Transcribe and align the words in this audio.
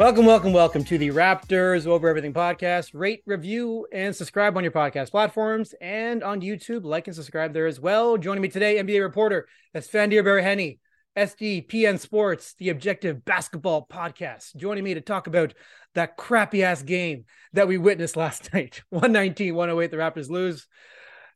Welcome, 0.00 0.24
welcome, 0.24 0.54
welcome 0.54 0.82
to 0.84 0.96
the 0.96 1.10
Raptors 1.10 1.86
Over 1.86 2.08
Everything 2.08 2.32
podcast. 2.32 2.92
Rate, 2.94 3.22
review, 3.26 3.86
and 3.92 4.16
subscribe 4.16 4.56
on 4.56 4.64
your 4.64 4.72
podcast 4.72 5.10
platforms 5.10 5.74
and 5.78 6.24
on 6.24 6.40
YouTube. 6.40 6.86
Like 6.86 7.06
and 7.06 7.14
subscribe 7.14 7.52
there 7.52 7.66
as 7.66 7.78
well. 7.78 8.16
Joining 8.16 8.40
me 8.40 8.48
today, 8.48 8.76
NBA 8.76 9.02
reporter 9.02 9.46
Esfandiar 9.76 10.24
Baraheni, 10.24 10.78
SDPN 11.18 11.98
Sports, 11.98 12.54
the 12.54 12.70
Objective 12.70 13.26
Basketball 13.26 13.86
Podcast. 13.92 14.56
Joining 14.56 14.84
me 14.84 14.94
to 14.94 15.02
talk 15.02 15.26
about 15.26 15.52
that 15.94 16.16
crappy 16.16 16.64
ass 16.64 16.82
game 16.82 17.26
that 17.52 17.68
we 17.68 17.76
witnessed 17.76 18.16
last 18.16 18.50
night 18.54 18.80
119 18.88 19.54
108. 19.54 19.90
The 19.90 19.96
Raptors 19.98 20.30
lose. 20.30 20.66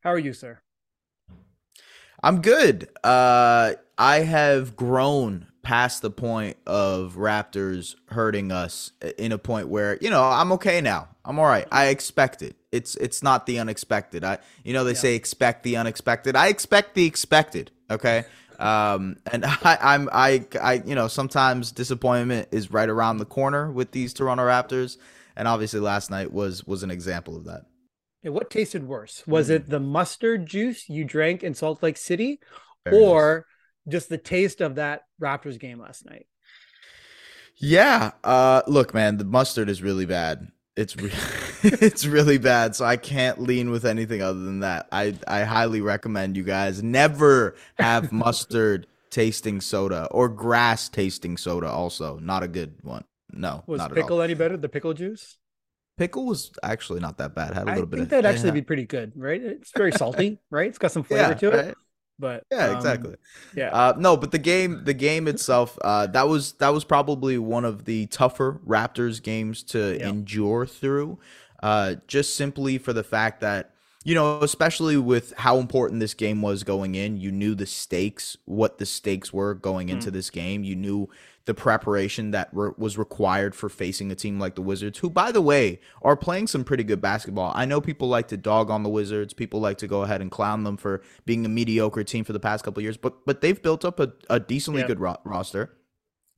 How 0.03 0.11
are 0.11 0.19
you, 0.19 0.33
sir? 0.33 0.62
I'm 2.23 2.41
good. 2.41 2.89
Uh, 3.05 3.75
I 3.98 4.20
have 4.20 4.75
grown 4.75 5.48
past 5.65 6.03
the 6.03 6.11
point 6.11 6.57
of 6.67 7.15
Raptors 7.17 7.97
hurting 8.07 8.53
us 8.53 8.93
in 9.19 9.33
a 9.33 9.39
point 9.39 9.69
where 9.69 9.98
you 10.01 10.11
know 10.11 10.23
I'm 10.23 10.53
okay 10.53 10.81
now. 10.81 11.09
I'm 11.25 11.39
all 11.39 11.47
right. 11.47 11.67
I 11.73 11.87
expect 11.87 12.43
it. 12.43 12.55
It's 12.70 12.95
it's 12.97 13.23
not 13.23 13.47
the 13.47 13.59
unexpected. 13.59 14.23
I 14.23 14.39
you 14.62 14.73
know 14.73 14.85
they 14.85 14.92
yeah. 14.92 14.98
say 14.98 15.15
expect 15.15 15.65
the 15.65 15.77
unexpected. 15.77 16.37
I 16.37 16.48
expect 16.48 16.95
the 16.95 17.07
expected. 17.07 17.73
Okay. 17.91 18.25
Um, 18.59 19.17
and 19.33 19.45
I, 19.47 19.79
I'm 19.81 20.09
I 20.12 20.47
I 20.61 20.75
you 20.85 20.95
know 20.95 21.09
sometimes 21.09 21.73
disappointment 21.73 22.48
is 22.53 22.70
right 22.70 22.89
around 22.89 23.19
the 23.19 23.25
corner 23.25 23.73
with 23.73 23.91
these 23.91 24.12
Toronto 24.12 24.45
Raptors, 24.45 24.98
and 25.35 25.48
obviously 25.48 25.81
last 25.81 26.11
night 26.11 26.33
was 26.33 26.65
was 26.65 26.83
an 26.83 26.91
example 26.91 27.37
of 27.37 27.45
that. 27.45 27.62
what 28.23 28.51
tasted 28.51 28.87
worse? 28.87 29.27
Was 29.27 29.48
mm. 29.48 29.55
it 29.55 29.70
the 29.70 29.81
mustard 29.81 30.47
juice 30.47 30.89
you 30.89 31.05
drank 31.05 31.42
in 31.42 31.55
Salt 31.55 31.83
Lake 31.83 31.97
City, 31.97 32.41
or 32.92 33.47
nice 33.47 33.54
just 33.89 34.09
the 34.09 34.19
taste 34.19 34.61
of 34.61 34.77
that 34.77 35.03
Raptors 35.21 35.59
game 35.59 35.81
last 35.81 36.05
night. 36.07 36.27
Yeah. 37.57 38.13
Uh, 38.23 38.63
look, 38.67 38.95
man, 38.95 39.17
the 39.17 39.25
mustard 39.25 39.69
is 39.69 39.83
really 39.83 40.07
bad. 40.07 40.49
It's 40.77 40.97
re- 40.97 41.13
it's 41.63 42.05
really 42.05 42.39
bad, 42.39 42.75
so 42.75 42.85
I 42.85 42.97
can't 42.97 43.41
lean 43.41 43.71
with 43.71 43.85
anything 43.85 44.23
other 44.23 44.41
than 44.41 44.61
that. 44.61 44.89
I 44.91 45.15
I 45.29 45.45
highly 45.45 45.81
recommend 45.81 46.37
you 46.37 46.43
guys 46.43 46.83
never 46.83 47.55
have 47.79 48.11
mustard 48.13 48.89
tasting 49.11 49.61
soda 49.61 50.09
or 50.11 50.29
grass 50.29 50.89
tasting 50.89 51.37
soda. 51.37 51.69
Also, 51.69 52.19
not 52.19 52.43
a 52.43 52.48
good 52.48 52.75
one. 52.83 53.05
No, 53.33 53.63
was 53.67 53.87
pickle 53.93 54.21
any 54.21 54.35
better? 54.35 54.57
The 54.57 54.69
pickle 54.69 54.95
juice. 54.95 55.39
Pickle 55.97 56.27
was 56.27 56.51
actually 56.65 56.98
not 56.98 57.19
that 57.19 57.37
bad. 57.37 57.55
Had 57.55 57.63
a 57.63 57.67
little 57.67 57.83
I 57.83 57.87
bit. 57.87 57.95
I 57.95 57.98
think 57.98 58.11
that'd 58.11 58.27
actually 58.27 58.48
yeah. 58.48 58.55
be 58.55 58.63
pretty 58.63 58.85
good, 58.85 59.13
right? 59.15 59.41
It's 59.41 59.71
very 59.77 59.93
salty, 59.93 60.41
right? 60.51 60.69
It's 60.69 60.79
got 60.79 60.91
some 60.91 61.03
flavor 61.05 61.29
yeah, 61.29 61.35
to 61.35 61.48
it. 61.51 61.67
Right? 61.67 61.75
But 62.19 62.45
yeah, 62.51 62.69
um, 62.69 62.77
exactly. 62.77 63.17
Yeah. 63.57 63.70
Uh, 63.70 63.95
no, 63.98 64.17
but 64.17 64.30
the 64.30 64.39
game, 64.39 64.85
the 64.85 64.95
game 64.95 65.27
itself, 65.27 65.79
uh, 65.83 66.07
that 66.08 66.29
was 66.29 66.52
that 66.55 66.69
was 66.69 66.85
probably 66.85 67.39
one 67.39 67.64
of 67.64 67.85
the 67.85 68.07
tougher 68.07 68.61
Raptors 68.67 69.23
games 69.23 69.63
to 69.64 69.98
yeah. 69.98 70.08
endure 70.08 70.67
through. 70.67 71.19
Uh, 71.63 71.97
just 72.07 72.36
simply 72.36 72.79
for 72.79 72.92
the 72.92 73.02
fact 73.02 73.41
that 73.41 73.70
you 74.05 74.14
know, 74.14 74.41
especially 74.42 74.98
with 74.98 75.33
how 75.39 75.57
important 75.57 75.98
this 75.98 76.13
game 76.13 76.42
was 76.42 76.63
going 76.63 76.95
in, 76.95 77.17
you 77.17 77.33
knew 77.33 77.55
the 77.55 77.67
stakes, 77.67 78.36
what 78.45 78.79
the 78.79 78.85
stakes 78.85 79.33
were 79.33 79.55
going 79.55 79.89
into 79.89 80.11
mm. 80.11 80.13
this 80.13 80.29
game. 80.29 80.63
You 80.63 80.77
knew 80.77 81.08
the 81.47 81.55
preparation 81.55 82.31
that 82.31 82.49
re- 82.53 82.73
was 82.79 82.97
required 82.97 83.55
for 83.55 83.69
facing 83.69 84.11
a 84.11 84.15
team 84.15 84.41
like 84.41 84.55
the 84.55 84.63
Wizards, 84.63 84.99
who, 84.99 85.11
by 85.11 85.31
the 85.31 85.43
way, 85.43 85.81
are 86.03 86.17
playing 86.17 86.47
some 86.47 86.65
pretty 86.65 86.85
good 86.85 87.01
basketball. 87.01 87.53
I 87.55 87.67
know 87.67 87.81
people 87.81 88.09
like 88.09 88.29
to 88.29 88.37
dog 88.37 88.71
on 88.71 88.83
the 88.83 88.89
Wizards. 88.89 89.35
People 89.35 89.61
like 89.61 89.79
to 89.79 89.87
go 89.87 90.03
ahead 90.03 90.23
and 90.23 90.31
clown 90.31 90.65
them 90.65 90.77
for 90.77 91.03
being 91.27 91.45
a 91.45 91.49
mediocre 91.49 92.05
team 92.05 92.25
for 92.25 92.33
the 92.33 92.41
past 92.41 92.65
couple 92.65 92.83
years, 92.83 92.97
but 92.97 93.27
but 93.27 93.41
they've 93.41 93.61
built 93.61 93.85
up 93.85 94.01
a, 94.01 94.13
a 94.31 94.41
decently 94.41 94.83
good 94.85 95.01
ro- 95.01 95.19
roster. 95.25 95.77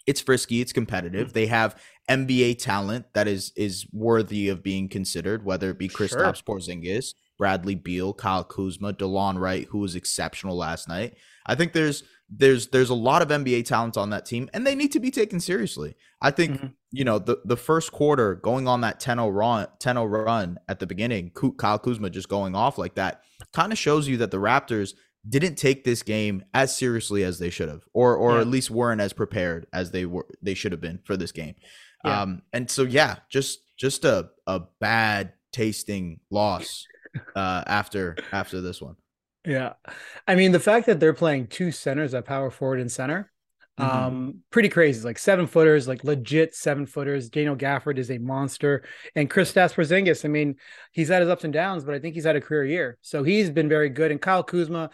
It's 0.06 0.21
frisky. 0.21 0.61
It's 0.61 0.72
competitive. 0.72 1.28
Mm-hmm. 1.28 1.34
They 1.34 1.47
have 1.47 1.81
NBA 2.09 2.59
talent 2.59 3.06
that 3.15 3.28
is 3.28 3.53
is 3.56 3.87
worthy 3.93 4.49
of 4.49 4.62
being 4.62 4.88
considered, 4.88 5.44
whether 5.44 5.71
it 5.71 5.78
be 5.78 5.88
Kristaps 5.88 6.43
sure. 6.44 6.56
Porzingis, 6.56 7.15
Bradley 7.38 7.74
Beal, 7.74 8.12
Kyle 8.12 8.44
Kuzma, 8.44 8.92
Delon 8.92 9.38
Wright, 9.38 9.66
who 9.70 9.78
was 9.78 9.94
exceptional 9.94 10.56
last 10.56 10.88
night. 10.88 11.16
I 11.47 11.54
think 11.54 11.72
there's 11.72 12.02
there's 12.28 12.69
there's 12.69 12.91
a 12.91 12.94
lot 12.94 13.22
of 13.22 13.28
NBA 13.28 13.66
talent 13.66 13.97
on 13.97 14.10
that 14.10 14.26
team, 14.26 14.50
and 14.52 14.66
they 14.66 14.74
need 14.74 14.92
to 14.92 15.00
be 15.00 15.10
taken 15.10 15.38
seriously. 15.38 15.94
I 16.20 16.30
think 16.30 16.56
mm-hmm. 16.56 16.66
you 16.91 17.04
know 17.04 17.19
the 17.19 17.41
the 17.44 17.56
first 17.56 17.92
quarter 17.92 18.34
going 18.34 18.66
on 18.66 18.80
that 18.80 19.00
10-0 19.00 19.32
run 19.32 19.69
10-0 19.80 20.26
run 20.26 20.58
at 20.69 20.80
the 20.80 20.86
beginning, 20.86 21.30
Kyle 21.58 21.78
Kuzma 21.78 22.10
just 22.10 22.28
going 22.28 22.54
off 22.54 22.78
like 22.78 22.94
that 22.94 23.22
kind 23.52 23.72
of 23.72 23.78
shows 23.78 24.08
you 24.08 24.16
that 24.19 24.30
the 24.30 24.38
Raptors 24.38 24.94
didn't 25.28 25.56
take 25.56 25.84
this 25.84 26.02
game 26.02 26.44
as 26.54 26.76
seriously 26.76 27.25
as 27.25 27.38
they 27.38 27.50
should 27.50 27.69
have, 27.69 27.82
or 27.92 28.16
or 28.16 28.34
yeah. 28.34 28.41
at 28.41 28.48
least 28.48 28.70
weren't 28.70 29.00
as 29.00 29.12
prepared 29.12 29.66
as 29.72 29.92
they 29.92 30.04
were 30.04 30.26
they 30.42 30.54
should 30.54 30.72
have 30.72 30.80
been 30.80 30.98
for 31.04 31.16
this 31.16 31.32
game. 31.32 31.54
Yeah. 32.04 32.22
Um, 32.22 32.42
and 32.52 32.70
so 32.70 32.82
yeah, 32.82 33.16
just 33.28 33.60
just 33.76 34.04
a 34.04 34.30
a 34.46 34.62
bad 34.80 35.32
tasting 35.52 36.20
loss 36.30 36.86
uh, 37.34 37.62
after 37.66 38.16
after 38.32 38.60
this 38.60 38.81
one. 38.81 38.97
Yeah. 39.47 39.75
I 40.27 40.34
mean, 40.34 40.53
the 40.53 40.60
fact 40.60 40.87
that 40.87 40.99
they're 40.99 41.15
playing 41.15 41.47
two 41.47 41.71
centers 41.71 42.15
at 42.15 42.25
power 42.25 42.50
forward 42.50 42.81
and 42.81 42.91
center, 42.91 43.31
mm-hmm. 43.78 43.97
um, 43.97 44.38
pretty 44.50 44.69
crazy. 44.69 45.04
Like 45.04 45.19
seven 45.19 45.47
footers, 45.47 45.87
like 45.87 46.03
legit 46.03 46.55
seven 46.55 46.84
footers. 46.84 47.31
Daniel 47.31 47.56
Gafford 47.56 47.99
is 47.99 48.10
a 48.10 48.19
monster. 48.19 48.82
And 49.15 49.31
Kristaps 49.31 49.75
Porzingis, 49.75 50.25
I 50.25 50.28
mean, 50.28 50.56
he's 50.91 51.09
had 51.09 51.22
his 51.22 51.31
ups 51.31 51.44
and 51.44 51.53
downs, 51.53 51.84
but 51.84 51.94
I 51.94 52.00
think 52.00 52.16
he's 52.16 52.25
had 52.25 52.34
a 52.34 52.41
career 52.41 52.65
year. 52.65 52.99
So 53.03 53.22
he's 53.22 53.49
been 53.50 53.69
very 53.69 53.88
good. 53.88 54.10
And 54.10 54.21
Kyle 54.21 54.43
Kuzma, 54.43 54.91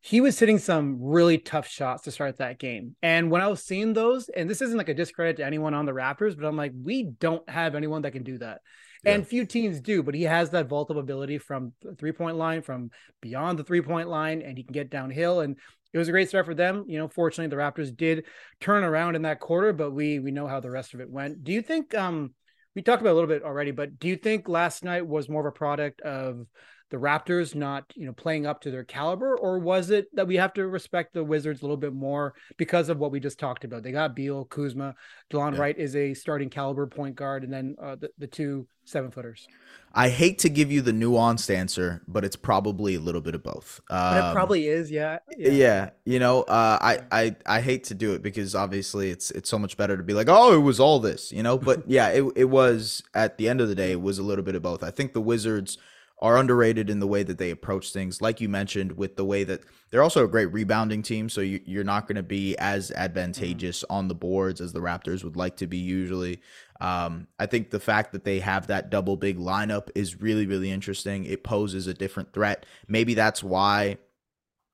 he 0.00 0.22
was 0.22 0.38
hitting 0.38 0.58
some 0.58 0.96
really 0.98 1.36
tough 1.36 1.68
shots 1.68 2.04
to 2.04 2.10
start 2.10 2.38
that 2.38 2.58
game. 2.58 2.96
And 3.02 3.30
when 3.30 3.42
I 3.42 3.48
was 3.48 3.62
seeing 3.62 3.92
those, 3.92 4.30
and 4.30 4.48
this 4.48 4.62
isn't 4.62 4.78
like 4.78 4.88
a 4.88 4.94
discredit 4.94 5.36
to 5.36 5.44
anyone 5.44 5.74
on 5.74 5.84
the 5.84 5.92
Raptors, 5.92 6.34
but 6.34 6.46
I'm 6.46 6.56
like, 6.56 6.72
we 6.74 7.02
don't 7.02 7.46
have 7.50 7.74
anyone 7.74 8.00
that 8.02 8.12
can 8.12 8.22
do 8.22 8.38
that. 8.38 8.62
And 9.04 9.26
few 9.26 9.46
teams 9.46 9.80
do, 9.80 10.02
but 10.02 10.14
he 10.14 10.24
has 10.24 10.50
that 10.50 10.68
vault 10.68 10.90
of 10.90 10.96
ability 10.96 11.38
from 11.38 11.72
three 11.98 12.12
point 12.12 12.36
line, 12.36 12.62
from 12.62 12.90
beyond 13.20 13.58
the 13.58 13.64
three 13.64 13.80
point 13.80 14.08
line, 14.08 14.42
and 14.42 14.56
he 14.56 14.64
can 14.64 14.72
get 14.72 14.90
downhill. 14.90 15.40
And 15.40 15.56
it 15.92 15.98
was 15.98 16.08
a 16.08 16.12
great 16.12 16.28
start 16.28 16.46
for 16.46 16.54
them. 16.54 16.84
You 16.86 16.98
know, 16.98 17.08
fortunately, 17.08 17.54
the 17.54 17.60
Raptors 17.60 17.96
did 17.96 18.24
turn 18.60 18.84
around 18.84 19.16
in 19.16 19.22
that 19.22 19.40
quarter, 19.40 19.72
but 19.72 19.92
we 19.92 20.18
we 20.18 20.30
know 20.30 20.46
how 20.46 20.60
the 20.60 20.70
rest 20.70 20.94
of 20.94 21.00
it 21.00 21.10
went. 21.10 21.42
Do 21.44 21.52
you 21.52 21.62
think 21.62 21.94
um 21.94 22.34
we 22.76 22.82
talked 22.82 23.02
about 23.02 23.12
a 23.12 23.18
little 23.18 23.28
bit 23.28 23.42
already, 23.42 23.72
but 23.72 23.98
do 23.98 24.08
you 24.08 24.16
think 24.16 24.48
last 24.48 24.84
night 24.84 25.06
was 25.06 25.28
more 25.28 25.40
of 25.40 25.46
a 25.46 25.56
product 25.56 26.00
of 26.02 26.46
the 26.90 26.96
Raptors 26.96 27.54
not, 27.54 27.84
you 27.94 28.06
know, 28.06 28.12
playing 28.12 28.46
up 28.46 28.60
to 28.62 28.70
their 28.70 28.84
caliber, 28.84 29.36
or 29.36 29.58
was 29.58 29.90
it 29.90 30.14
that 30.14 30.26
we 30.26 30.36
have 30.36 30.52
to 30.54 30.66
respect 30.66 31.14
the 31.14 31.24
Wizards 31.24 31.60
a 31.60 31.64
little 31.64 31.76
bit 31.76 31.94
more 31.94 32.34
because 32.56 32.88
of 32.88 32.98
what 32.98 33.12
we 33.12 33.20
just 33.20 33.38
talked 33.38 33.64
about? 33.64 33.82
They 33.82 33.92
got 33.92 34.16
Beal, 34.16 34.44
Kuzma, 34.44 34.94
Delon 35.32 35.54
yeah. 35.54 35.60
Wright 35.60 35.78
is 35.78 35.94
a 35.94 36.14
starting 36.14 36.50
caliber 36.50 36.86
point 36.86 37.14
guard, 37.14 37.44
and 37.44 37.52
then 37.52 37.76
uh, 37.80 37.96
the, 37.96 38.10
the 38.18 38.26
two 38.26 38.66
seven 38.84 39.12
footers. 39.12 39.46
I 39.94 40.08
hate 40.08 40.40
to 40.40 40.48
give 40.48 40.72
you 40.72 40.82
the 40.82 40.92
nuanced 40.92 41.54
answer, 41.54 42.02
but 42.08 42.24
it's 42.24 42.36
probably 42.36 42.96
a 42.96 43.00
little 43.00 43.20
bit 43.20 43.34
of 43.34 43.42
both. 43.42 43.80
Um, 43.88 44.16
it 44.16 44.32
probably 44.32 44.66
is, 44.66 44.90
yeah. 44.90 45.18
Yeah, 45.36 45.50
yeah 45.50 45.90
you 46.04 46.18
know, 46.18 46.42
uh, 46.42 46.78
I, 46.80 46.98
I 47.12 47.36
I 47.46 47.60
hate 47.60 47.84
to 47.84 47.94
do 47.94 48.14
it 48.14 48.22
because 48.22 48.56
obviously 48.56 49.10
it's 49.10 49.30
it's 49.30 49.48
so 49.48 49.58
much 49.58 49.76
better 49.76 49.96
to 49.96 50.02
be 50.02 50.12
like, 50.12 50.28
oh, 50.28 50.54
it 50.54 50.62
was 50.62 50.80
all 50.80 50.98
this, 50.98 51.30
you 51.30 51.44
know. 51.44 51.56
But 51.56 51.88
yeah, 51.88 52.08
it 52.08 52.24
it 52.34 52.46
was 52.46 53.02
at 53.14 53.38
the 53.38 53.48
end 53.48 53.60
of 53.60 53.68
the 53.68 53.76
day, 53.76 53.92
it 53.92 54.00
was 54.00 54.18
a 54.18 54.24
little 54.24 54.44
bit 54.44 54.56
of 54.56 54.62
both. 54.62 54.82
I 54.82 54.90
think 54.90 55.12
the 55.12 55.20
Wizards 55.20 55.78
are 56.20 56.36
underrated 56.36 56.90
in 56.90 57.00
the 57.00 57.06
way 57.06 57.22
that 57.22 57.38
they 57.38 57.50
approach 57.50 57.92
things. 57.92 58.20
Like 58.20 58.40
you 58.40 58.48
mentioned, 58.48 58.92
with 58.92 59.16
the 59.16 59.24
way 59.24 59.42
that 59.44 59.62
they're 59.90 60.02
also 60.02 60.24
a 60.24 60.28
great 60.28 60.52
rebounding 60.52 61.02
team, 61.02 61.28
so 61.28 61.40
you, 61.40 61.80
are 61.80 61.84
not 61.84 62.06
going 62.06 62.16
to 62.16 62.22
be 62.22 62.56
as 62.58 62.90
advantageous 62.90 63.82
mm-hmm. 63.82 63.92
on 63.92 64.08
the 64.08 64.14
boards 64.14 64.60
as 64.60 64.72
the 64.72 64.80
Raptors 64.80 65.24
would 65.24 65.36
like 65.36 65.56
to 65.56 65.66
be 65.66 65.78
usually. 65.78 66.40
Um, 66.80 67.26
I 67.38 67.46
think 67.46 67.70
the 67.70 67.80
fact 67.80 68.12
that 68.12 68.24
they 68.24 68.40
have 68.40 68.66
that 68.66 68.90
double 68.90 69.16
big 69.16 69.38
lineup 69.38 69.88
is 69.94 70.20
really, 70.20 70.46
really 70.46 70.70
interesting. 70.70 71.24
It 71.24 71.42
poses 71.42 71.86
a 71.86 71.94
different 71.94 72.32
threat. 72.32 72.66
Maybe 72.86 73.14
that's 73.14 73.42
why 73.42 73.98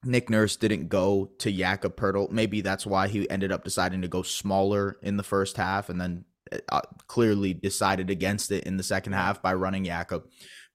Nick 0.04 0.30
Nurse 0.30 0.56
didn't 0.56 0.88
go 0.88 1.30
to 1.38 1.52
Jakob 1.52 1.96
Poeltl. 1.96 2.30
Maybe 2.30 2.60
that's 2.60 2.86
why 2.86 3.08
he 3.08 3.28
ended 3.30 3.52
up 3.52 3.64
deciding 3.64 4.02
to 4.02 4.08
go 4.08 4.22
smaller 4.22 4.98
in 5.02 5.16
the 5.16 5.22
first 5.22 5.56
half 5.56 5.88
and 5.88 6.00
then 6.00 6.24
uh, 6.68 6.82
clearly 7.06 7.54
decided 7.54 8.10
against 8.10 8.52
it 8.52 8.64
in 8.64 8.76
the 8.76 8.82
second 8.82 9.12
half 9.12 9.42
by 9.42 9.54
running 9.54 9.84
Jakob. 9.84 10.28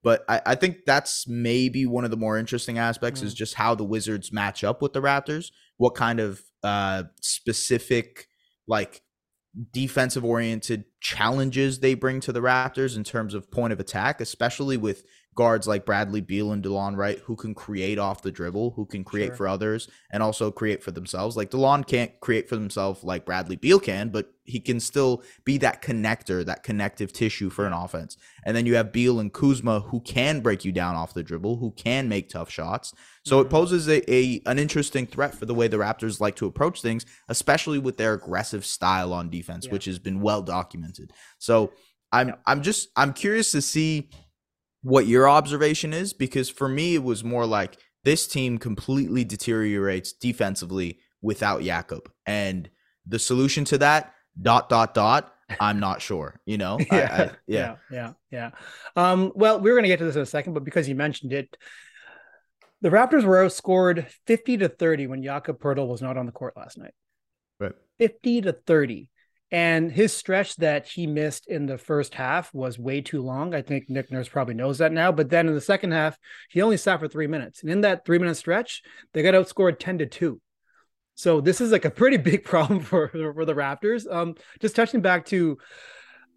But 0.03 0.25
I, 0.27 0.41
I 0.47 0.55
think 0.55 0.77
that's 0.85 1.27
maybe 1.27 1.85
one 1.85 2.03
of 2.03 2.11
the 2.11 2.17
more 2.17 2.37
interesting 2.37 2.77
aspects 2.77 3.21
mm. 3.21 3.25
is 3.25 3.33
just 3.33 3.53
how 3.53 3.75
the 3.75 3.83
Wizards 3.83 4.31
match 4.31 4.63
up 4.63 4.81
with 4.81 4.93
the 4.93 5.01
Raptors. 5.01 5.51
What 5.77 5.95
kind 5.95 6.19
of 6.19 6.41
uh, 6.63 7.03
specific 7.21 8.27
like 8.67 9.01
defensive 9.71 10.23
oriented 10.23 10.85
challenges 11.01 11.79
they 11.79 11.93
bring 11.93 12.19
to 12.21 12.31
the 12.31 12.39
Raptors 12.39 12.95
in 12.95 13.03
terms 13.03 13.33
of 13.33 13.51
point 13.51 13.73
of 13.73 13.79
attack, 13.79 14.21
especially 14.21 14.77
with 14.77 15.03
guards 15.35 15.65
like 15.65 15.85
Bradley 15.85 16.19
Beal 16.19 16.51
and 16.51 16.61
DeLon 16.61 16.97
Wright 16.97 17.19
who 17.19 17.35
can 17.35 17.55
create 17.55 17.97
off 17.97 18.21
the 18.21 18.31
dribble, 18.31 18.71
who 18.71 18.85
can 18.85 19.03
create 19.03 19.27
sure. 19.27 19.35
for 19.37 19.47
others 19.47 19.87
and 20.11 20.21
also 20.21 20.51
create 20.51 20.83
for 20.83 20.91
themselves. 20.91 21.37
Like 21.37 21.51
DeLon 21.51 21.87
can't 21.87 22.11
create 22.19 22.49
for 22.49 22.55
himself 22.55 23.03
like 23.03 23.25
Bradley 23.25 23.55
Beal 23.55 23.79
can, 23.79 24.09
but 24.09 24.33
he 24.43 24.59
can 24.59 24.81
still 24.81 25.23
be 25.45 25.57
that 25.59 25.81
connector, 25.81 26.45
that 26.45 26.63
connective 26.63 27.13
tissue 27.13 27.49
for 27.49 27.65
an 27.65 27.71
offense. 27.71 28.17
And 28.45 28.57
then 28.57 28.65
you 28.65 28.75
have 28.75 28.91
Beal 28.91 29.19
and 29.19 29.31
Kuzma 29.31 29.79
who 29.79 30.01
can 30.01 30.41
break 30.41 30.65
you 30.65 30.73
down 30.73 30.95
off 30.95 31.13
the 31.13 31.23
dribble, 31.23 31.57
who 31.57 31.71
can 31.71 32.09
make 32.09 32.27
tough 32.27 32.49
shots. 32.49 32.93
So 33.23 33.37
mm-hmm. 33.37 33.47
it 33.47 33.49
poses 33.49 33.87
a, 33.87 34.13
a 34.13 34.41
an 34.45 34.59
interesting 34.59 35.05
threat 35.07 35.33
for 35.33 35.45
the 35.45 35.53
way 35.53 35.69
the 35.69 35.77
Raptors 35.77 36.19
like 36.19 36.35
to 36.37 36.45
approach 36.47 36.81
things, 36.81 37.05
especially 37.29 37.79
with 37.79 37.95
their 37.95 38.13
aggressive 38.13 38.65
style 38.65 39.13
on 39.13 39.29
defense, 39.29 39.65
yeah. 39.65 39.71
which 39.71 39.85
has 39.85 39.99
been 39.99 40.19
well 40.19 40.41
documented. 40.41 41.11
So 41.37 41.71
I'm 42.11 42.29
yeah. 42.29 42.35
I'm 42.45 42.61
just 42.61 42.89
I'm 42.95 43.13
curious 43.13 43.51
to 43.51 43.61
see 43.61 44.09
what 44.83 45.07
your 45.07 45.29
observation 45.29 45.93
is 45.93 46.13
because 46.13 46.49
for 46.49 46.67
me 46.67 46.95
it 46.95 47.03
was 47.03 47.23
more 47.23 47.45
like 47.45 47.77
this 48.03 48.27
team 48.27 48.57
completely 48.57 49.23
deteriorates 49.23 50.11
defensively 50.11 50.99
without 51.21 51.61
Jakob. 51.61 52.09
And 52.25 52.69
the 53.05 53.19
solution 53.19 53.65
to 53.65 53.77
that, 53.79 54.13
dot 54.41 54.69
dot 54.69 54.93
dot, 54.93 55.33
I'm 55.59 55.79
not 55.79 56.01
sure. 56.01 56.39
You 56.45 56.57
know, 56.57 56.79
yeah, 56.91 57.09
I, 57.11 57.23
I, 57.23 57.25
yeah, 57.25 57.31
yeah, 57.47 57.75
yeah, 57.91 58.13
yeah. 58.31 58.51
Um, 58.95 59.31
well, 59.35 59.59
we 59.59 59.69
are 59.69 59.73
going 59.73 59.83
to 59.83 59.89
get 59.89 59.99
to 59.99 60.05
this 60.05 60.15
in 60.15 60.21
a 60.21 60.25
second, 60.25 60.53
but 60.53 60.63
because 60.63 60.89
you 60.89 60.95
mentioned 60.95 61.33
it, 61.33 61.55
the 62.81 62.89
Raptors 62.89 63.23
were 63.23 63.45
outscored 63.45 64.07
50 64.25 64.57
to 64.57 64.69
30 64.69 65.07
when 65.07 65.23
Jakob 65.23 65.59
Poeltl 65.59 65.87
was 65.87 66.01
not 66.01 66.17
on 66.17 66.25
the 66.25 66.31
court 66.31 66.57
last 66.57 66.77
night. 66.77 66.93
Right, 67.59 67.73
50 67.99 68.41
to 68.41 68.53
30. 68.53 69.09
And 69.51 69.91
his 69.91 70.13
stretch 70.13 70.55
that 70.57 70.87
he 70.87 71.07
missed 71.07 71.47
in 71.47 71.65
the 71.65 71.77
first 71.77 72.13
half 72.13 72.53
was 72.53 72.79
way 72.79 73.01
too 73.01 73.21
long. 73.21 73.53
I 73.53 73.61
think 73.61 73.89
Nick 73.89 74.09
Nurse 74.09 74.29
probably 74.29 74.53
knows 74.53 74.77
that 74.77 74.93
now. 74.93 75.11
But 75.11 75.29
then 75.29 75.49
in 75.49 75.53
the 75.53 75.61
second 75.61 75.91
half, 75.91 76.17
he 76.49 76.61
only 76.61 76.77
sat 76.77 77.01
for 77.01 77.09
three 77.09 77.27
minutes. 77.27 77.61
And 77.61 77.69
in 77.69 77.81
that 77.81 78.05
three 78.05 78.17
minute 78.17 78.35
stretch, 78.35 78.81
they 79.13 79.21
got 79.21 79.33
outscored 79.33 79.77
10 79.77 79.97
to 79.99 80.05
2. 80.05 80.41
So 81.15 81.41
this 81.41 81.59
is 81.59 81.71
like 81.71 81.83
a 81.83 81.91
pretty 81.91 82.17
big 82.31 82.45
problem 82.45 82.79
for, 82.79 83.09
for 83.09 83.43
the 83.43 83.53
Raptors. 83.53 84.09
Um, 84.09 84.35
just 84.61 84.75
touching 84.75 85.01
back 85.01 85.25
to 85.27 85.57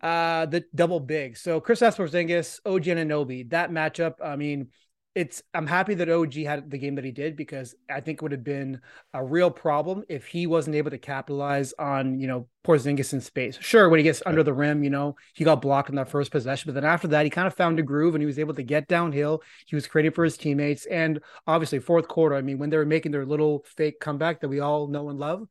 uh, 0.02 0.46
the 0.46 0.64
double 0.74 0.98
big. 0.98 1.36
So 1.36 1.60
Kristaps 1.60 1.96
Porzingis, 1.96 2.58
OG 2.66 2.84
Anunoby, 2.84 3.48
that 3.50 3.70
matchup. 3.70 4.14
I 4.22 4.34
mean, 4.34 4.68
it's 5.14 5.42
I'm 5.54 5.66
happy 5.66 5.94
that 5.94 6.08
OG 6.08 6.34
had 6.34 6.70
the 6.70 6.78
game 6.78 6.96
that 6.96 7.04
he 7.04 7.12
did 7.12 7.36
because 7.36 7.74
I 7.88 8.00
think 8.00 8.18
it 8.18 8.22
would 8.22 8.32
have 8.32 8.44
been 8.44 8.80
a 9.12 9.24
real 9.24 9.50
problem 9.50 10.02
if 10.08 10.26
he 10.26 10.46
wasn't 10.46 10.76
able 10.76 10.90
to 10.90 10.98
capitalize 10.98 11.72
on 11.78 12.18
you 12.18 12.26
know 12.26 12.48
Porzingis 12.64 13.12
in 13.12 13.20
space. 13.20 13.56
Sure, 13.60 13.88
when 13.88 13.98
he 13.98 14.04
gets 14.04 14.22
under 14.26 14.42
the 14.42 14.52
rim, 14.52 14.82
you 14.82 14.90
know 14.90 15.14
he 15.34 15.44
got 15.44 15.62
blocked 15.62 15.88
in 15.88 15.94
that 15.96 16.08
first 16.08 16.30
possession, 16.30 16.68
but 16.68 16.74
then 16.74 16.88
after 16.88 17.08
that 17.08 17.24
he 17.24 17.30
kind 17.30 17.46
of 17.46 17.54
found 17.54 17.78
a 17.78 17.82
groove 17.82 18.14
and 18.14 18.22
he 18.22 18.26
was 18.26 18.38
able 18.38 18.54
to 18.54 18.62
get 18.62 18.88
downhill. 18.88 19.42
He 19.66 19.76
was 19.76 19.86
creating 19.86 20.12
for 20.12 20.24
his 20.24 20.36
teammates, 20.36 20.86
and 20.86 21.20
obviously 21.46 21.78
fourth 21.78 22.08
quarter. 22.08 22.34
I 22.34 22.42
mean, 22.42 22.58
when 22.58 22.70
they 22.70 22.76
were 22.76 22.86
making 22.86 23.12
their 23.12 23.26
little 23.26 23.64
fake 23.76 24.00
comeback 24.00 24.40
that 24.40 24.48
we 24.48 24.60
all 24.60 24.88
know 24.88 25.10
and 25.10 25.18
love, 25.18 25.46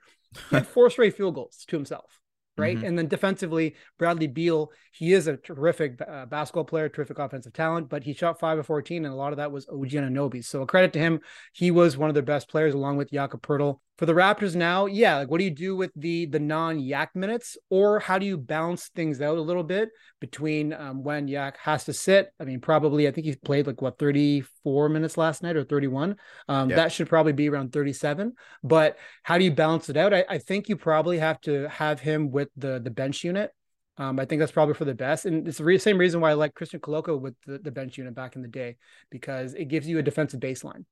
he 0.49 0.57
had 0.57 0.67
four 0.73 0.89
straight 0.89 1.15
field 1.15 1.35
goals 1.35 1.63
to 1.67 1.75
himself 1.75 2.19
right? 2.57 2.77
Mm-hmm. 2.77 2.85
And 2.85 2.97
then 2.97 3.07
defensively, 3.07 3.75
Bradley 3.97 4.27
Beal, 4.27 4.71
he 4.91 5.13
is 5.13 5.27
a 5.27 5.37
terrific 5.37 5.99
uh, 6.01 6.25
basketball 6.25 6.65
player, 6.65 6.89
terrific 6.89 7.19
offensive 7.19 7.53
talent, 7.53 7.89
but 7.89 8.03
he 8.03 8.13
shot 8.13 8.39
five 8.39 8.59
of 8.59 8.65
14, 8.65 9.05
and 9.05 9.13
a 9.13 9.17
lot 9.17 9.33
of 9.33 9.37
that 9.37 9.51
was 9.51 9.67
OG 9.67 9.89
Anunoby. 9.89 10.43
So 10.43 10.61
a 10.61 10.67
credit 10.67 10.93
to 10.93 10.99
him. 10.99 11.19
He 11.53 11.71
was 11.71 11.97
one 11.97 12.09
of 12.09 12.13
their 12.13 12.23
best 12.23 12.49
players 12.49 12.73
along 12.73 12.97
with 12.97 13.11
Jakob 13.11 13.41
Poeltl 13.41 13.79
for 14.03 14.07
the 14.07 14.19
Raptors 14.19 14.53
now, 14.53 14.85
yeah, 14.85 15.15
like 15.15 15.31
what 15.31 15.37
do 15.37 15.45
you 15.45 15.49
do 15.49 15.77
with 15.77 15.89
the 15.95 16.25
the 16.25 16.37
non 16.37 16.77
Yak 16.77 17.15
minutes, 17.15 17.57
or 17.69 18.01
how 18.01 18.19
do 18.19 18.25
you 18.25 18.37
balance 18.37 18.89
things 18.93 19.21
out 19.21 19.37
a 19.37 19.41
little 19.41 19.63
bit 19.63 19.91
between 20.19 20.73
um, 20.73 21.05
when 21.05 21.29
Yak 21.29 21.55
has 21.59 21.85
to 21.85 21.93
sit? 21.93 22.27
I 22.37 22.43
mean, 22.43 22.59
probably 22.59 23.07
I 23.07 23.11
think 23.11 23.27
he 23.27 23.35
played 23.37 23.65
like 23.65 23.81
what 23.81 23.97
34 23.97 24.89
minutes 24.89 25.17
last 25.17 25.41
night 25.41 25.55
or 25.55 25.63
31. 25.63 26.17
Um, 26.49 26.69
yeah. 26.69 26.75
That 26.75 26.91
should 26.91 27.07
probably 27.07 27.31
be 27.31 27.47
around 27.47 27.71
37. 27.71 28.33
But 28.61 28.97
how 29.21 29.37
do 29.37 29.45
you 29.45 29.51
balance 29.51 29.87
it 29.87 29.95
out? 29.95 30.13
I, 30.13 30.25
I 30.27 30.37
think 30.37 30.67
you 30.67 30.75
probably 30.75 31.19
have 31.19 31.39
to 31.43 31.69
have 31.69 32.01
him 32.01 32.29
with 32.29 32.49
the 32.57 32.81
the 32.81 32.91
bench 32.91 33.23
unit. 33.23 33.51
Um, 33.95 34.19
I 34.19 34.25
think 34.25 34.41
that's 34.41 34.51
probably 34.51 34.73
for 34.73 34.83
the 34.83 34.93
best, 34.93 35.25
and 35.25 35.47
it's 35.47 35.59
the 35.59 35.63
re- 35.63 35.77
same 35.77 35.97
reason 35.97 36.19
why 36.19 36.31
I 36.31 36.33
like 36.33 36.55
Christian 36.55 36.81
Koloko 36.81 37.17
with 37.17 37.35
the, 37.47 37.57
the 37.57 37.71
bench 37.71 37.97
unit 37.97 38.15
back 38.15 38.35
in 38.35 38.41
the 38.41 38.49
day 38.49 38.75
because 39.09 39.53
it 39.53 39.69
gives 39.69 39.87
you 39.87 39.97
a 39.97 40.03
defensive 40.03 40.41
baseline. 40.41 40.83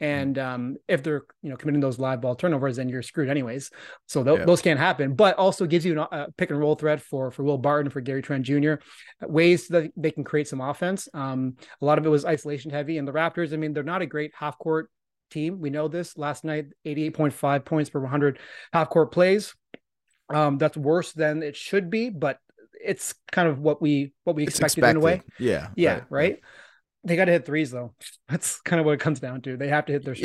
Mm-hmm. 0.00 0.04
And 0.04 0.38
um, 0.38 0.76
if 0.88 1.02
they're 1.02 1.22
you 1.42 1.50
know 1.50 1.56
committing 1.56 1.80
those 1.80 1.98
live 1.98 2.20
ball 2.20 2.34
turnovers, 2.34 2.76
then 2.76 2.88
you're 2.88 3.02
screwed 3.02 3.28
anyways. 3.28 3.70
So 4.06 4.22
th- 4.24 4.40
yeah. 4.40 4.44
those 4.44 4.62
can't 4.62 4.78
happen. 4.78 5.14
But 5.14 5.36
also 5.36 5.66
gives 5.66 5.84
you 5.84 6.00
a 6.00 6.28
pick 6.36 6.50
and 6.50 6.58
roll 6.58 6.74
threat 6.74 7.00
for 7.00 7.30
for 7.30 7.42
Will 7.42 7.58
Barton 7.58 7.90
for 7.90 8.00
Gary 8.00 8.22
Trent 8.22 8.44
Jr. 8.44 8.74
Ways 9.22 9.68
that 9.68 9.92
they 9.96 10.10
can 10.10 10.24
create 10.24 10.48
some 10.48 10.60
offense. 10.60 11.08
Um, 11.14 11.56
a 11.80 11.84
lot 11.84 11.98
of 11.98 12.06
it 12.06 12.10
was 12.10 12.24
isolation 12.24 12.70
heavy, 12.70 12.98
and 12.98 13.06
the 13.06 13.12
Raptors. 13.12 13.52
I 13.52 13.56
mean, 13.56 13.72
they're 13.72 13.82
not 13.82 14.02
a 14.02 14.06
great 14.06 14.32
half 14.34 14.58
court 14.58 14.90
team. 15.30 15.60
We 15.60 15.70
know 15.70 15.88
this. 15.88 16.16
Last 16.16 16.44
night, 16.44 16.66
88.5 16.86 17.64
points 17.64 17.90
per 17.90 18.00
100 18.00 18.38
half 18.72 18.90
court 18.90 19.12
plays. 19.12 19.54
Um, 20.32 20.58
that's 20.58 20.76
worse 20.76 21.12
than 21.12 21.42
it 21.42 21.56
should 21.56 21.90
be, 21.90 22.10
but 22.10 22.38
it's 22.72 23.14
kind 23.30 23.48
of 23.48 23.58
what 23.58 23.80
we 23.80 24.12
what 24.24 24.36
we 24.36 24.44
expected, 24.44 24.78
expected, 24.78 24.90
in 24.90 24.96
a 24.96 25.00
way. 25.00 25.22
Yeah. 25.38 25.68
Yeah. 25.76 25.94
Right. 25.94 26.10
right? 26.10 26.40
They 27.04 27.16
got 27.16 27.26
to 27.26 27.32
hit 27.32 27.46
threes 27.46 27.70
though. 27.70 27.94
That's 28.28 28.60
kind 28.60 28.80
of 28.80 28.86
what 28.86 28.92
it 28.92 29.00
comes 29.00 29.20
down 29.20 29.42
to. 29.42 29.56
They 29.56 29.68
have 29.68 29.86
to 29.86 29.92
hit 29.92 30.04
their 30.04 30.14
shots. 30.14 30.22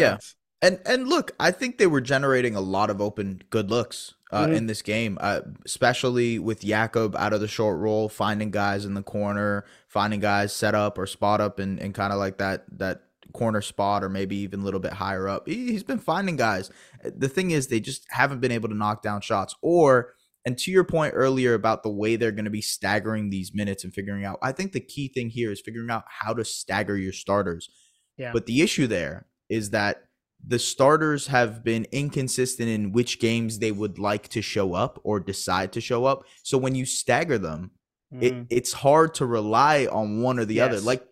Yeah. 0.62 0.69
And 0.69 0.79
and 0.85 1.07
look, 1.07 1.31
I 1.39 1.51
think 1.51 1.77
they 1.77 1.88
were 1.88 2.01
generating 2.01 2.56
a 2.56 2.62
lot 2.62 2.89
of 2.89 3.00
open 3.00 3.41
good 3.51 3.69
looks 3.69 4.15
uh, 4.31 4.45
mm-hmm. 4.45 4.53
in 4.53 4.68
this 4.68 4.81
game, 4.81 5.18
uh, 5.21 5.41
especially 5.65 6.39
with 6.39 6.62
Jakob 6.62 7.15
out 7.15 7.33
of 7.33 7.41
the 7.41 7.47
short 7.47 7.79
roll, 7.79 8.09
finding 8.09 8.50
guys 8.50 8.83
in 8.83 8.95
the 8.95 9.03
corner, 9.03 9.65
finding 9.88 10.19
guys 10.19 10.53
set 10.53 10.74
up 10.74 10.97
or 10.97 11.06
spot 11.06 11.41
up, 11.41 11.59
and, 11.59 11.79
and 11.79 11.94
kind 11.94 12.12
of 12.12 12.18
like 12.18 12.39
that 12.39 12.65
that 12.79 13.03
corner 13.33 13.62
spot 13.62 14.03
or 14.03 14.09
maybe 14.09 14.35
even 14.38 14.62
a 14.62 14.63
little 14.63 14.79
bit 14.79 14.94
higher 14.94 15.27
up. 15.27 15.47
He, 15.47 15.71
he's 15.71 15.83
been 15.83 16.00
finding 16.00 16.38
guys. 16.38 16.71
The 17.03 17.29
thing 17.29 17.51
is, 17.51 17.68
they 17.68 17.79
just 17.79 18.07
haven't 18.09 18.39
been 18.39 18.51
able 18.51 18.69
to 18.69 18.75
knock 18.75 19.03
down 19.03 19.21
shots, 19.21 19.56
or 19.62 20.15
and 20.47 20.57
to 20.59 20.71
your 20.71 20.85
point 20.85 21.11
earlier 21.13 21.55
about 21.55 21.83
the 21.83 21.89
way 21.89 22.15
they're 22.15 22.31
going 22.31 22.45
to 22.45 22.49
be 22.49 22.61
staggering 22.61 23.29
these 23.29 23.53
minutes 23.53 23.83
and 23.83 23.94
figuring 23.94 24.23
out, 24.23 24.39
I 24.41 24.53
think 24.53 24.71
the 24.71 24.79
key 24.79 25.09
thing 25.09 25.29
here 25.29 25.51
is 25.51 25.59
figuring 25.59 25.91
out 25.91 26.05
how 26.07 26.33
to 26.33 26.45
stagger 26.45 26.95
your 26.95 27.12
starters. 27.12 27.69
Yeah. 28.15 28.31
But 28.31 28.45
the 28.45 28.62
issue 28.62 28.88
there 28.88 29.25
is 29.50 29.72
that 29.72 30.05
the 30.41 30.57
starters 30.57 31.27
have 31.27 31.65
been 31.65 31.86
inconsistent 31.91 32.69
in 32.69 32.93
which 32.93 33.19
games 33.19 33.60
they 33.60 33.74
would 33.74 34.00
like 34.00 34.29
to 34.29 34.41
show 34.41 34.74
up 34.74 35.01
or 35.03 35.19
decide 35.19 35.74
to 35.74 35.81
show 35.81 36.05
up. 36.05 36.24
So 36.43 36.57
when 36.57 36.75
you 36.75 36.86
stagger 36.86 37.38
them, 37.38 37.72
mm. 38.13 38.24
it, 38.24 38.48
it's 38.50 38.72
hard 38.72 39.15
to 39.15 39.25
rely 39.25 39.86
on 39.91 40.22
one 40.22 40.39
or 40.39 40.45
the 40.45 40.55
yes. 40.55 40.69
other. 40.69 40.79
Like 40.79 41.05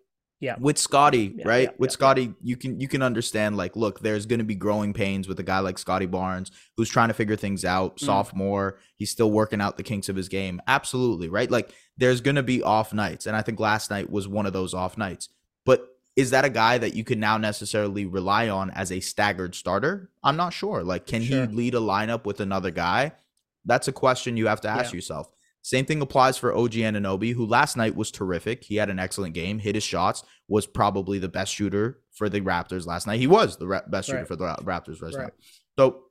yeah. 0.45 0.55
With 0.59 0.77
Scotty, 0.77 1.33
yeah, 1.37 1.47
right? 1.47 1.69
Yeah, 1.69 1.75
With 1.79 1.89
yeah, 1.89 1.93
Scotty, 1.93 2.33
you 2.43 2.55
can 2.55 2.79
you 2.79 2.87
can 2.87 3.01
understand 3.01 3.57
like, 3.57 3.75
look, 3.75 4.01
there's 4.01 4.27
going 4.27 4.37
to 4.39 4.45
be 4.45 4.53
growing 4.53 4.93
pains 4.93 5.27
with 5.27 5.39
a 5.39 5.43
guy 5.43 5.57
like 5.57 5.79
Scottie 5.79 6.05
Barnes 6.05 6.51
who's 6.77 6.87
trying 6.87 7.07
to 7.07 7.15
figure 7.15 7.35
things 7.35 7.65
out, 7.65 7.97
mm. 7.97 8.05
sophomore, 8.05 8.77
he's 8.95 9.09
still 9.09 9.31
working 9.31 9.59
out 9.59 9.75
the 9.75 9.83
kinks 9.83 10.07
of 10.07 10.15
his 10.15 10.29
game. 10.29 10.61
Absolutely, 10.67 11.29
right? 11.29 11.49
Like 11.49 11.73
there's 11.97 12.21
going 12.21 12.35
to 12.35 12.43
be 12.43 12.61
off 12.61 12.93
nights, 12.93 13.25
and 13.25 13.35
I 13.35 13.41
think 13.41 13.59
last 13.59 13.89
night 13.89 14.11
was 14.11 14.27
one 14.27 14.45
of 14.45 14.53
those 14.53 14.75
off 14.75 14.99
nights. 14.99 15.29
But 15.65 15.87
is 16.15 16.29
that 16.29 16.45
a 16.45 16.49
guy 16.49 16.77
that 16.77 16.93
you 16.93 17.03
can 17.03 17.19
now 17.19 17.37
necessarily 17.39 18.05
rely 18.05 18.47
on 18.47 18.69
as 18.69 18.91
a 18.91 18.99
staggered 18.99 19.55
starter? 19.55 20.11
I'm 20.23 20.37
not 20.37 20.53
sure. 20.53 20.83
Like 20.83 21.07
can 21.07 21.23
sure. 21.23 21.47
he 21.47 21.55
lead 21.55 21.73
a 21.73 21.79
lineup 21.79 22.25
with 22.25 22.39
another 22.39 22.69
guy? 22.69 23.13
That's 23.65 23.87
a 23.87 23.91
question 23.91 24.37
you 24.37 24.45
have 24.45 24.61
to 24.61 24.69
ask 24.69 24.93
yourself. 24.93 25.27
Same 25.65 25.83
thing 25.83 25.99
applies 25.99 26.37
for 26.37 26.55
OG 26.55 26.73
Anunoby, 26.73 27.33
who 27.33 27.43
last 27.43 27.75
night 27.75 27.95
was 27.95 28.11
terrific. 28.11 28.65
He 28.65 28.75
had 28.75 28.91
an 28.91 28.99
excellent 28.99 29.33
game, 29.33 29.57
hit 29.57 29.73
his 29.73 29.83
shots, 29.83 30.21
was 30.47 30.67
probably 30.67 31.17
the 31.17 31.27
best 31.27 31.51
shooter 31.51 32.01
for 32.11 32.29
the 32.29 32.39
Raptors 32.39 32.85
last 32.85 33.07
night. 33.07 33.19
He 33.19 33.25
was 33.25 33.57
the 33.57 33.83
best 33.87 34.05
shooter 34.05 34.19
right. 34.19 34.27
for 34.27 34.35
the 34.35 34.45
Raptors 34.61 35.01
last 35.01 35.15
right. 35.15 35.23
night. 35.23 35.33
So, 35.79 36.03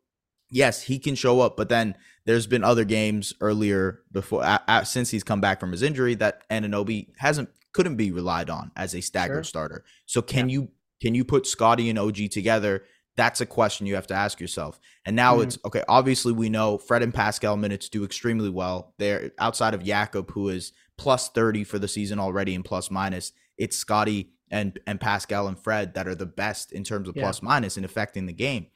yes, 0.51 0.83
he 0.83 0.99
can 0.99 1.15
show 1.15 1.39
up, 1.39 1.57
but 1.57 1.69
then 1.69 1.95
there's 2.27 2.49
been 2.49 2.65
other 2.65 2.85
games 2.85 3.33
earlier 3.41 4.01
before 4.11 4.45
since 4.83 5.11
he's 5.11 5.23
come 5.23 5.41
back 5.41 5.61
from 5.61 5.71
his 5.71 5.83
injury 5.83 6.17
that 6.17 6.43
Anunoby 6.51 7.11
hasn't 7.19 7.49
couldn't 7.73 7.95
be 7.95 8.11
relied 8.11 8.51
on 8.51 8.73
as 8.75 8.93
a 8.93 9.01
staggered 9.01 9.37
sure. 9.37 9.45
starter. 9.45 9.85
So 10.05 10.21
can 10.21 10.49
yeah. 10.49 10.55
you 10.55 10.69
can 11.01 11.15
you 11.15 11.25
put 11.25 11.47
Scotty 11.47 11.89
and 11.89 11.99
OG 11.99 12.31
together 12.33 12.83
that's 13.17 13.41
a 13.41 13.47
question 13.47 13.87
you 13.87 13.95
have 13.95 14.07
to 14.09 14.15
ask 14.15 14.41
yourself. 14.41 14.81
And 15.07 15.15
now 15.15 15.35
mm-hmm. 15.35 15.45
it's 15.45 15.59
okay. 15.65 15.83
Obviously, 15.89 16.33
we 16.33 16.49
know 16.49 16.79
Fred 16.79 17.03
and 17.03 17.15
Pascal 17.15 17.57
minutes 17.57 17.89
do 17.89 18.05
extremely 18.05 18.51
well. 18.51 18.95
They're 18.99 19.31
outside 19.39 19.75
of 19.75 19.85
Jakob, 19.85 20.31
who 20.33 20.49
is 20.49 20.73
plus 20.97 21.29
30 21.29 21.65
for 21.65 21.79
the 21.79 21.89
season 21.89 22.19
already 22.19 22.55
and 22.55 22.65
plus 22.65 22.91
minus. 22.91 23.33
It's 23.57 23.77
Scotty 23.77 24.31
and, 24.51 24.79
and 24.87 25.01
Pascal 25.01 25.47
and 25.47 25.59
Fred 25.59 25.95
that 25.95 26.09
are 26.09 26.15
the 26.15 26.27
best 26.27 26.73
in 26.73 26.85
terms 26.85 27.09
of 27.09 27.17
yeah. 27.17 27.23
plus 27.23 27.43
minus 27.43 27.77
in 27.77 27.85
affecting 27.85 28.27
the 28.27 28.33
game. 28.33 28.67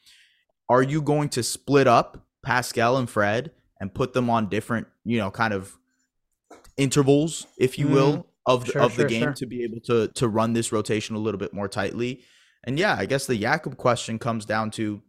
Are 0.68 0.82
you 0.82 1.02
going 1.02 1.30
to 1.30 1.42
split 1.42 1.86
up 1.86 2.24
Pascal 2.42 2.96
and 2.96 3.08
Fred 3.08 3.52
and 3.80 3.92
put 3.92 4.12
them 4.12 4.30
on 4.30 4.48
different, 4.48 4.86
you 5.04 5.18
know, 5.18 5.30
kind 5.30 5.52
of 5.52 5.76
intervals, 6.76 7.46
if 7.58 7.78
you 7.78 7.86
mm, 7.86 7.92
will, 7.92 8.26
of 8.46 8.64
the, 8.64 8.72
sure, 8.72 8.82
of 8.82 8.96
the 8.96 9.04
game 9.04 9.22
sure. 9.22 9.32
to 9.34 9.46
be 9.46 9.62
able 9.64 9.80
to 9.80 10.08
to 10.08 10.26
run 10.26 10.54
this 10.54 10.72
rotation 10.72 11.14
a 11.14 11.18
little 11.18 11.38
bit 11.38 11.52
more 11.52 11.68
tightly. 11.68 12.22
And 12.64 12.78
yeah, 12.78 12.96
I 12.98 13.06
guess 13.06 13.26
the 13.26 13.36
Jakob 13.36 13.76
question 13.76 14.18
comes 14.18 14.44
down 14.44 14.70
to 14.72 15.02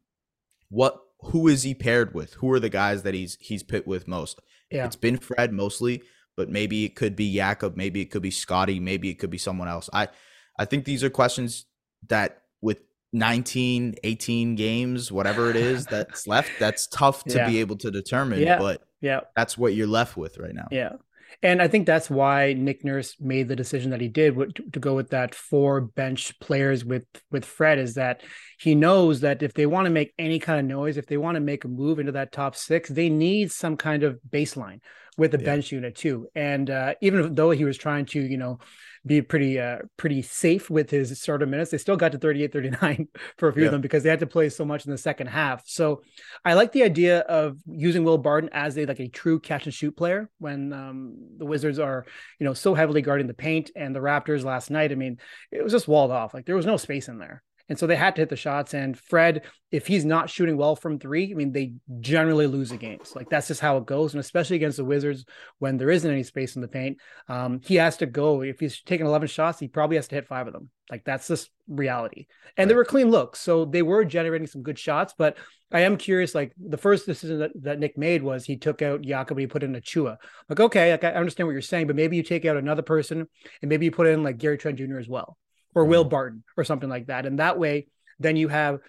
what 0.69 0.99
who 1.21 1.47
is 1.47 1.63
he 1.63 1.73
paired 1.73 2.13
with? 2.13 2.33
Who 2.35 2.51
are 2.51 2.59
the 2.59 2.69
guys 2.69 3.03
that 3.03 3.13
he's 3.13 3.37
he's 3.39 3.63
pit 3.63 3.87
with 3.87 4.07
most? 4.07 4.39
Yeah. 4.71 4.85
It's 4.85 4.95
been 4.95 5.17
Fred 5.17 5.51
mostly, 5.51 6.03
but 6.37 6.49
maybe 6.49 6.85
it 6.85 6.95
could 6.95 7.15
be 7.15 7.33
Jakob, 7.33 7.75
maybe 7.75 8.01
it 8.01 8.11
could 8.11 8.21
be 8.21 8.31
Scotty, 8.31 8.79
maybe 8.79 9.09
it 9.09 9.15
could 9.15 9.29
be 9.29 9.37
someone 9.37 9.67
else. 9.67 9.89
I 9.91 10.09
I 10.57 10.65
think 10.65 10.85
these 10.85 11.03
are 11.03 11.09
questions 11.09 11.65
that 12.07 12.43
with 12.61 12.79
19, 13.13 13.95
18 14.03 14.55
games, 14.55 15.11
whatever 15.11 15.49
it 15.49 15.55
is 15.55 15.85
that's 15.85 16.27
left, 16.27 16.51
that's 16.59 16.87
tough 16.87 17.23
to 17.25 17.35
yeah. 17.37 17.47
be 17.47 17.59
able 17.59 17.77
to 17.77 17.91
determine. 17.91 18.41
Yeah. 18.41 18.59
But 18.59 18.83
yeah, 19.01 19.21
that's 19.35 19.57
what 19.57 19.73
you're 19.73 19.87
left 19.87 20.17
with 20.17 20.37
right 20.37 20.53
now. 20.53 20.67
Yeah. 20.71 20.93
And 21.41 21.61
I 21.61 21.67
think 21.67 21.85
that's 21.85 22.09
why 22.09 22.53
Nick 22.53 22.83
Nurse 22.83 23.15
made 23.19 23.47
the 23.47 23.55
decision 23.55 23.91
that 23.91 24.01
he 24.01 24.07
did 24.07 24.35
to 24.73 24.79
go 24.79 24.95
with 24.95 25.09
that 25.11 25.33
four 25.33 25.81
bench 25.81 26.37
players 26.39 26.83
with 26.83 27.05
with 27.31 27.45
Fred 27.45 27.79
is 27.79 27.95
that 27.95 28.21
he 28.59 28.75
knows 28.75 29.21
that 29.21 29.41
if 29.41 29.53
they 29.53 29.65
want 29.65 29.85
to 29.85 29.91
make 29.91 30.13
any 30.19 30.39
kind 30.39 30.59
of 30.59 30.65
noise, 30.65 30.97
if 30.97 31.05
they 31.05 31.17
want 31.17 31.35
to 31.35 31.41
make 31.41 31.63
a 31.63 31.67
move 31.67 31.99
into 31.99 32.11
that 32.13 32.31
top 32.31 32.55
six, 32.55 32.89
they 32.89 33.09
need 33.09 33.51
some 33.51 33.77
kind 33.77 34.03
of 34.03 34.19
baseline 34.29 34.79
with 35.17 35.31
the 35.31 35.39
yeah. 35.39 35.45
bench 35.45 35.71
unit 35.71 35.95
too. 35.95 36.27
And 36.35 36.69
uh, 36.69 36.95
even 37.01 37.35
though 37.35 37.51
he 37.51 37.65
was 37.65 37.77
trying 37.77 38.05
to, 38.07 38.19
you 38.19 38.37
know, 38.37 38.59
be 39.05 39.21
pretty 39.21 39.59
uh, 39.59 39.79
pretty 39.97 40.21
safe 40.21 40.69
with 40.69 40.89
his 40.89 41.19
starter 41.19 41.45
minutes. 41.45 41.71
They 41.71 41.77
still 41.77 41.95
got 41.95 42.11
to 42.11 42.17
38 42.17 42.53
39 42.53 43.07
for 43.37 43.49
a 43.49 43.53
few 43.53 43.63
yeah. 43.63 43.67
of 43.67 43.71
them 43.71 43.81
because 43.81 44.03
they 44.03 44.09
had 44.09 44.19
to 44.19 44.27
play 44.27 44.49
so 44.49 44.65
much 44.65 44.85
in 44.85 44.91
the 44.91 44.97
second 44.97 45.27
half. 45.27 45.63
So 45.65 46.01
I 46.43 46.53
like 46.53 46.71
the 46.71 46.83
idea 46.83 47.19
of 47.21 47.57
using 47.67 48.03
Will 48.03 48.17
Barton 48.17 48.49
as 48.53 48.77
a 48.77 48.85
like 48.85 48.99
a 48.99 49.07
true 49.07 49.39
catch 49.39 49.65
and 49.65 49.73
shoot 49.73 49.95
player 49.95 50.29
when 50.39 50.73
um, 50.73 51.15
the 51.37 51.45
Wizards 51.45 51.79
are, 51.79 52.05
you 52.39 52.45
know, 52.45 52.53
so 52.53 52.73
heavily 52.73 53.01
guarding 53.01 53.27
the 53.27 53.33
paint 53.33 53.71
and 53.75 53.95
the 53.95 53.99
Raptors 53.99 54.43
last 54.43 54.69
night. 54.69 54.91
I 54.91 54.95
mean, 54.95 55.17
it 55.51 55.63
was 55.63 55.73
just 55.73 55.87
walled 55.87 56.11
off. 56.11 56.33
Like 56.33 56.45
there 56.45 56.55
was 56.55 56.65
no 56.65 56.77
space 56.77 57.07
in 57.07 57.19
there. 57.19 57.43
And 57.69 57.77
so 57.77 57.85
they 57.87 57.95
had 57.95 58.15
to 58.15 58.21
hit 58.23 58.29
the 58.29 58.35
shots. 58.35 58.73
And 58.73 58.97
Fred, 58.97 59.43
if 59.71 59.85
he's 59.85 60.03
not 60.03 60.29
shooting 60.29 60.57
well 60.57 60.75
from 60.75 60.99
three, 60.99 61.31
I 61.31 61.35
mean, 61.35 61.51
they 61.51 61.73
generally 61.99 62.47
lose 62.47 62.71
the 62.71 62.77
games. 62.77 63.13
Like 63.15 63.29
that's 63.29 63.47
just 63.47 63.61
how 63.61 63.77
it 63.77 63.85
goes. 63.85 64.13
And 64.13 64.19
especially 64.19 64.55
against 64.55 64.77
the 64.77 64.85
Wizards 64.85 65.25
when 65.59 65.77
there 65.77 65.91
isn't 65.91 66.09
any 66.09 66.23
space 66.23 66.55
in 66.55 66.61
the 66.63 66.67
paint, 66.67 66.97
um, 67.27 67.61
he 67.63 67.75
has 67.75 67.97
to 67.97 68.07
go. 68.07 68.41
If 68.41 68.59
he's 68.59 68.81
taking 68.81 69.05
11 69.05 69.27
shots, 69.27 69.59
he 69.59 69.67
probably 69.67 69.97
has 69.97 70.07
to 70.07 70.15
hit 70.15 70.27
five 70.27 70.47
of 70.47 70.53
them. 70.53 70.69
Like 70.89 71.03
that's 71.03 71.27
just 71.27 71.51
reality. 71.67 72.25
And 72.57 72.65
right. 72.65 72.69
they 72.69 72.75
were 72.75 72.85
clean 72.85 73.11
looks. 73.11 73.39
So 73.39 73.65
they 73.65 73.83
were 73.83 74.03
generating 74.03 74.47
some 74.47 74.63
good 74.63 74.79
shots. 74.79 75.13
But 75.15 75.37
I 75.71 75.81
am 75.81 75.97
curious, 75.97 76.33
like 76.33 76.51
the 76.57 76.77
first 76.77 77.05
decision 77.05 77.37
that, 77.39 77.51
that 77.61 77.77
Nick 77.77 77.95
made 77.95 78.23
was 78.23 78.43
he 78.43 78.57
took 78.57 78.81
out 78.81 79.03
Jakob, 79.03 79.37
he 79.37 79.45
put 79.45 79.61
in 79.61 79.75
Achiuwa. 79.75 80.17
Like, 80.49 80.59
okay, 80.59 80.91
like, 80.91 81.03
I 81.03 81.11
understand 81.11 81.45
what 81.45 81.53
you're 81.53 81.61
saying, 81.61 81.85
but 81.85 81.95
maybe 81.95 82.17
you 82.17 82.23
take 82.23 82.45
out 82.45 82.57
another 82.57 82.81
person 82.81 83.27
and 83.61 83.69
maybe 83.69 83.85
you 83.85 83.91
put 83.91 84.07
in 84.07 84.23
like 84.23 84.39
Gary 84.39 84.57
Trent 84.57 84.79
Jr. 84.79 84.97
as 84.97 85.07
well 85.07 85.37
or 85.75 85.85
Will 85.85 86.03
mm-hmm. 86.03 86.09
Barton 86.09 86.43
or 86.57 86.63
something 86.63 86.89
like 86.89 87.07
that. 87.07 87.25
And 87.25 87.39
that 87.39 87.57
way, 87.57 87.87
then 88.19 88.35
you 88.35 88.47
have 88.47 88.79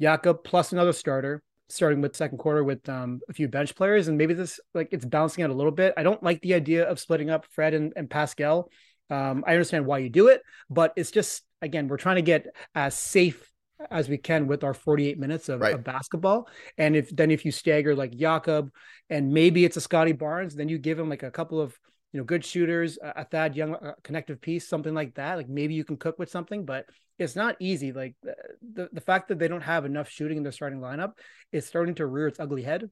Jakob 0.00 0.44
plus 0.44 0.72
another 0.72 0.92
starter 0.92 1.42
starting 1.68 2.00
with 2.00 2.14
second 2.14 2.38
quarter 2.38 2.62
with 2.62 2.86
um, 2.88 3.20
a 3.28 3.32
few 3.32 3.48
bench 3.48 3.74
players. 3.74 4.08
And 4.08 4.18
maybe 4.18 4.34
this, 4.34 4.60
like, 4.74 4.88
it's 4.92 5.04
balancing 5.04 5.44
out 5.44 5.50
a 5.50 5.54
little 5.54 5.72
bit. 5.72 5.94
I 5.96 6.02
don't 6.02 6.22
like 6.22 6.40
the 6.42 6.54
idea 6.54 6.84
of 6.84 7.00
splitting 7.00 7.30
up 7.30 7.46
Fred 7.50 7.74
and, 7.74 7.92
and 7.96 8.08
Pascal. 8.08 8.70
Um, 9.10 9.44
I 9.46 9.52
understand 9.52 9.86
why 9.86 9.98
you 9.98 10.08
do 10.08 10.28
it, 10.28 10.42
but 10.70 10.92
it's 10.96 11.10
just, 11.10 11.42
again, 11.62 11.88
we're 11.88 11.96
trying 11.96 12.16
to 12.16 12.22
get 12.22 12.46
as 12.74 12.94
safe 12.94 13.50
as 13.90 14.08
we 14.08 14.16
can 14.16 14.46
with 14.46 14.64
our 14.64 14.74
48 14.74 15.18
minutes 15.18 15.48
of, 15.48 15.60
right. 15.60 15.74
of, 15.74 15.84
basketball. 15.84 16.48
And 16.78 16.96
if 16.96 17.14
then 17.14 17.30
if 17.30 17.44
you 17.44 17.52
stagger 17.52 17.94
like 17.94 18.12
Jakob 18.12 18.70
and 19.10 19.32
maybe 19.32 19.64
it's 19.64 19.76
a 19.76 19.80
Scottie 19.80 20.12
Barnes, 20.12 20.54
then 20.54 20.68
you 20.68 20.78
give 20.78 20.98
him 20.98 21.08
like 21.08 21.22
a 21.22 21.30
couple 21.30 21.60
of 21.60 21.78
you 22.14 22.20
know, 22.20 22.24
good 22.24 22.44
shooters, 22.44 22.96
a 23.02 23.24
Thad 23.24 23.56
Young 23.56 23.74
a 23.74 23.96
connective 24.04 24.40
piece, 24.40 24.68
something 24.68 24.94
like 24.94 25.16
that. 25.16 25.34
Like 25.34 25.48
maybe 25.48 25.74
you 25.74 25.82
can 25.82 25.96
cook 25.96 26.16
with 26.16 26.30
something, 26.30 26.64
but 26.64 26.86
it's 27.18 27.34
not 27.34 27.56
easy. 27.58 27.90
Like 27.90 28.14
the, 28.22 28.88
the 28.92 29.00
fact 29.00 29.26
that 29.28 29.40
they 29.40 29.48
don't 29.48 29.62
have 29.62 29.84
enough 29.84 30.08
shooting 30.08 30.36
in 30.36 30.44
their 30.44 30.52
starting 30.52 30.78
lineup 30.78 31.14
is 31.50 31.66
starting 31.66 31.96
to 31.96 32.06
rear 32.06 32.28
its 32.28 32.38
ugly 32.38 32.62
head. 32.62 32.88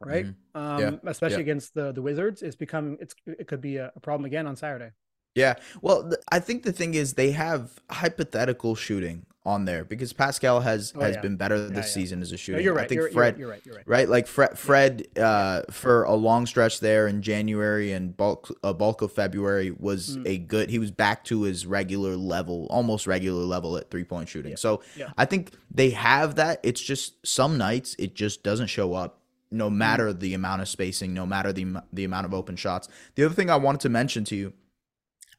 Right. 0.00 0.24
Mm-hmm. 0.24 0.58
Um, 0.58 0.80
yeah. 0.80 1.10
especially 1.10 1.36
yeah. 1.36 1.42
against 1.42 1.74
the, 1.74 1.92
the 1.92 2.00
Wizards, 2.00 2.40
it's 2.40 2.56
becoming, 2.56 2.96
it's, 3.02 3.14
it 3.26 3.48
could 3.48 3.60
be 3.60 3.76
a, 3.76 3.92
a 3.94 4.00
problem 4.00 4.24
again 4.24 4.46
on 4.46 4.56
Saturday. 4.56 4.92
Yeah. 5.34 5.56
Well, 5.82 6.08
th- 6.08 6.22
I 6.32 6.40
think 6.40 6.62
the 6.62 6.72
thing 6.72 6.94
is 6.94 7.12
they 7.12 7.32
have 7.32 7.70
hypothetical 7.90 8.74
shooting 8.76 9.26
on 9.44 9.64
there 9.64 9.84
because 9.84 10.12
Pascal 10.12 10.60
has 10.60 10.92
oh, 10.94 11.00
has 11.00 11.16
yeah. 11.16 11.20
been 11.20 11.36
better 11.36 11.58
this 11.68 11.86
yeah. 11.86 11.92
season 11.92 12.22
as 12.22 12.30
a 12.30 12.36
shooter. 12.36 12.58
No, 12.58 12.62
you're 12.62 12.74
right. 12.74 12.84
I 12.84 12.88
think 12.88 13.00
you're, 13.00 13.10
Fred, 13.10 13.38
you're, 13.38 13.48
right. 13.48 13.60
You're 13.64 13.74
right. 13.76 13.88
Right. 13.88 14.08
Like 14.08 14.26
Fred, 14.28 14.56
Fred 14.56 15.06
uh, 15.18 15.62
for 15.70 16.04
a 16.04 16.14
long 16.14 16.46
stretch 16.46 16.80
there 16.80 17.08
in 17.08 17.22
January 17.22 17.92
and 17.92 18.16
bulk 18.16 18.56
a 18.62 18.72
bulk 18.72 19.02
of 19.02 19.12
February 19.12 19.72
was 19.72 20.16
mm. 20.16 20.26
a 20.26 20.38
good. 20.38 20.70
He 20.70 20.78
was 20.78 20.90
back 20.90 21.24
to 21.24 21.42
his 21.42 21.66
regular 21.66 22.16
level, 22.16 22.66
almost 22.70 23.06
regular 23.06 23.42
level 23.42 23.76
at 23.76 23.90
three 23.90 24.04
point 24.04 24.28
shooting. 24.28 24.56
So 24.56 24.82
I 25.18 25.24
think 25.24 25.52
they 25.70 25.90
have 25.90 26.36
that. 26.36 26.60
It's 26.62 26.80
just 26.80 27.26
some 27.26 27.58
nights 27.58 27.96
it 27.98 28.14
just 28.14 28.42
doesn't 28.42 28.68
show 28.68 28.94
up. 28.94 29.18
No 29.50 29.68
mm. 29.68 29.74
matter 29.74 30.12
mm. 30.12 30.20
the 30.20 30.34
amount 30.34 30.62
of 30.62 30.68
spacing, 30.68 31.14
no 31.14 31.26
matter 31.26 31.52
the 31.52 31.82
the 31.92 32.04
amount 32.04 32.26
of 32.26 32.34
open 32.34 32.54
shots. 32.54 32.88
The 33.16 33.24
other 33.24 33.34
thing 33.34 33.50
I 33.50 33.56
wanted 33.56 33.80
to 33.80 33.88
mention 33.88 34.24
to 34.26 34.36
you 34.36 34.52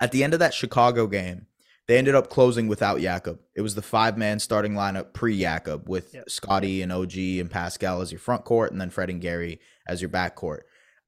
at 0.02 0.12
the 0.12 0.26
end 0.26 0.34
of 0.34 0.40
that 0.40 0.54
Chicago 0.54 1.08
game, 1.08 1.48
they 1.88 1.98
ended 1.98 2.16
up 2.16 2.30
closing 2.30 2.68
without 2.68 3.02
Jakob. 3.02 3.40
It 3.56 3.62
was 3.62 3.76
the 3.76 3.82
five 3.82 4.18
man 4.18 4.40
starting 4.40 4.74
lineup 4.74 5.14
pre 5.14 5.40
Jakob 5.40 5.90
with 5.90 6.14
yep. 6.14 6.30
Scottie 6.30 6.82
and 6.82 6.92
OG 6.92 7.18
and 7.18 7.52
Pascal 7.52 8.02
as 8.02 8.12
your 8.12 8.20
front 8.20 8.46
court 8.46 8.72
and 8.72 8.80
then 8.80 8.90
Fred 8.90 9.10
and 9.10 9.22
Gary 9.22 9.60
as 9.88 10.02
your 10.02 10.10
back 10.10 10.36
court. 10.36 10.66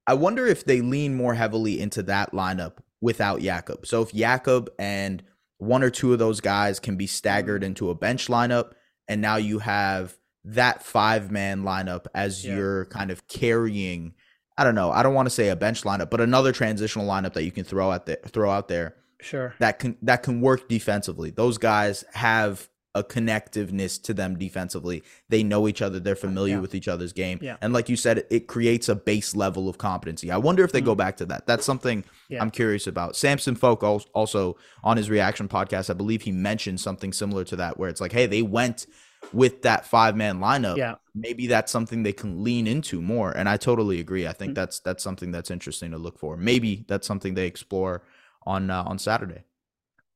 I 0.07 0.13
wonder 0.13 0.45
if 0.45 0.65
they 0.65 0.81
lean 0.81 1.15
more 1.15 1.33
heavily 1.33 1.79
into 1.79 2.03
that 2.03 2.31
lineup 2.31 2.77
without 3.01 3.41
Jakob. 3.41 3.87
So 3.87 4.01
if 4.01 4.13
Jakob 4.13 4.69
and 4.77 5.23
one 5.57 5.81
or 5.81 5.89
two 5.89 6.11
of 6.11 6.19
those 6.19 6.41
guys 6.41 6.79
can 6.79 6.97
be 6.97 7.07
staggered 7.07 7.61
mm-hmm. 7.61 7.67
into 7.67 7.89
a 7.89 7.95
bench 7.95 8.27
lineup, 8.27 8.73
and 9.07 9.21
now 9.21 9.37
you 9.37 9.59
have 9.59 10.17
that 10.43 10.83
five 10.83 11.31
man 11.31 11.63
lineup 11.63 12.05
as 12.13 12.45
yeah. 12.45 12.55
you're 12.55 12.85
kind 12.85 13.11
of 13.11 13.27
carrying. 13.27 14.13
I 14.57 14.63
don't 14.63 14.75
know. 14.75 14.91
I 14.91 15.03
don't 15.03 15.13
want 15.13 15.25
to 15.25 15.33
say 15.33 15.49
a 15.49 15.55
bench 15.55 15.83
lineup, 15.83 16.09
but 16.09 16.21
another 16.21 16.51
transitional 16.51 17.07
lineup 17.07 17.33
that 17.33 17.43
you 17.43 17.51
can 17.51 17.63
throw 17.63 17.91
out 17.91 18.05
there, 18.05 18.19
throw 18.27 18.51
out 18.51 18.67
there 18.67 18.95
Sure. 19.25 19.55
That 19.57 19.79
can 19.79 19.97
that 20.03 20.21
can 20.21 20.39
work 20.39 20.69
defensively. 20.69 21.31
Those 21.31 21.57
guys 21.57 22.05
have 22.13 22.69
a 22.93 23.03
connectiveness 23.03 24.01
to 24.03 24.13
them 24.13 24.37
defensively. 24.37 25.03
They 25.27 25.43
know 25.43 25.67
each 25.67 25.81
other. 25.81 25.99
They're 25.99 26.15
familiar 26.15 26.55
yeah. 26.55 26.61
with 26.61 26.75
each 26.75 26.87
other's 26.87 27.11
game. 27.11 27.39
Yeah. 27.41 27.57
And 27.59 27.73
like 27.73 27.89
you 27.89 27.97
said, 27.97 28.23
it 28.29 28.47
creates 28.47 28.87
a 28.87 28.95
base 28.95 29.35
level 29.35 29.67
of 29.67 29.77
competency. 29.77 30.31
I 30.31 30.37
wonder 30.37 30.63
if 30.63 30.71
they 30.71 30.79
mm-hmm. 30.79 30.85
go 30.85 30.95
back 30.95 31.17
to 31.17 31.25
that. 31.25 31.45
That's 31.47 31.65
something 31.65 32.05
yeah. 32.29 32.41
I'm 32.41 32.51
curious 32.51 32.87
about. 32.87 33.17
Samson 33.17 33.55
Folk 33.55 33.83
also 33.83 34.55
on 34.83 34.95
his 34.95 35.09
reaction 35.09 35.49
podcast, 35.49 35.89
I 35.89 35.93
believe 35.93 36.21
he 36.21 36.31
mentioned 36.31 36.79
something 36.79 37.11
similar 37.11 37.43
to 37.45 37.55
that, 37.57 37.77
where 37.77 37.89
it's 37.89 37.99
like, 37.99 38.13
hey, 38.13 38.27
they 38.27 38.43
went 38.43 38.85
with 39.33 39.63
that 39.63 39.85
five 39.85 40.15
man 40.15 40.39
lineup. 40.39 40.77
Yeah. 40.77 40.95
Maybe 41.15 41.47
that's 41.47 41.71
something 41.71 42.03
they 42.03 42.13
can 42.13 42.43
lean 42.43 42.67
into 42.67 43.01
more. 43.01 43.31
And 43.31 43.49
I 43.49 43.57
totally 43.57 43.99
agree. 43.99 44.27
I 44.27 44.33
think 44.33 44.51
mm-hmm. 44.51 44.55
that's 44.55 44.79
that's 44.79 45.03
something 45.03 45.31
that's 45.31 45.51
interesting 45.51 45.91
to 45.91 45.97
look 45.97 46.17
for. 46.17 46.37
Maybe 46.37 46.85
that's 46.87 47.07
something 47.07 47.33
they 47.33 47.47
explore 47.47 48.03
on 48.45 48.69
uh, 48.69 48.83
on 48.85 48.97
Saturday. 48.99 49.43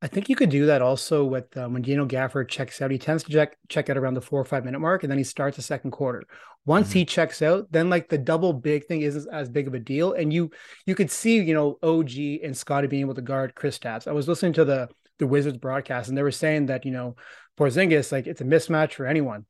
I 0.02 0.08
think 0.08 0.30
you 0.30 0.36
could 0.36 0.50
do 0.50 0.66
that 0.68 0.82
also 0.82 1.26
with 1.26 1.56
um, 1.58 1.74
when 1.74 1.82
Daniel 1.82 2.08
Gafford 2.08 2.48
checks 2.48 2.82
out. 2.82 2.92
He 2.92 2.98
tends 2.98 3.24
to 3.24 3.32
check 3.32 3.58
check 3.68 3.90
out 3.90 3.98
around 3.98 4.14
the 4.14 4.22
four 4.22 4.40
or 4.40 4.46
five 4.46 4.64
minute 4.64 4.80
mark, 4.80 5.04
and 5.04 5.12
then 5.12 5.18
he 5.18 5.24
starts 5.24 5.58
the 5.58 5.62
second 5.62 5.92
quarter. 5.92 6.24
Once 6.66 6.90
mm-hmm. 6.90 7.00
he 7.00 7.06
checks 7.06 7.42
out, 7.42 7.68
then 7.72 7.90
like 7.90 8.08
the 8.08 8.18
double 8.18 8.54
big 8.54 8.86
thing 8.86 9.02
isn't 9.02 9.32
as 9.34 9.50
big 9.50 9.68
of 9.68 9.74
a 9.74 9.80
deal, 9.80 10.14
and 10.14 10.32
you 10.32 10.50
you 10.86 10.96
could 10.96 11.12
see 11.12 11.38
you 11.40 11.54
know 11.54 11.78
OG 11.84 12.12
and 12.44 12.56
Scotty 12.56 12.88
being 12.88 13.02
able 13.02 13.16
to 13.16 13.22
guard 13.22 13.56
Chris 13.56 13.78
Kristaps. 13.78 14.08
I 14.08 14.14
was 14.14 14.28
listening 14.28 14.54
to 14.54 14.66
the 14.66 14.90
the 15.18 15.28
Wizards 15.28 15.58
broadcast, 15.58 16.08
and 16.08 16.18
they 16.18 16.24
were 16.24 16.32
saying 16.32 16.68
that 16.68 16.86
you 16.86 16.92
know 16.92 17.18
Porzingis 17.58 18.12
like 18.12 18.26
it's 18.26 18.42
a 18.42 18.46
mismatch 18.46 18.94
for 18.94 19.06
anyone 19.06 19.46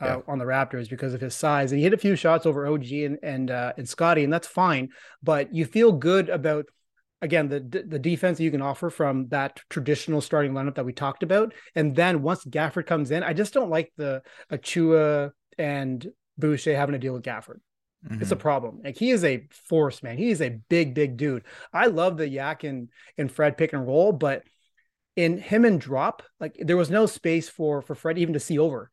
uh, 0.00 0.06
yeah. 0.06 0.18
on 0.28 0.38
the 0.38 0.44
Raptors 0.44 0.88
because 0.88 1.12
of 1.12 1.20
his 1.20 1.34
size, 1.34 1.72
and 1.72 1.78
he 1.78 1.84
hit 1.84 1.94
a 1.94 1.98
few 1.98 2.14
shots 2.14 2.46
over 2.46 2.66
OG 2.68 2.92
and 2.92 3.18
and 3.22 3.50
uh, 3.50 3.72
and 3.76 3.88
Scotty, 3.88 4.22
and 4.22 4.32
that's 4.32 4.46
fine. 4.46 4.90
But 5.22 5.52
you 5.52 5.64
feel 5.64 5.90
good 5.90 6.28
about 6.28 6.66
again 7.22 7.48
the 7.48 7.60
the 7.60 7.98
defense 7.98 8.40
you 8.40 8.50
can 8.50 8.60
offer 8.60 8.90
from 8.90 9.28
that 9.28 9.60
traditional 9.70 10.20
starting 10.20 10.52
lineup 10.52 10.74
that 10.74 10.84
we 10.84 10.92
talked 10.92 11.22
about. 11.22 11.54
And 11.74 11.94
then 11.94 12.20
once 12.20 12.44
Gafford 12.44 12.86
comes 12.86 13.10
in, 13.10 13.22
I 13.22 13.32
just 13.32 13.54
don't 13.54 13.70
like 13.70 13.92
the 13.96 14.22
Achiuwa 14.50 15.30
and 15.56 16.06
Boucher 16.36 16.76
having 16.76 16.94
to 16.94 16.98
deal 16.98 17.14
with 17.14 17.22
Gafford. 17.22 17.60
Mm-hmm. 18.04 18.20
It's 18.20 18.32
a 18.32 18.34
mm-hmm. 18.34 18.42
problem. 18.42 18.80
Like 18.84 18.98
he 18.98 19.10
is 19.10 19.24
a 19.24 19.46
force, 19.68 20.02
man. 20.02 20.18
He 20.18 20.30
is 20.30 20.42
a 20.42 20.58
big, 20.68 20.94
big 20.94 21.16
dude. 21.16 21.44
I 21.72 21.86
love 21.86 22.16
the 22.16 22.28
Yak 22.28 22.64
and, 22.64 22.88
and 23.16 23.30
Fred 23.30 23.56
pick 23.56 23.72
and 23.72 23.86
roll, 23.86 24.12
but 24.12 24.42
in 25.14 25.38
him 25.38 25.64
and 25.64 25.80
drop, 25.80 26.22
like 26.40 26.56
there 26.58 26.76
was 26.76 26.90
no 26.90 27.06
space 27.06 27.48
for 27.48 27.82
for 27.82 27.94
Fred 27.94 28.18
even 28.18 28.34
to 28.34 28.40
see 28.40 28.58
over 28.58 28.90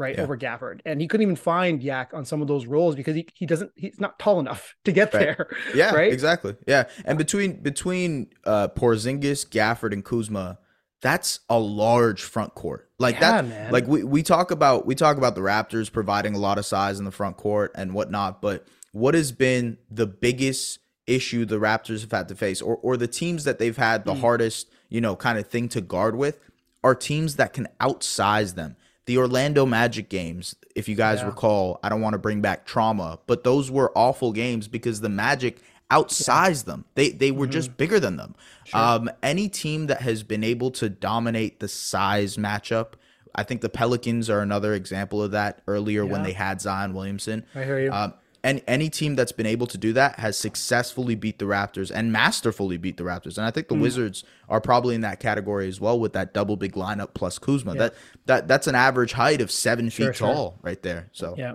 right 0.00 0.16
yeah. 0.16 0.22
over 0.22 0.36
Gafford, 0.36 0.80
and 0.84 1.00
he 1.00 1.06
couldn't 1.06 1.22
even 1.22 1.36
find 1.36 1.82
Yak 1.82 2.12
on 2.12 2.24
some 2.24 2.42
of 2.42 2.48
those 2.48 2.66
rolls 2.66 2.96
because 2.96 3.14
he, 3.14 3.28
he 3.34 3.46
doesn't 3.46 3.70
he's 3.76 4.00
not 4.00 4.18
tall 4.18 4.40
enough 4.40 4.74
to 4.84 4.92
get 4.92 5.14
right. 5.14 5.20
there. 5.20 5.56
Yeah, 5.74 5.94
right. 5.94 6.12
Exactly. 6.12 6.56
Yeah, 6.66 6.88
and 7.04 7.18
between 7.18 7.62
between 7.62 8.30
uh, 8.44 8.68
Porzingis, 8.68 9.46
Gafford, 9.46 9.92
and 9.92 10.04
Kuzma, 10.04 10.58
that's 11.00 11.40
a 11.48 11.58
large 11.58 12.22
front 12.22 12.54
court. 12.54 12.90
Like 12.98 13.16
yeah, 13.16 13.42
that. 13.42 13.46
Man. 13.46 13.72
Like 13.72 13.86
we 13.86 14.02
we 14.02 14.22
talk 14.22 14.50
about 14.50 14.86
we 14.86 14.94
talk 14.94 15.18
about 15.18 15.34
the 15.36 15.42
Raptors 15.42 15.92
providing 15.92 16.34
a 16.34 16.38
lot 16.38 16.58
of 16.58 16.66
size 16.66 16.98
in 16.98 17.04
the 17.04 17.12
front 17.12 17.36
court 17.36 17.70
and 17.76 17.94
whatnot, 17.94 18.42
but 18.42 18.66
what 18.92 19.14
has 19.14 19.30
been 19.30 19.78
the 19.90 20.06
biggest 20.06 20.80
issue 21.06 21.44
the 21.44 21.56
Raptors 21.56 22.00
have 22.00 22.12
had 22.12 22.28
to 22.28 22.34
face, 22.34 22.60
or 22.60 22.76
or 22.76 22.96
the 22.96 23.06
teams 23.06 23.44
that 23.44 23.58
they've 23.58 23.76
had 23.76 24.04
the 24.04 24.14
mm. 24.14 24.20
hardest, 24.20 24.68
you 24.88 25.00
know, 25.00 25.14
kind 25.14 25.38
of 25.38 25.46
thing 25.46 25.68
to 25.70 25.80
guard 25.80 26.16
with, 26.16 26.38
are 26.82 26.94
teams 26.94 27.36
that 27.36 27.52
can 27.52 27.68
outsize 27.80 28.54
them. 28.54 28.76
The 29.10 29.18
Orlando 29.18 29.66
Magic 29.66 30.08
games, 30.08 30.54
if 30.76 30.88
you 30.88 30.94
guys 30.94 31.18
yeah. 31.18 31.26
recall, 31.26 31.80
I 31.82 31.88
don't 31.88 32.00
want 32.00 32.12
to 32.12 32.18
bring 32.20 32.40
back 32.40 32.64
trauma, 32.64 33.18
but 33.26 33.42
those 33.42 33.68
were 33.68 33.90
awful 33.98 34.30
games 34.30 34.68
because 34.68 35.00
the 35.00 35.08
Magic 35.08 35.58
outsized 35.90 36.64
yeah. 36.64 36.74
them. 36.74 36.84
They 36.94 37.08
they 37.08 37.32
were 37.32 37.46
mm-hmm. 37.46 37.52
just 37.52 37.76
bigger 37.76 37.98
than 37.98 38.18
them. 38.18 38.36
Sure. 38.62 38.78
Um, 38.78 39.10
any 39.20 39.48
team 39.48 39.88
that 39.88 40.02
has 40.02 40.22
been 40.22 40.44
able 40.44 40.70
to 40.70 40.88
dominate 40.88 41.58
the 41.58 41.66
size 41.66 42.36
matchup, 42.36 42.92
I 43.34 43.42
think 43.42 43.62
the 43.62 43.68
Pelicans 43.68 44.30
are 44.30 44.42
another 44.42 44.74
example 44.74 45.20
of 45.24 45.32
that. 45.32 45.60
Earlier 45.66 46.04
yeah. 46.04 46.12
when 46.12 46.22
they 46.22 46.32
had 46.32 46.60
Zion 46.60 46.94
Williamson, 46.94 47.44
I 47.56 47.64
hear 47.64 47.80
you. 47.80 47.90
Um, 47.90 48.14
and 48.42 48.62
any 48.66 48.88
team 48.88 49.16
that's 49.16 49.32
been 49.32 49.46
able 49.46 49.66
to 49.66 49.78
do 49.78 49.92
that 49.92 50.18
has 50.18 50.36
successfully 50.36 51.14
beat 51.14 51.38
the 51.38 51.44
Raptors 51.44 51.90
and 51.94 52.12
masterfully 52.12 52.76
beat 52.76 52.96
the 52.96 53.04
Raptors. 53.04 53.36
And 53.36 53.46
I 53.46 53.50
think 53.50 53.68
the 53.68 53.74
mm. 53.74 53.82
Wizards 53.82 54.24
are 54.48 54.60
probably 54.60 54.94
in 54.94 55.02
that 55.02 55.20
category 55.20 55.68
as 55.68 55.80
well 55.80 55.98
with 55.98 56.12
that 56.14 56.32
double 56.32 56.56
big 56.56 56.72
lineup 56.72 57.14
plus 57.14 57.38
Kuzma. 57.38 57.74
Yeah. 57.74 57.78
That 57.78 57.94
that 58.26 58.48
that's 58.48 58.66
an 58.66 58.74
average 58.74 59.12
height 59.12 59.40
of 59.40 59.50
seven 59.50 59.88
sure, 59.88 60.08
feet 60.08 60.16
sure. 60.16 60.28
tall 60.28 60.58
right 60.62 60.82
there. 60.82 61.10
So 61.12 61.34
yeah. 61.36 61.54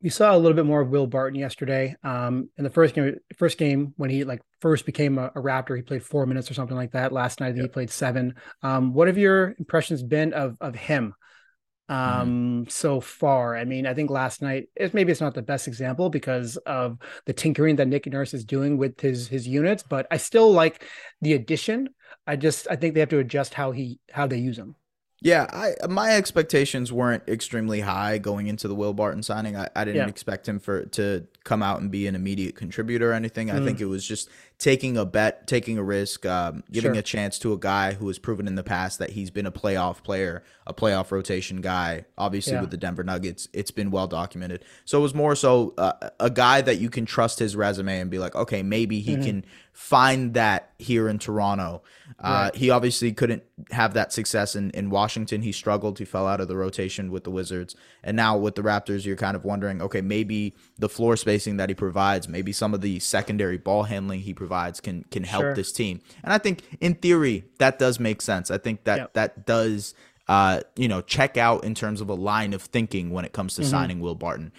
We 0.00 0.10
saw 0.10 0.34
a 0.34 0.38
little 0.38 0.54
bit 0.54 0.64
more 0.64 0.80
of 0.80 0.90
Will 0.90 1.08
Barton 1.08 1.40
yesterday. 1.40 1.96
Um, 2.04 2.50
in 2.56 2.62
the 2.62 2.70
first 2.70 2.94
game, 2.94 3.16
first 3.36 3.58
game 3.58 3.94
when 3.96 4.10
he 4.10 4.22
like 4.22 4.40
first 4.60 4.86
became 4.86 5.18
a, 5.18 5.26
a 5.34 5.40
Raptor, 5.40 5.74
he 5.74 5.82
played 5.82 6.04
four 6.04 6.24
minutes 6.24 6.48
or 6.48 6.54
something 6.54 6.76
like 6.76 6.92
that. 6.92 7.12
Last 7.12 7.40
night, 7.40 7.56
he 7.56 7.66
played 7.66 7.90
seven. 7.90 8.34
Um, 8.62 8.94
what 8.94 9.08
have 9.08 9.18
your 9.18 9.56
impressions 9.58 10.02
been 10.04 10.32
of 10.34 10.56
of 10.60 10.76
him? 10.76 11.14
Mm-hmm. 11.90 12.20
um 12.20 12.28
mm-hmm. 12.28 12.68
so 12.68 13.00
far 13.00 13.56
i 13.56 13.64
mean 13.64 13.86
i 13.86 13.94
think 13.94 14.10
last 14.10 14.42
night 14.42 14.68
it, 14.76 14.92
maybe 14.92 15.10
it's 15.10 15.22
not 15.22 15.34
the 15.34 15.40
best 15.40 15.66
example 15.66 16.10
because 16.10 16.58
of 16.58 16.98
the 17.24 17.32
tinkering 17.32 17.76
that 17.76 17.88
nick 17.88 18.06
nurse 18.06 18.34
is 18.34 18.44
doing 18.44 18.76
with 18.76 19.00
his 19.00 19.26
his 19.28 19.48
units 19.48 19.82
but 19.82 20.06
i 20.10 20.18
still 20.18 20.52
like 20.52 20.84
the 21.22 21.32
addition 21.32 21.88
i 22.26 22.36
just 22.36 22.66
i 22.70 22.76
think 22.76 22.92
they 22.92 23.00
have 23.00 23.08
to 23.08 23.18
adjust 23.18 23.54
how 23.54 23.70
he 23.72 24.00
how 24.12 24.26
they 24.26 24.36
use 24.36 24.58
him 24.58 24.74
yeah, 25.20 25.46
I 25.52 25.86
my 25.88 26.14
expectations 26.14 26.92
weren't 26.92 27.28
extremely 27.28 27.80
high 27.80 28.18
going 28.18 28.46
into 28.46 28.68
the 28.68 28.74
Will 28.76 28.94
Barton 28.94 29.24
signing. 29.24 29.56
I, 29.56 29.68
I 29.74 29.84
didn't 29.84 30.02
yeah. 30.02 30.06
expect 30.06 30.48
him 30.48 30.60
for 30.60 30.84
to 30.86 31.26
come 31.42 31.60
out 31.60 31.80
and 31.80 31.90
be 31.90 32.06
an 32.06 32.14
immediate 32.14 32.54
contributor 32.54 33.10
or 33.10 33.14
anything. 33.14 33.48
Mm. 33.48 33.60
I 33.60 33.64
think 33.64 33.80
it 33.80 33.86
was 33.86 34.06
just 34.06 34.28
taking 34.58 34.96
a 34.96 35.04
bet, 35.04 35.46
taking 35.46 35.78
a 35.78 35.82
risk, 35.82 36.26
um, 36.26 36.64
giving 36.72 36.94
sure. 36.94 36.98
a 36.98 37.02
chance 37.02 37.38
to 37.38 37.52
a 37.52 37.58
guy 37.58 37.92
who 37.92 38.08
has 38.08 38.18
proven 38.18 38.48
in 38.48 38.56
the 38.56 38.64
past 38.64 38.98
that 38.98 39.10
he's 39.10 39.30
been 39.30 39.46
a 39.46 39.52
playoff 39.52 40.02
player, 40.02 40.42
a 40.66 40.74
playoff 40.74 41.12
rotation 41.12 41.60
guy. 41.60 42.04
Obviously, 42.16 42.54
yeah. 42.54 42.60
with 42.60 42.70
the 42.70 42.76
Denver 42.76 43.04
Nuggets, 43.04 43.48
it's 43.52 43.70
been 43.70 43.92
well 43.92 44.08
documented. 44.08 44.64
So 44.84 44.98
it 44.98 45.02
was 45.02 45.14
more 45.14 45.36
so 45.36 45.74
uh, 45.78 46.10
a 46.18 46.30
guy 46.30 46.60
that 46.62 46.80
you 46.80 46.90
can 46.90 47.06
trust 47.06 47.38
his 47.38 47.54
resume 47.54 48.00
and 48.00 48.10
be 48.10 48.18
like, 48.18 48.34
okay, 48.34 48.64
maybe 48.64 48.98
he 49.00 49.12
mm-hmm. 49.12 49.22
can 49.22 49.44
find 49.72 50.34
that 50.34 50.72
here 50.78 51.08
in 51.08 51.20
Toronto. 51.20 51.82
Uh, 52.18 52.50
right. 52.52 52.56
He 52.56 52.68
obviously 52.70 53.12
couldn't 53.12 53.44
have 53.70 53.94
that 53.94 54.12
success 54.12 54.56
in, 54.56 54.70
in 54.70 54.90
Washington. 54.90 55.42
He 55.42 55.52
struggled. 55.52 56.00
He 56.00 56.04
fell 56.04 56.26
out 56.26 56.40
of 56.40 56.48
the 56.48 56.56
rotation 56.56 57.12
with 57.12 57.22
the 57.22 57.30
Wizards. 57.30 57.76
And 58.02 58.16
now 58.16 58.36
with 58.36 58.56
the 58.56 58.62
Raptors, 58.62 59.06
you're 59.06 59.14
kind 59.14 59.36
of 59.36 59.44
wondering, 59.44 59.80
okay, 59.80 60.00
maybe 60.00 60.56
the 60.78 60.88
floor 60.88 61.16
spacing 61.16 61.58
that 61.58 61.68
he 61.68 61.76
provides, 61.76 62.28
maybe 62.28 62.50
some 62.50 62.74
of 62.74 62.80
the 62.80 62.98
secondary 62.98 63.56
ball 63.56 63.84
handling 63.84 64.20
he 64.20 64.34
provides 64.34 64.47
can 64.80 65.04
can 65.10 65.24
help 65.24 65.42
sure. 65.42 65.54
this 65.54 65.72
team. 65.72 66.00
And 66.22 66.32
I 66.32 66.38
think 66.38 66.62
in 66.80 66.94
theory 66.94 67.44
that 67.58 67.78
does 67.78 68.00
make 68.00 68.22
sense. 68.22 68.50
I 68.50 68.58
think 68.58 68.84
that 68.84 68.98
yep. 68.98 69.12
that 69.14 69.46
does 69.46 69.94
uh, 70.28 70.60
you 70.76 70.88
know, 70.88 71.00
check 71.00 71.36
out 71.36 71.64
in 71.64 71.74
terms 71.74 72.00
of 72.00 72.08
a 72.10 72.14
line 72.14 72.52
of 72.52 72.62
thinking 72.62 73.10
when 73.10 73.24
it 73.24 73.32
comes 73.32 73.54
to 73.54 73.62
mm-hmm. 73.62 73.70
signing 73.70 74.00
Will 74.00 74.14
Barton. 74.14 74.52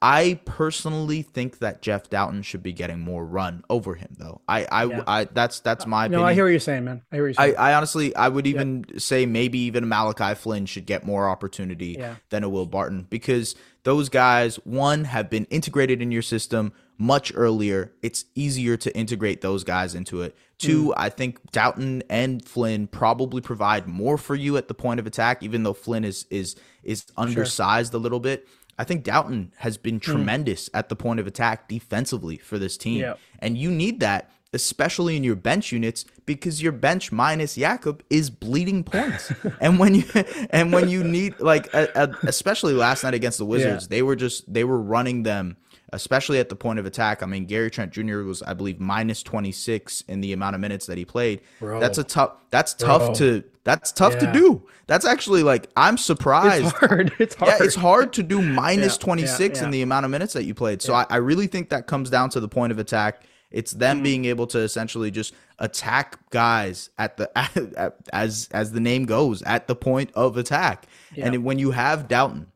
I 0.00 0.38
personally 0.44 1.22
think 1.22 1.58
that 1.60 1.80
Jeff 1.80 2.10
Dowtin 2.10 2.44
should 2.44 2.62
be 2.62 2.72
getting 2.72 3.00
more 3.00 3.24
run 3.24 3.64
over 3.70 3.94
him, 3.94 4.14
though. 4.18 4.42
I, 4.46 4.66
I, 4.70 4.84
yeah. 4.84 5.02
I 5.06 5.24
that's 5.24 5.60
that's 5.60 5.86
my 5.86 6.04
opinion. 6.04 6.20
No, 6.20 6.26
I 6.26 6.34
hear 6.34 6.44
what 6.44 6.50
you're 6.50 6.60
saying, 6.60 6.84
man. 6.84 7.02
I 7.10 7.16
hear 7.16 7.24
what 7.24 7.26
you're 7.28 7.34
saying. 7.34 7.56
I, 7.56 7.70
I 7.70 7.74
honestly, 7.74 8.14
I 8.14 8.28
would 8.28 8.46
even 8.46 8.84
say 8.98 9.24
maybe 9.24 9.58
even 9.60 9.88
Malachi 9.88 10.34
Flynn 10.34 10.66
should 10.66 10.84
get 10.84 11.04
more 11.06 11.28
opportunity 11.28 11.96
yeah. 11.98 12.16
than 12.28 12.44
a 12.44 12.48
Will 12.48 12.66
Barton 12.66 13.06
because 13.08 13.56
those 13.84 14.10
guys, 14.10 14.56
one, 14.56 15.04
have 15.04 15.30
been 15.30 15.46
integrated 15.46 16.02
in 16.02 16.12
your 16.12 16.22
system 16.22 16.72
much 16.98 17.32
earlier. 17.34 17.92
It's 18.02 18.24
easier 18.34 18.76
to 18.78 18.96
integrate 18.96 19.40
those 19.40 19.64
guys 19.64 19.94
into 19.94 20.22
it. 20.22 20.36
Two, 20.58 20.88
mm. 20.88 20.94
I 20.96 21.10
think 21.10 21.40
Dowtin 21.52 22.02
and 22.08 22.44
Flynn 22.44 22.86
probably 22.86 23.40
provide 23.40 23.86
more 23.86 24.16
for 24.16 24.34
you 24.34 24.56
at 24.56 24.68
the 24.68 24.74
point 24.74 25.00
of 25.00 25.06
attack, 25.06 25.42
even 25.42 25.62
though 25.62 25.74
Flynn 25.74 26.04
is 26.04 26.26
is 26.30 26.56
is 26.82 27.06
undersized 27.16 27.92
sure. 27.92 28.00
a 28.00 28.02
little 28.02 28.20
bit. 28.20 28.48
I 28.78 28.84
think 28.84 29.04
Dowtin 29.04 29.50
has 29.56 29.76
been 29.76 29.96
hmm. 29.96 30.00
tremendous 30.00 30.68
mm. 30.68 30.78
at 30.78 30.88
the 30.88 30.96
point 30.96 31.20
of 31.20 31.26
attack 31.26 31.68
defensively 31.68 32.38
for 32.38 32.58
this 32.58 32.76
team. 32.76 33.00
Yep. 33.00 33.18
And 33.38 33.56
you 33.56 33.70
need 33.70 34.00
that, 34.00 34.30
especially 34.52 35.16
in 35.16 35.24
your 35.24 35.36
bench 35.36 35.72
units, 35.72 36.04
because 36.26 36.62
your 36.62 36.72
bench 36.72 37.10
minus 37.10 37.56
Jakob 37.56 38.02
is 38.10 38.30
bleeding 38.30 38.84
points. 38.84 39.32
and 39.60 39.78
when 39.78 39.94
you 39.94 40.04
and 40.50 40.72
when 40.72 40.88
you 40.88 41.04
need 41.04 41.38
like 41.40 41.72
a, 41.74 41.88
a, 41.94 42.26
especially 42.26 42.74
last 42.74 43.04
night 43.04 43.14
against 43.14 43.38
the 43.38 43.46
Wizards, 43.46 43.84
yeah. 43.84 43.88
they 43.96 44.02
were 44.02 44.16
just 44.16 44.50
they 44.52 44.64
were 44.64 44.80
running 44.80 45.22
them 45.22 45.56
especially 45.92 46.38
at 46.38 46.48
the 46.48 46.56
point 46.56 46.78
of 46.78 46.86
attack. 46.86 47.22
I 47.22 47.26
mean, 47.26 47.46
Gary 47.46 47.70
Trent 47.70 47.92
Jr. 47.92 48.18
was, 48.22 48.42
I 48.42 48.54
believe, 48.54 48.80
minus 48.80 49.22
26 49.22 50.02
in 50.02 50.20
the 50.20 50.32
amount 50.32 50.54
of 50.54 50.60
minutes 50.60 50.86
that 50.86 50.98
he 50.98 51.04
played. 51.04 51.40
Bro. 51.60 51.80
That's 51.80 51.98
a 51.98 52.04
tough. 52.04 52.32
That's 52.50 52.74
tough 52.74 53.06
Bro. 53.06 53.14
to. 53.14 53.44
That's 53.64 53.90
tough 53.90 54.14
yeah. 54.14 54.32
to 54.32 54.32
do. 54.32 54.66
That's 54.86 55.04
actually 55.04 55.42
like 55.42 55.68
I'm 55.76 55.98
surprised. 55.98 56.66
It's 56.66 56.78
hard. 56.78 57.12
It's 57.18 57.34
hard. 57.34 57.52
Yeah, 57.58 57.64
it's 57.64 57.74
hard 57.74 58.12
to 58.14 58.22
do 58.22 58.40
minus 58.54 58.94
yeah, 58.94 59.04
26 59.04 59.60
in 59.62 59.70
the 59.70 59.82
amount 59.82 60.04
of 60.04 60.10
minutes 60.10 60.34
that 60.34 60.44
you 60.44 60.54
played. 60.54 60.82
So 60.82 60.94
I, 60.94 61.06
I, 61.10 61.16
really 61.16 61.48
think 61.48 61.70
that 61.70 61.86
comes 61.86 62.08
down 62.08 62.30
to 62.30 62.40
the 62.40 62.48
point 62.48 62.70
of 62.70 62.78
attack. 62.78 63.22
It's 63.50 63.72
them 63.72 63.96
mm-hmm. 63.96 64.04
being 64.04 64.24
able 64.26 64.46
to 64.48 64.60
essentially 64.60 65.10
just 65.10 65.34
attack 65.58 66.18
guys 66.30 66.90
at 66.98 67.16
the 67.16 67.36
at, 67.76 67.96
as 68.12 68.48
as 68.52 68.70
the 68.70 68.80
name 68.80 69.04
goes 69.04 69.42
at 69.42 69.66
the 69.66 69.74
point 69.74 70.10
of 70.14 70.36
attack. 70.36 70.86
And 71.16 71.42
when 71.42 71.58
you 71.58 71.72
have 71.72 72.06
Dowtin, 72.06 72.46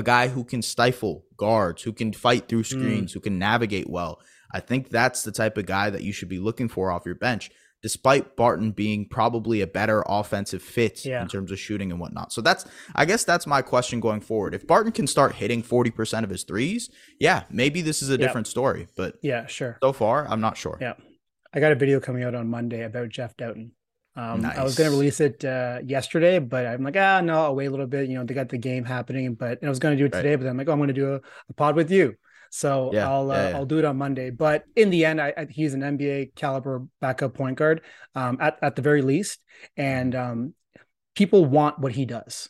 a 0.00 0.02
guy 0.02 0.28
who 0.28 0.42
can 0.42 0.62
stifle 0.62 1.24
guards, 1.36 1.82
who 1.82 1.92
can 1.92 2.12
fight 2.12 2.48
through 2.48 2.62
mm. 2.62 2.66
screens, 2.66 3.10
mm. 3.10 3.14
who 3.14 3.20
can 3.20 3.38
navigate 3.38 3.88
well. 3.88 4.20
I 4.52 4.58
think 4.58 4.88
that's 4.88 5.22
the 5.22 5.30
type 5.30 5.56
of 5.58 5.66
guy 5.66 5.90
that 5.90 6.02
you 6.02 6.12
should 6.12 6.28
be 6.28 6.40
looking 6.40 6.68
for 6.68 6.90
off 6.90 7.06
your 7.06 7.14
bench, 7.14 7.50
despite 7.82 8.34
Barton 8.34 8.72
being 8.72 9.06
probably 9.08 9.60
a 9.60 9.66
better 9.66 10.02
offensive 10.08 10.62
fit 10.62 11.04
yeah. 11.04 11.22
in 11.22 11.28
terms 11.28 11.52
of 11.52 11.60
shooting 11.60 11.92
and 11.92 12.00
whatnot. 12.00 12.32
So 12.32 12.40
that's, 12.40 12.64
I 12.96 13.04
guess 13.04 13.24
that's 13.24 13.46
my 13.46 13.62
question 13.62 14.00
going 14.00 14.22
forward. 14.22 14.54
If 14.54 14.66
Barton 14.66 14.90
can 14.90 15.06
start 15.06 15.34
hitting 15.34 15.62
40% 15.62 16.24
of 16.24 16.30
his 16.30 16.42
threes, 16.42 16.90
yeah, 17.20 17.44
maybe 17.50 17.82
this 17.82 18.02
is 18.02 18.08
a 18.08 18.18
different 18.18 18.48
story. 18.48 18.88
But 18.96 19.16
yeah, 19.22 19.46
sure. 19.46 19.78
So 19.82 19.92
far, 19.92 20.26
I'm 20.26 20.40
not 20.40 20.56
sure. 20.56 20.78
Yeah. 20.80 20.94
I 21.52 21.60
got 21.60 21.72
a 21.72 21.76
video 21.76 22.00
coming 22.00 22.22
out 22.22 22.34
on 22.34 22.48
Monday 22.48 22.82
about 22.82 23.08
Jeff 23.08 23.36
Dowtin. 23.36 23.72
Um, 24.16 24.42
nice. 24.42 24.58
I 24.58 24.64
was 24.64 24.76
going 24.76 24.90
to 24.90 24.96
release 24.96 25.20
it 25.20 25.44
uh, 25.44 25.78
yesterday, 25.84 26.38
but 26.38 26.66
I'm 26.66 26.82
like, 26.82 26.96
ah, 26.96 27.20
no, 27.20 27.44
I'll 27.44 27.54
wait 27.54 27.66
a 27.66 27.70
little 27.70 27.86
bit. 27.86 28.08
You 28.08 28.18
know, 28.18 28.24
they 28.24 28.34
got 28.34 28.48
the 28.48 28.58
game 28.58 28.84
happening, 28.84 29.34
but 29.34 29.62
I 29.62 29.68
was 29.68 29.78
going 29.78 29.96
to 29.96 29.98
do 29.98 30.06
it 30.06 30.14
right. 30.14 30.22
today, 30.22 30.36
but 30.36 30.46
I'm 30.46 30.56
like, 30.56 30.68
oh, 30.68 30.72
I'm 30.72 30.78
going 30.78 30.88
to 30.88 30.94
do 30.94 31.14
a, 31.14 31.20
a, 31.48 31.52
pod 31.54 31.76
with 31.76 31.90
you. 31.90 32.16
So 32.50 32.90
yeah, 32.92 33.08
I'll 33.08 33.30
uh, 33.30 33.34
yeah, 33.34 33.48
yeah. 33.50 33.56
I'll 33.56 33.66
do 33.66 33.78
it 33.78 33.84
on 33.84 33.96
Monday. 33.96 34.30
But 34.30 34.64
in 34.74 34.90
the 34.90 35.04
end, 35.04 35.20
I, 35.20 35.32
I, 35.36 35.46
he's 35.48 35.74
an 35.74 35.82
NBA 35.82 36.34
caliber 36.34 36.84
backup 37.00 37.34
point 37.34 37.56
guard 37.56 37.82
um, 38.16 38.38
at 38.40 38.58
at 38.60 38.74
the 38.74 38.82
very 38.82 39.02
least, 39.02 39.38
and 39.76 40.14
um, 40.16 40.54
people 41.14 41.44
want 41.44 41.78
what 41.78 41.92
he 41.92 42.04
does. 42.04 42.48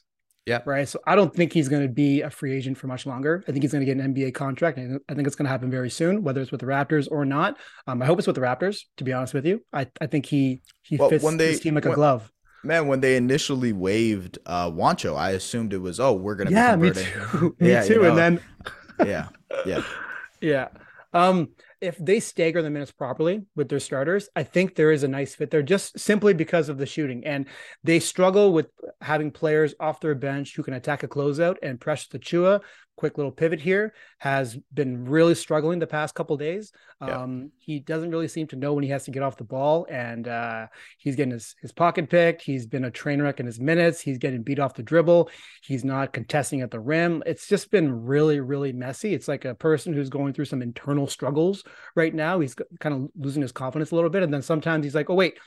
Yeah. 0.50 0.62
Right. 0.66 0.88
So 0.88 0.98
I 1.06 1.14
don't 1.14 1.32
think 1.32 1.52
he's 1.52 1.68
going 1.68 1.82
to 1.82 1.88
be 1.88 2.22
a 2.22 2.30
free 2.30 2.52
agent 2.56 2.76
for 2.76 2.88
much 2.88 3.06
longer. 3.06 3.44
I 3.46 3.52
think 3.52 3.62
he's 3.62 3.70
going 3.70 3.86
to 3.86 3.94
get 3.94 4.04
an 4.04 4.12
NBA 4.12 4.34
contract. 4.34 4.78
And 4.78 5.00
I 5.08 5.14
think 5.14 5.28
it's 5.28 5.36
going 5.36 5.44
to 5.44 5.50
happen 5.50 5.70
very 5.70 5.90
soon, 5.90 6.24
whether 6.24 6.40
it's 6.40 6.50
with 6.50 6.60
the 6.60 6.66
Raptors 6.66 7.06
or 7.08 7.24
not. 7.24 7.56
Um, 7.86 8.02
I 8.02 8.06
hope 8.06 8.18
it's 8.18 8.26
with 8.26 8.34
the 8.34 8.42
Raptors, 8.42 8.82
to 8.96 9.04
be 9.04 9.12
honest 9.12 9.32
with 9.32 9.46
you. 9.46 9.62
I, 9.72 9.86
I 10.00 10.08
think 10.08 10.26
he 10.26 10.62
he 10.82 10.96
well, 10.96 11.08
fits 11.08 11.22
when 11.22 11.36
they, 11.36 11.52
this 11.52 11.60
team 11.60 11.76
like 11.76 11.84
when, 11.84 11.92
a 11.92 11.94
glove. 11.94 12.32
Man, 12.64 12.88
when 12.88 13.00
they 13.00 13.16
initially 13.16 13.72
waived 13.72 14.38
uh 14.44 14.68
Juancho, 14.70 15.16
I 15.16 15.30
assumed 15.30 15.72
it 15.72 15.78
was, 15.78 16.00
oh, 16.00 16.14
we're 16.14 16.34
gonna 16.34 16.50
yeah, 16.50 16.74
me 16.74 16.90
too. 16.90 17.54
me 17.60 17.70
yeah, 17.70 17.84
too. 17.84 17.94
You 17.94 18.02
know, 18.02 18.08
and 18.08 18.18
then 18.18 18.40
Yeah. 19.06 19.28
Yeah. 19.64 19.82
yeah. 20.40 20.68
Um 21.12 21.50
if 21.80 21.96
they 21.98 22.20
stagger 22.20 22.62
the 22.62 22.70
minutes 22.70 22.92
properly 22.92 23.44
with 23.56 23.68
their 23.68 23.80
starters, 23.80 24.28
I 24.36 24.42
think 24.42 24.74
there 24.74 24.92
is 24.92 25.02
a 25.02 25.08
nice 25.08 25.34
fit 25.34 25.50
there 25.50 25.62
just 25.62 25.98
simply 25.98 26.34
because 26.34 26.68
of 26.68 26.78
the 26.78 26.86
shooting. 26.86 27.24
And 27.24 27.46
they 27.82 28.00
struggle 28.00 28.52
with 28.52 28.66
having 29.00 29.30
players 29.30 29.74
off 29.80 30.00
their 30.00 30.14
bench 30.14 30.54
who 30.54 30.62
can 30.62 30.74
attack 30.74 31.02
a 31.02 31.08
closeout 31.08 31.56
and 31.62 31.80
Precious 31.80 32.08
Achiuwa 32.08 32.60
quick 33.00 33.16
little 33.16 33.32
pivot 33.32 33.58
here 33.58 33.94
has 34.18 34.58
been 34.74 35.06
really 35.06 35.34
struggling 35.34 35.78
the 35.78 35.86
past 35.86 36.14
couple 36.14 36.36
days. 36.36 36.70
Yeah. 37.00 37.22
Um, 37.22 37.50
he 37.58 37.80
doesn't 37.80 38.10
really 38.10 38.28
seem 38.28 38.46
to 38.48 38.56
know 38.56 38.74
when 38.74 38.84
he 38.84 38.90
has 38.90 39.04
to 39.04 39.10
get 39.10 39.22
off 39.22 39.38
the 39.38 39.44
ball, 39.44 39.86
and 39.90 40.28
uh, 40.28 40.66
he's 40.98 41.16
getting 41.16 41.32
his, 41.32 41.56
his 41.62 41.72
pocket 41.72 42.10
picked. 42.10 42.42
He's 42.42 42.66
been 42.66 42.84
a 42.84 42.90
train 42.90 43.22
wreck 43.22 43.40
in 43.40 43.46
his 43.46 43.58
minutes. 43.58 44.02
He's 44.02 44.18
getting 44.18 44.42
beat 44.42 44.58
off 44.58 44.74
the 44.74 44.82
dribble. 44.82 45.30
He's 45.62 45.82
not 45.82 46.12
contesting 46.12 46.60
at 46.60 46.70
the 46.70 46.78
rim. 46.78 47.22
It's 47.24 47.48
just 47.48 47.70
been 47.70 48.04
really, 48.04 48.38
really 48.40 48.74
messy. 48.74 49.14
It's 49.14 49.28
like 49.28 49.46
a 49.46 49.54
person 49.54 49.94
who's 49.94 50.10
going 50.10 50.34
through 50.34 50.44
some 50.44 50.60
internal 50.60 51.06
struggles 51.06 51.64
right 51.96 52.14
now. 52.14 52.38
He's 52.38 52.54
kind 52.80 52.94
of 52.94 53.08
losing 53.16 53.40
his 53.40 53.52
confidence 53.52 53.92
a 53.92 53.94
little 53.94 54.10
bit, 54.10 54.22
and 54.22 54.32
then 54.32 54.42
sometimes 54.42 54.84
he's 54.84 54.94
like, 54.94 55.08
"Oh 55.08 55.14
wait." 55.14 55.38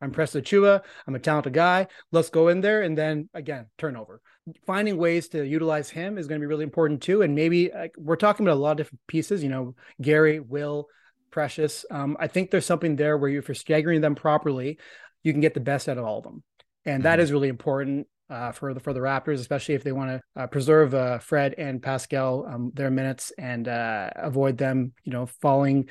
I'm 0.00 0.10
Precious 0.10 0.42
Achiuwa. 0.42 0.82
I'm 1.06 1.14
a 1.14 1.18
talented 1.18 1.52
guy. 1.52 1.86
Let's 2.12 2.30
go 2.30 2.48
in 2.48 2.60
there. 2.60 2.82
And 2.82 2.96
then 2.96 3.28
again, 3.34 3.66
turnover. 3.78 4.20
Finding 4.66 4.96
ways 4.96 5.28
to 5.28 5.46
utilize 5.46 5.90
him 5.90 6.18
is 6.18 6.26
going 6.26 6.40
to 6.40 6.42
be 6.42 6.48
really 6.48 6.64
important 6.64 7.02
too. 7.02 7.22
And 7.22 7.34
maybe 7.34 7.70
like, 7.72 7.94
we're 7.96 8.16
talking 8.16 8.46
about 8.46 8.56
a 8.56 8.60
lot 8.60 8.72
of 8.72 8.76
different 8.78 9.00
pieces, 9.06 9.42
you 9.42 9.48
know, 9.48 9.74
Gary, 10.00 10.40
Will, 10.40 10.86
Precious. 11.30 11.84
Um, 11.90 12.16
I 12.18 12.26
think 12.26 12.50
there's 12.50 12.66
something 12.66 12.96
there 12.96 13.16
where 13.16 13.30
if 13.30 13.48
you're 13.48 13.54
staggering 13.54 14.00
them 14.00 14.14
properly, 14.14 14.78
you 15.22 15.32
can 15.32 15.40
get 15.40 15.54
the 15.54 15.60
best 15.60 15.88
out 15.88 15.98
of 15.98 16.04
all 16.04 16.18
of 16.18 16.24
them. 16.24 16.42
And 16.84 16.96
mm-hmm. 16.96 17.02
that 17.04 17.20
is 17.20 17.30
really 17.30 17.48
important 17.48 18.06
uh, 18.30 18.52
for 18.52 18.72
the 18.72 18.80
for 18.80 18.92
the 18.92 19.00
Raptors, 19.00 19.40
especially 19.40 19.74
if 19.74 19.84
they 19.84 19.92
want 19.92 20.10
to 20.10 20.42
uh, 20.42 20.46
preserve 20.46 20.94
uh, 20.94 21.18
Fred 21.18 21.54
and 21.58 21.82
Pascal 21.82 22.46
um, 22.48 22.70
their 22.74 22.90
minutes 22.90 23.32
and 23.36 23.68
uh, 23.68 24.10
avoid 24.16 24.56
them, 24.56 24.92
you 25.04 25.12
know, 25.12 25.26
falling 25.26 25.88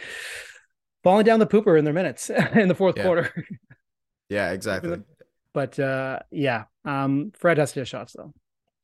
falling 1.03 1.25
down 1.25 1.39
the 1.39 1.47
pooper 1.47 1.77
in 1.77 1.85
their 1.85 1.93
minutes 1.93 2.29
in 2.53 2.67
the 2.67 2.75
fourth 2.75 2.97
yeah. 2.97 3.03
quarter. 3.03 3.45
Yeah, 4.29 4.51
exactly. 4.51 5.01
But 5.53 5.79
uh, 5.79 6.19
yeah, 6.31 6.65
um, 6.85 7.31
Fred 7.35 7.57
has 7.57 7.73
to 7.73 7.81
hit 7.81 7.87
shots 7.87 8.13
though. 8.13 8.33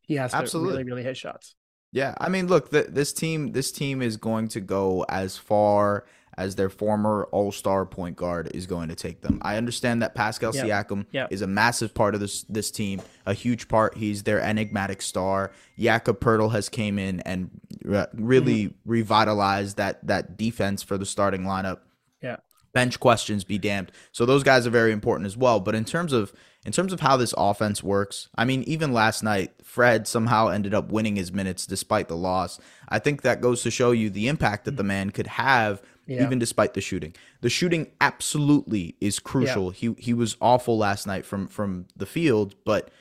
He 0.02 0.16
has 0.16 0.32
to 0.32 0.38
Absolutely. 0.38 0.74
really, 0.74 0.84
really 0.84 1.04
hit 1.04 1.18
shots. 1.18 1.56
Yeah, 1.92 2.14
I 2.18 2.30
mean, 2.30 2.48
look, 2.48 2.72
the, 2.72 2.84
this 2.84 3.14
team, 3.14 3.54
this 3.54 3.72
team 3.72 4.02
is 4.02 4.18
going 4.18 4.50
to 4.50 4.60
go 4.60 5.06
as 5.08 5.38
far 5.38 6.06
as 6.38 6.56
their 6.56 6.70
former 6.70 7.28
All 7.32 7.52
Star 7.52 7.86
point 7.86 8.16
guard 8.16 8.52
is 8.54 8.68
going 8.68 8.90
to 8.90 8.96
take 8.96 9.22
them. 9.22 9.40
I 9.42 9.58
understand 9.58 10.02
that 10.02 10.14
Pascal 10.14 10.54
yep. 10.54 10.66
Siakam 10.66 11.06
yep. 11.12 11.32
is 11.32 11.42
a 11.42 11.48
massive 11.48 11.94
part 11.94 12.14
of 12.14 12.20
this 12.22 12.44
this 12.44 12.72
team, 12.72 13.02
a 13.26 13.34
huge 13.34 13.68
part. 13.68 13.96
He's 13.96 14.24
their 14.24 14.42
enigmatic 14.42 15.02
star. 15.02 15.52
Jakob 15.80 16.20
Poeltl 16.20 16.52
has 16.52 16.68
came 16.68 17.00
in 17.00 17.22
and 17.22 17.50
re- 17.84 18.08
really 18.14 18.66
mm-hmm. 18.66 18.90
revitalized 18.90 19.78
that 19.78 20.06
that 20.06 20.38
defense 20.38 20.84
for 20.84 20.98
the 20.98 21.06
starting 21.06 21.44
lineup. 21.44 21.80
Yeah, 22.22 22.38
bench 22.76 23.00
questions 23.00 23.46
be 23.46 23.58
damned. 23.58 23.92
So 24.12 24.26
those 24.26 24.44
guys 24.44 24.68
are 24.68 24.72
very 24.72 24.92
important 24.92 25.26
as 25.26 25.38
well. 25.38 25.60
But 25.60 25.74
in 25.74 25.86
terms 25.86 26.14
of 26.14 26.32
in 26.66 26.72
terms 26.72 26.92
of 26.92 27.00
how 27.00 27.16
this 27.16 27.34
offense 27.38 27.82
works, 27.82 28.28
I 28.36 28.44
mean, 28.44 28.64
even 28.64 28.92
last 28.92 29.24
night, 29.24 29.54
Fred 29.64 30.08
somehow 30.08 30.50
ended 30.50 30.74
up 30.74 30.92
winning 30.92 31.16
his 31.16 31.32
minutes 31.32 31.66
despite 31.66 32.08
the 32.08 32.18
loss. 32.18 32.60
I 32.90 33.00
think 33.00 33.22
that 33.22 33.42
goes 33.42 33.64
to 33.64 33.72
show 33.72 33.92
you 33.92 34.10
the 34.10 34.28
impact 34.28 34.66
that 34.66 34.76
the 34.76 34.84
mm-hmm. 34.84 34.88
man 34.88 35.10
could 35.12 35.28
have 35.28 35.82
yeah. 36.06 36.22
even 36.22 36.38
despite 36.38 36.74
the 36.74 36.82
shooting. 36.82 37.16
The 37.42 37.50
shooting 37.50 37.92
absolutely 38.02 38.96
is 39.00 39.20
crucial. 39.20 39.68
Yeah. 39.68 39.94
He 39.96 39.96
he 39.98 40.14
was 40.14 40.36
awful 40.42 40.78
last 40.78 41.08
night 41.08 41.26
from 41.26 41.48
from 41.48 41.88
the 41.96 42.06
field, 42.06 42.56
but 42.66 42.92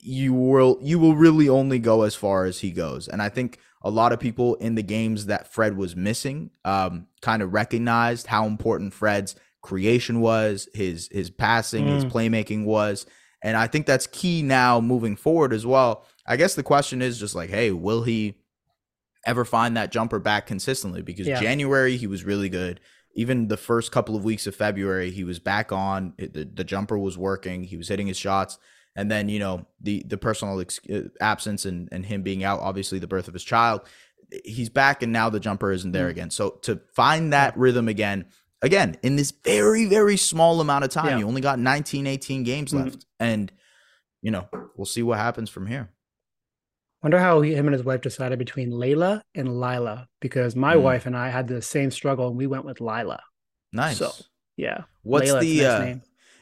you 0.00 0.32
will 0.32 0.78
you 0.80 1.00
will 1.00 1.16
really 1.16 1.48
only 1.48 1.80
go 1.80 2.02
as 2.02 2.14
far 2.14 2.44
as 2.44 2.60
he 2.60 2.70
goes. 2.70 3.08
And 3.08 3.20
I 3.20 3.28
think 3.28 3.58
a 3.82 3.90
lot 3.90 4.12
of 4.12 4.20
people 4.20 4.56
in 4.56 4.74
the 4.74 4.82
games 4.82 5.26
that 5.26 5.52
Fred 5.52 5.76
was 5.76 5.94
missing 5.94 6.50
um, 6.64 7.06
kind 7.22 7.42
of 7.42 7.52
recognized 7.52 8.26
how 8.26 8.46
important 8.46 8.92
Fred's 8.92 9.36
creation 9.62 10.20
was, 10.20 10.68
his 10.74 11.08
his 11.12 11.30
passing, 11.30 11.86
mm. 11.86 11.94
his 11.94 12.04
playmaking 12.04 12.64
was. 12.64 13.06
And 13.42 13.56
I 13.56 13.68
think 13.68 13.86
that's 13.86 14.06
key 14.08 14.42
now 14.42 14.80
moving 14.80 15.14
forward 15.14 15.52
as 15.52 15.64
well. 15.64 16.04
I 16.26 16.36
guess 16.36 16.54
the 16.54 16.62
question 16.62 17.02
is 17.02 17.20
just 17.20 17.34
like, 17.34 17.50
hey, 17.50 17.70
will 17.70 18.02
he 18.02 18.34
ever 19.24 19.44
find 19.44 19.76
that 19.76 19.92
jumper 19.92 20.18
back 20.18 20.46
consistently 20.46 21.02
because 21.02 21.26
yeah. 21.26 21.40
January 21.40 21.96
he 21.96 22.06
was 22.06 22.24
really 22.24 22.48
good. 22.48 22.80
Even 23.14 23.48
the 23.48 23.56
first 23.56 23.92
couple 23.92 24.16
of 24.16 24.24
weeks 24.24 24.46
of 24.46 24.54
February, 24.54 25.10
he 25.10 25.24
was 25.24 25.38
back 25.38 25.72
on. 25.72 26.14
The, 26.18 26.48
the 26.52 26.64
jumper 26.64 26.98
was 26.98 27.18
working. 27.18 27.64
He 27.64 27.76
was 27.76 27.88
hitting 27.88 28.06
his 28.06 28.16
shots. 28.16 28.58
And 28.98 29.08
then, 29.08 29.28
you 29.28 29.38
know, 29.38 29.64
the 29.80 30.02
the 30.08 30.18
personal 30.18 30.58
ex- 30.58 30.80
uh, 30.92 31.02
absence 31.20 31.64
and, 31.64 31.88
and 31.92 32.04
him 32.04 32.22
being 32.22 32.42
out, 32.42 32.58
obviously 32.58 32.98
the 32.98 33.06
birth 33.06 33.28
of 33.28 33.32
his 33.32 33.44
child, 33.44 33.82
he's 34.44 34.68
back 34.68 35.04
and 35.04 35.12
now 35.12 35.30
the 35.30 35.38
jumper 35.38 35.70
isn't 35.70 35.92
there 35.92 36.08
mm. 36.08 36.10
again. 36.10 36.30
So 36.30 36.58
to 36.62 36.80
find 36.96 37.32
that 37.32 37.56
rhythm 37.56 37.86
again, 37.86 38.26
again, 38.60 38.96
in 39.04 39.14
this 39.14 39.30
very, 39.30 39.84
very 39.84 40.16
small 40.16 40.60
amount 40.60 40.82
of 40.82 40.90
time, 40.90 41.10
yeah. 41.10 41.18
you 41.18 41.28
only 41.28 41.40
got 41.40 41.60
19, 41.60 42.08
18 42.08 42.42
games 42.42 42.72
mm-hmm. 42.72 42.86
left. 42.86 43.06
And, 43.20 43.52
you 44.20 44.32
know, 44.32 44.48
we'll 44.76 44.84
see 44.84 45.04
what 45.04 45.18
happens 45.18 45.48
from 45.48 45.68
here. 45.68 45.90
Wonder 47.00 47.20
how 47.20 47.40
he, 47.42 47.54
him 47.54 47.68
and 47.68 47.74
his 47.74 47.84
wife 47.84 48.00
decided 48.00 48.40
between 48.40 48.72
Layla 48.72 49.22
and 49.32 49.60
Lila 49.60 50.08
because 50.20 50.56
my 50.56 50.74
mm. 50.74 50.82
wife 50.82 51.06
and 51.06 51.16
I 51.16 51.28
had 51.28 51.46
the 51.46 51.62
same 51.62 51.92
struggle 51.92 52.26
and 52.26 52.36
we 52.36 52.48
went 52.48 52.64
with 52.64 52.80
Lila. 52.80 53.22
Nice. 53.72 53.98
So 53.98 54.10
yeah. 54.56 54.82
What's 55.04 55.30
Layla, 55.30 55.40
the 55.40 55.64
uh, 55.64 55.94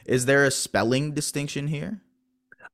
is 0.07 0.25
there 0.25 0.43
a 0.43 0.49
spelling 0.49 1.11
distinction 1.11 1.67
here? 1.67 2.01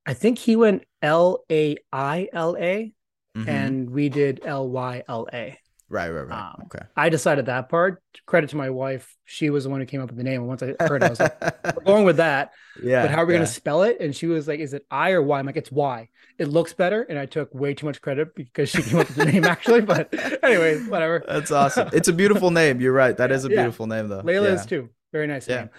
I 0.05 0.13
think 0.13 0.37
he 0.37 0.55
went 0.55 0.83
L 1.01 1.43
A 1.51 1.77
I 1.91 2.29
L 2.33 2.55
A 2.57 2.93
mm-hmm. 3.35 3.49
and 3.49 3.89
we 3.89 4.09
did 4.09 4.41
L 4.43 4.67
Y 4.69 5.03
L 5.07 5.27
A. 5.31 5.57
Right, 5.93 6.09
right, 6.09 6.27
right. 6.27 6.53
Um, 6.55 6.63
okay. 6.65 6.85
I 6.97 7.09
decided 7.09 7.45
that 7.45 7.69
part. 7.69 8.01
Credit 8.25 8.49
to 8.49 8.57
my 8.57 8.71
wife. 8.71 9.15
She 9.25 9.51
was 9.51 9.65
the 9.65 9.69
one 9.69 9.79
who 9.79 9.85
came 9.85 10.01
up 10.01 10.09
with 10.09 10.17
the 10.17 10.23
name. 10.23 10.41
And 10.41 10.47
once 10.47 10.63
I 10.63 10.73
heard 10.79 11.03
it, 11.03 11.05
I 11.05 11.09
was 11.09 11.19
like, 11.19 11.39
we're 11.65 11.83
going 11.83 12.03
with 12.03 12.17
that. 12.17 12.51
Yeah. 12.81 13.03
But 13.03 13.11
how 13.11 13.17
are 13.21 13.25
we 13.27 13.33
yeah. 13.33 13.39
going 13.39 13.47
to 13.47 13.53
spell 13.53 13.83
it? 13.83 13.97
And 13.99 14.15
she 14.15 14.25
was 14.25 14.47
like, 14.47 14.59
is 14.59 14.73
it 14.73 14.87
I 14.89 15.11
or 15.11 15.21
Y? 15.21 15.37
I'm 15.37 15.45
like, 15.45 15.57
it's 15.57 15.71
Y. 15.71 16.09
It 16.39 16.47
looks 16.47 16.73
better. 16.73 17.03
And 17.03 17.19
I 17.19 17.27
took 17.27 17.53
way 17.53 17.75
too 17.75 17.85
much 17.85 18.01
credit 18.01 18.33
because 18.33 18.69
she 18.69 18.81
came 18.81 18.97
up 18.97 19.07
with 19.07 19.17
the 19.17 19.25
name 19.25 19.45
actually. 19.45 19.81
But 19.93 20.13
anyway, 20.43 20.79
whatever. 20.85 21.23
That's 21.27 21.51
awesome. 21.51 21.89
It's 21.93 22.07
a 22.07 22.13
beautiful 22.13 22.49
name. 22.49 22.81
You're 22.81 22.93
right. 22.93 23.15
That 23.15 23.31
is 23.31 23.45
a 23.45 23.49
beautiful 23.49 23.85
name, 23.85 24.07
though. 24.07 24.23
Layla 24.23 24.45
yeah. 24.45 24.53
is 24.53 24.65
too. 24.65 24.89
Very 25.11 25.27
nice 25.27 25.47
name. 25.47 25.69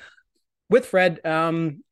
With 0.70 0.86
Fred, 0.86 1.20
um, 1.26 1.82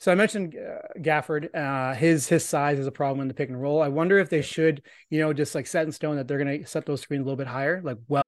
so 0.00 0.10
I 0.10 0.14
mentioned 0.14 0.56
uh, 0.56 0.98
Gafford. 0.98 1.54
Uh, 1.54 1.94
his 1.94 2.26
his 2.26 2.44
size 2.44 2.78
is 2.78 2.86
a 2.86 2.92
problem 2.92 3.20
in 3.20 3.28
the 3.28 3.34
pick 3.34 3.50
and 3.50 3.60
roll. 3.60 3.82
I 3.82 3.88
wonder 3.88 4.18
if 4.18 4.30
they 4.30 4.40
should, 4.40 4.82
you 5.10 5.20
know, 5.20 5.34
just 5.34 5.54
like 5.54 5.66
set 5.66 5.84
in 5.84 5.92
stone 5.92 6.16
that 6.16 6.26
they're 6.26 6.42
going 6.42 6.62
to 6.62 6.66
set 6.66 6.86
those 6.86 7.02
screens 7.02 7.20
a 7.20 7.24
little 7.24 7.36
bit 7.36 7.46
higher. 7.46 7.82
Like, 7.84 7.98
well. 8.08 8.22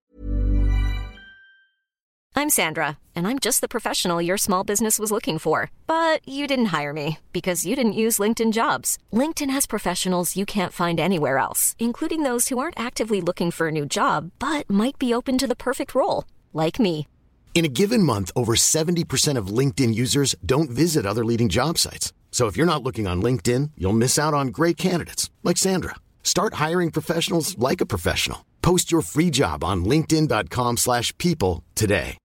I'm 2.35 2.51
Sandra, 2.51 2.99
and 3.15 3.27
I'm 3.27 3.39
just 3.39 3.61
the 3.61 3.69
professional 3.69 4.21
your 4.21 4.37
small 4.37 4.65
business 4.65 4.99
was 4.99 5.11
looking 5.11 5.39
for. 5.39 5.71
But 5.87 6.27
you 6.29 6.47
didn't 6.47 6.73
hire 6.77 6.93
me 6.93 7.19
because 7.33 7.65
you 7.65 7.75
didn't 7.75 7.93
use 8.05 8.19
LinkedIn 8.19 8.53
Jobs. 8.53 8.99
LinkedIn 9.11 9.51
has 9.51 9.67
professionals 9.67 10.37
you 10.37 10.45
can't 10.45 10.73
find 10.75 11.01
anywhere 11.01 11.39
else, 11.39 11.75
including 11.79 12.23
those 12.23 12.49
who 12.49 12.59
aren't 12.59 12.79
actively 12.79 13.23
looking 13.23 13.51
for 13.51 13.69
a 13.69 13.73
new 13.73 13.87
job 13.87 14.31
but 14.39 14.69
might 14.69 14.99
be 14.99 15.15
open 15.15 15.39
to 15.39 15.47
the 15.47 15.57
perfect 15.57 15.95
role, 15.95 16.25
like 16.53 16.79
me. 16.79 17.07
In 17.55 17.67
a 17.67 17.69
given 17.69 18.03
month, 18.03 18.33
over 18.35 18.55
70% 18.55 19.37
of 19.37 19.59
LinkedIn 19.59 19.95
users 19.95 20.35
don't 20.45 20.71
visit 20.71 21.07
other 21.07 21.25
leading 21.25 21.49
job 21.49 21.79
sites. 21.79 22.13
So 22.33 22.49
if 22.49 22.57
you're 22.57 22.67
not 22.67 22.83
looking 22.83 23.07
on 23.07 23.23
LinkedIn, 23.23 23.73
you'll 23.77 23.93
miss 23.93 24.19
out 24.19 24.35
on 24.35 24.49
great 24.49 24.77
candidates 24.77 25.31
like 25.45 25.59
Sandra. 25.59 25.95
Start 26.25 26.55
hiring 26.55 26.91
professionals 26.91 27.57
like 27.59 27.81
a 27.81 27.87
professional. 27.87 28.47
Post 28.63 28.91
your 28.91 29.03
free 29.03 29.31
job 29.31 29.63
on 29.63 29.85
linkedin.com/people 29.85 31.63
today. 31.75 32.17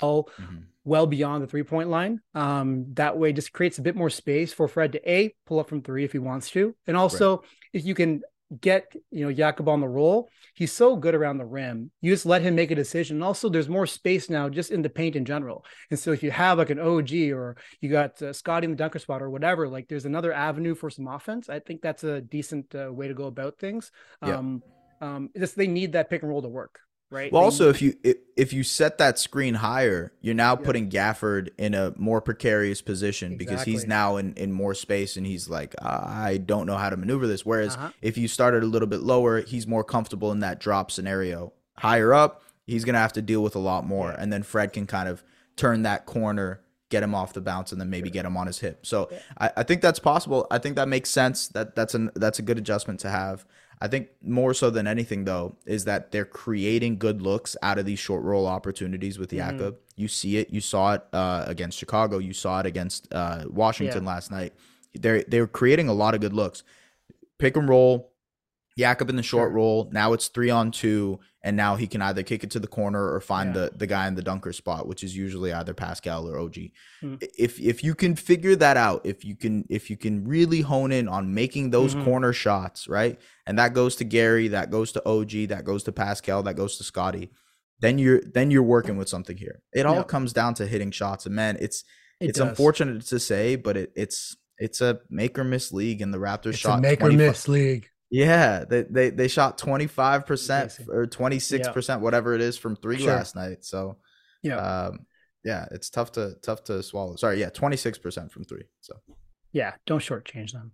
Oh, 0.00 0.26
mm-hmm. 0.40 0.58
well 0.84 1.06
beyond 1.06 1.42
the 1.42 1.48
three-point 1.48 1.88
line. 1.88 2.20
Um, 2.34 2.94
that 2.94 3.18
way 3.18 3.32
just 3.32 3.52
creates 3.52 3.78
a 3.78 3.82
bit 3.82 3.96
more 3.96 4.10
space 4.10 4.52
for 4.52 4.68
Fred 4.68 4.92
to 4.92 5.10
A, 5.10 5.34
pull 5.44 5.58
up 5.58 5.68
from 5.68 5.82
3 5.82 6.04
if 6.04 6.12
he 6.12 6.18
wants 6.18 6.50
to. 6.50 6.74
And 6.86 6.96
also 6.96 7.38
right. 7.38 7.48
if 7.72 7.84
you 7.84 7.94
can 7.94 8.22
get 8.60 8.92
you 9.10 9.24
know 9.24 9.32
Jakob 9.32 9.68
on 9.68 9.80
the 9.80 9.88
roll. 9.88 10.28
He's 10.54 10.72
so 10.72 10.96
good 10.96 11.14
around 11.14 11.38
the 11.38 11.46
rim. 11.46 11.90
You 12.00 12.12
just 12.12 12.26
let 12.26 12.42
him 12.42 12.54
make 12.54 12.70
a 12.70 12.74
decision. 12.74 13.18
And 13.18 13.24
also, 13.24 13.48
there's 13.48 13.68
more 13.68 13.86
space 13.86 14.30
now 14.30 14.48
just 14.48 14.70
in 14.70 14.82
the 14.82 14.90
paint 14.90 15.16
in 15.16 15.24
general. 15.24 15.64
And 15.90 15.98
so, 15.98 16.12
if 16.12 16.22
you 16.22 16.30
have 16.30 16.58
like 16.58 16.70
an 16.70 16.78
OG 16.78 17.12
or 17.32 17.56
you 17.80 17.90
got 17.90 18.20
uh, 18.22 18.32
Scotty 18.32 18.64
in 18.64 18.70
the 18.70 18.76
dunker 18.76 18.98
spot 18.98 19.22
or 19.22 19.30
whatever, 19.30 19.68
like 19.68 19.88
there's 19.88 20.06
another 20.06 20.32
avenue 20.32 20.74
for 20.74 20.90
some 20.90 21.08
offense. 21.08 21.48
I 21.48 21.60
think 21.60 21.82
that's 21.82 22.04
a 22.04 22.20
decent 22.20 22.74
uh, 22.74 22.92
way 22.92 23.08
to 23.08 23.14
go 23.14 23.26
about 23.26 23.58
things. 23.58 23.90
Um, 24.22 24.62
yeah. 25.00 25.14
um, 25.14 25.30
just 25.36 25.56
they 25.56 25.66
need 25.66 25.92
that 25.92 26.10
pick 26.10 26.22
and 26.22 26.30
roll 26.30 26.42
to 26.42 26.48
work 26.48 26.80
right? 27.10 27.32
Well, 27.32 27.42
also 27.42 27.68
if 27.68 27.80
you 27.82 27.94
if 28.36 28.52
you 28.52 28.62
set 28.62 28.98
that 28.98 29.18
screen 29.18 29.54
higher, 29.54 30.12
you're 30.20 30.34
now 30.34 30.56
yeah. 30.58 30.64
putting 30.64 30.90
Gafford 30.90 31.50
in 31.58 31.74
a 31.74 31.92
more 31.96 32.20
precarious 32.20 32.82
position 32.82 33.32
exactly. 33.32 33.46
because 33.46 33.64
he's 33.64 33.86
now 33.86 34.16
in 34.16 34.34
in 34.34 34.52
more 34.52 34.74
space 34.74 35.16
and 35.16 35.26
he's 35.26 35.48
like, 35.48 35.74
I 35.82 36.38
don't 36.38 36.66
know 36.66 36.76
how 36.76 36.90
to 36.90 36.96
maneuver 36.96 37.26
this. 37.26 37.44
Whereas 37.44 37.74
uh-huh. 37.74 37.90
if 38.02 38.18
you 38.18 38.28
started 38.28 38.62
a 38.62 38.66
little 38.66 38.88
bit 38.88 39.00
lower, 39.00 39.40
he's 39.40 39.66
more 39.66 39.84
comfortable 39.84 40.32
in 40.32 40.40
that 40.40 40.60
drop 40.60 40.90
scenario. 40.90 41.52
Higher 41.76 42.12
up, 42.12 42.42
he's 42.66 42.84
gonna 42.84 42.98
have 42.98 43.12
to 43.14 43.22
deal 43.22 43.42
with 43.42 43.56
a 43.56 43.60
lot 43.60 43.86
more, 43.86 44.08
yeah. 44.08 44.16
and 44.18 44.32
then 44.32 44.42
Fred 44.42 44.72
can 44.72 44.86
kind 44.86 45.08
of 45.08 45.22
turn 45.56 45.82
that 45.82 46.06
corner. 46.06 46.60
Get 46.90 47.02
him 47.02 47.14
off 47.14 47.34
the 47.34 47.42
bounce 47.42 47.70
and 47.70 47.78
then 47.78 47.90
maybe 47.90 48.08
get 48.08 48.24
him 48.24 48.34
on 48.38 48.46
his 48.46 48.60
hip. 48.60 48.86
So 48.86 49.08
yeah. 49.10 49.18
I, 49.36 49.50
I 49.58 49.62
think 49.62 49.82
that's 49.82 49.98
possible. 49.98 50.46
I 50.50 50.56
think 50.56 50.76
that 50.76 50.88
makes 50.88 51.10
sense. 51.10 51.48
That 51.48 51.76
that's 51.76 51.94
an 51.94 52.10
that's 52.14 52.38
a 52.38 52.42
good 52.42 52.56
adjustment 52.56 53.00
to 53.00 53.10
have. 53.10 53.44
I 53.80 53.88
think 53.88 54.08
more 54.22 54.54
so 54.54 54.70
than 54.70 54.86
anything, 54.86 55.24
though, 55.24 55.56
is 55.64 55.84
that 55.84 56.10
they're 56.10 56.24
creating 56.24 56.98
good 56.98 57.22
looks 57.22 57.56
out 57.62 57.78
of 57.78 57.86
these 57.86 57.98
short 57.98 58.24
roll 58.24 58.46
opportunities 58.46 59.18
with 59.18 59.30
mm-hmm. 59.30 59.38
You 59.96 60.08
see 60.08 60.38
it. 60.38 60.50
You 60.50 60.60
saw 60.60 60.94
it 60.94 61.04
uh, 61.12 61.44
against 61.46 61.78
Chicago. 61.78 62.18
You 62.18 62.32
saw 62.32 62.60
it 62.60 62.66
against 62.66 63.12
uh, 63.12 63.44
Washington 63.48 64.04
yeah. 64.04 64.10
last 64.10 64.30
night. 64.30 64.52
They're 64.94 65.22
they're 65.28 65.46
creating 65.46 65.88
a 65.88 65.92
lot 65.92 66.14
of 66.14 66.20
good 66.20 66.32
looks. 66.32 66.64
Pick 67.38 67.56
and 67.56 67.68
roll, 67.68 68.12
Jakob 68.76 69.10
in 69.10 69.16
the 69.16 69.22
short 69.22 69.48
sure. 69.48 69.56
roll. 69.56 69.88
Now 69.92 70.12
it's 70.12 70.28
three 70.28 70.50
on 70.50 70.70
two, 70.72 71.20
and 71.48 71.56
now 71.56 71.76
he 71.76 71.86
can 71.86 72.02
either 72.02 72.22
kick 72.22 72.44
it 72.44 72.50
to 72.50 72.60
the 72.60 72.66
corner 72.66 73.10
or 73.10 73.22
find 73.22 73.54
yeah. 73.54 73.62
the 73.62 73.72
the 73.78 73.86
guy 73.86 74.06
in 74.06 74.14
the 74.14 74.22
dunker 74.22 74.52
spot, 74.52 74.86
which 74.86 75.02
is 75.02 75.16
usually 75.16 75.50
either 75.50 75.72
Pascal 75.72 76.28
or 76.28 76.38
OG. 76.38 76.56
Mm. 77.02 77.26
If 77.38 77.58
if 77.58 77.82
you 77.82 77.94
can 77.94 78.16
figure 78.16 78.54
that 78.56 78.76
out, 78.76 79.00
if 79.04 79.24
you 79.24 79.34
can 79.34 79.64
if 79.70 79.88
you 79.88 79.96
can 79.96 80.28
really 80.28 80.60
hone 80.60 80.92
in 80.92 81.08
on 81.08 81.32
making 81.32 81.70
those 81.70 81.94
mm-hmm. 81.94 82.04
corner 82.04 82.34
shots, 82.34 82.86
right? 82.86 83.18
And 83.46 83.58
that 83.58 83.72
goes 83.72 83.96
to 83.96 84.04
Gary, 84.04 84.48
that 84.48 84.70
goes 84.70 84.92
to 84.92 85.08
OG, 85.08 85.48
that 85.48 85.64
goes 85.64 85.84
to 85.84 85.92
Pascal, 85.92 86.42
that 86.42 86.56
goes 86.56 86.76
to 86.76 86.84
Scotty. 86.84 87.30
then 87.80 87.96
you're 87.96 88.20
then 88.34 88.50
you're 88.50 88.62
working 88.62 88.98
with 88.98 89.08
something 89.08 89.38
here. 89.38 89.62
It 89.72 89.86
all 89.86 90.04
comes 90.04 90.34
down 90.34 90.52
to 90.54 90.66
hitting 90.66 90.90
shots, 90.90 91.24
and 91.24 91.34
man, 91.34 91.56
it's 91.58 91.82
it 92.20 92.28
it's 92.28 92.38
does. 92.38 92.48
unfortunate 92.48 93.06
to 93.06 93.18
say, 93.18 93.56
but 93.56 93.74
it, 93.78 93.92
it's 93.96 94.36
it's 94.58 94.82
a 94.82 95.00
make 95.08 95.38
or 95.38 95.44
miss 95.44 95.72
league, 95.72 96.02
and 96.02 96.12
the 96.12 96.18
Raptors 96.18 96.50
it's 96.50 96.58
shot 96.58 96.80
a 96.80 96.82
make 96.82 96.98
25, 96.98 97.20
or 97.20 97.30
miss 97.30 97.48
league. 97.48 97.88
Yeah, 98.10 98.64
they 98.64 98.82
they, 98.82 99.10
they 99.10 99.28
shot 99.28 99.58
twenty 99.58 99.86
five 99.86 100.26
percent 100.26 100.78
or 100.88 101.06
twenty 101.06 101.38
six 101.38 101.68
percent, 101.68 102.00
whatever 102.00 102.34
it 102.34 102.40
is, 102.40 102.56
from 102.56 102.76
three 102.76 102.98
sure. 102.98 103.08
last 103.08 103.36
night. 103.36 103.64
So 103.64 103.98
yeah, 104.42 104.56
um, 104.56 105.00
yeah, 105.44 105.66
it's 105.72 105.90
tough 105.90 106.12
to 106.12 106.34
tough 106.42 106.64
to 106.64 106.82
swallow. 106.82 107.16
Sorry, 107.16 107.40
yeah, 107.40 107.50
twenty 107.50 107.76
six 107.76 107.98
percent 107.98 108.32
from 108.32 108.44
three. 108.44 108.64
So 108.80 108.94
yeah, 109.52 109.74
don't 109.86 110.02
shortchange 110.02 110.52
them. 110.52 110.72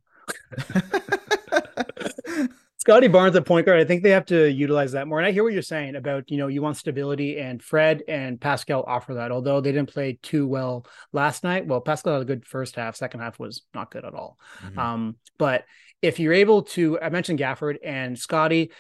Scottie 2.84 3.08
Barnes 3.08 3.34
at 3.34 3.46
point 3.46 3.64
guard, 3.64 3.80
I 3.80 3.84
think 3.86 4.02
they 4.02 4.10
have 4.10 4.26
to 4.26 4.46
utilize 4.50 4.92
that 4.92 5.08
more. 5.08 5.18
And 5.18 5.26
I 5.26 5.32
hear 5.32 5.42
what 5.42 5.54
you're 5.54 5.62
saying 5.62 5.96
about, 5.96 6.30
you 6.30 6.36
know, 6.36 6.48
you 6.48 6.60
want 6.60 6.76
stability 6.76 7.38
and 7.38 7.62
Fred 7.62 8.02
and 8.08 8.38
Pascal 8.38 8.84
offer 8.86 9.14
that, 9.14 9.32
although 9.32 9.62
they 9.62 9.72
didn't 9.72 9.90
play 9.90 10.18
too 10.20 10.46
well 10.46 10.84
last 11.10 11.44
night. 11.44 11.66
Well, 11.66 11.80
Pascal 11.80 12.12
had 12.12 12.22
a 12.22 12.26
good 12.26 12.44
first 12.44 12.76
half, 12.76 12.94
second 12.94 13.20
half 13.20 13.38
was 13.38 13.62
not 13.74 13.90
good 13.90 14.04
at 14.04 14.12
all. 14.12 14.38
Mm-hmm. 14.62 14.78
Um, 14.78 15.16
but 15.38 15.64
if 16.02 16.18
you're 16.18 16.32
able 16.32 16.62
to, 16.62 17.00
I 17.00 17.08
mentioned 17.08 17.38
Gafford 17.38 17.76
and 17.84 18.18
Scotty, 18.18 18.70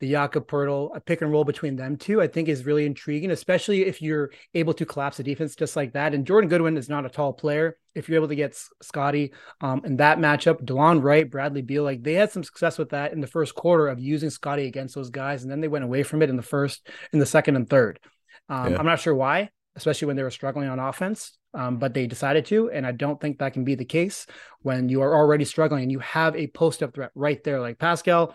the 0.00 0.10
Jakob 0.10 0.48
Poeltl, 0.48 0.94
a 0.94 1.00
pick 1.00 1.22
and 1.22 1.30
roll 1.30 1.44
between 1.44 1.76
them 1.76 1.96
two, 1.96 2.20
I 2.20 2.26
think 2.26 2.48
is 2.48 2.66
really 2.66 2.84
intriguing, 2.84 3.30
especially 3.30 3.86
if 3.86 4.02
you're 4.02 4.30
able 4.52 4.74
to 4.74 4.84
collapse 4.84 5.16
the 5.16 5.22
defense 5.22 5.54
just 5.54 5.76
like 5.76 5.92
that. 5.92 6.14
And 6.14 6.26
Jordan 6.26 6.50
Goodwin 6.50 6.76
is 6.76 6.88
not 6.88 7.06
a 7.06 7.08
tall 7.08 7.32
player. 7.32 7.78
If 7.94 8.08
you're 8.08 8.18
able 8.18 8.28
to 8.28 8.34
get 8.34 8.58
Scotty 8.82 9.32
um, 9.60 9.82
in 9.84 9.96
that 9.98 10.18
matchup, 10.18 10.64
Delon 10.64 11.02
Wright, 11.02 11.30
Bradley 11.30 11.62
Beal, 11.62 11.84
like 11.84 12.02
they 12.02 12.14
had 12.14 12.32
some 12.32 12.42
success 12.42 12.76
with 12.76 12.90
that 12.90 13.12
in 13.12 13.20
the 13.20 13.26
first 13.26 13.54
quarter 13.54 13.88
of 13.88 14.00
using 14.00 14.30
Scotty 14.30 14.66
against 14.66 14.94
those 14.94 15.10
guys, 15.10 15.42
and 15.42 15.50
then 15.50 15.60
they 15.60 15.68
went 15.68 15.84
away 15.84 16.02
from 16.02 16.22
it 16.22 16.28
in 16.28 16.36
the 16.36 16.42
first, 16.42 16.88
in 17.12 17.18
the 17.20 17.26
second, 17.26 17.56
and 17.56 17.70
third. 17.70 18.00
Um, 18.48 18.72
yeah. 18.72 18.78
I'm 18.78 18.86
not 18.86 19.00
sure 19.00 19.14
why, 19.14 19.50
especially 19.76 20.06
when 20.06 20.16
they 20.16 20.24
were 20.24 20.30
struggling 20.30 20.68
on 20.68 20.80
offense. 20.80 21.38
Um, 21.54 21.78
but 21.78 21.94
they 21.94 22.06
decided 22.06 22.46
to, 22.46 22.70
and 22.70 22.86
I 22.86 22.92
don't 22.92 23.20
think 23.20 23.38
that 23.38 23.52
can 23.52 23.64
be 23.64 23.76
the 23.76 23.84
case 23.84 24.26
when 24.62 24.88
you 24.88 25.02
are 25.02 25.14
already 25.14 25.44
struggling 25.44 25.82
and 25.82 25.92
you 25.92 26.00
have 26.00 26.34
a 26.34 26.48
post 26.48 26.82
up 26.82 26.94
threat 26.94 27.12
right 27.14 27.42
there, 27.44 27.60
like 27.60 27.78
Pascal. 27.78 28.34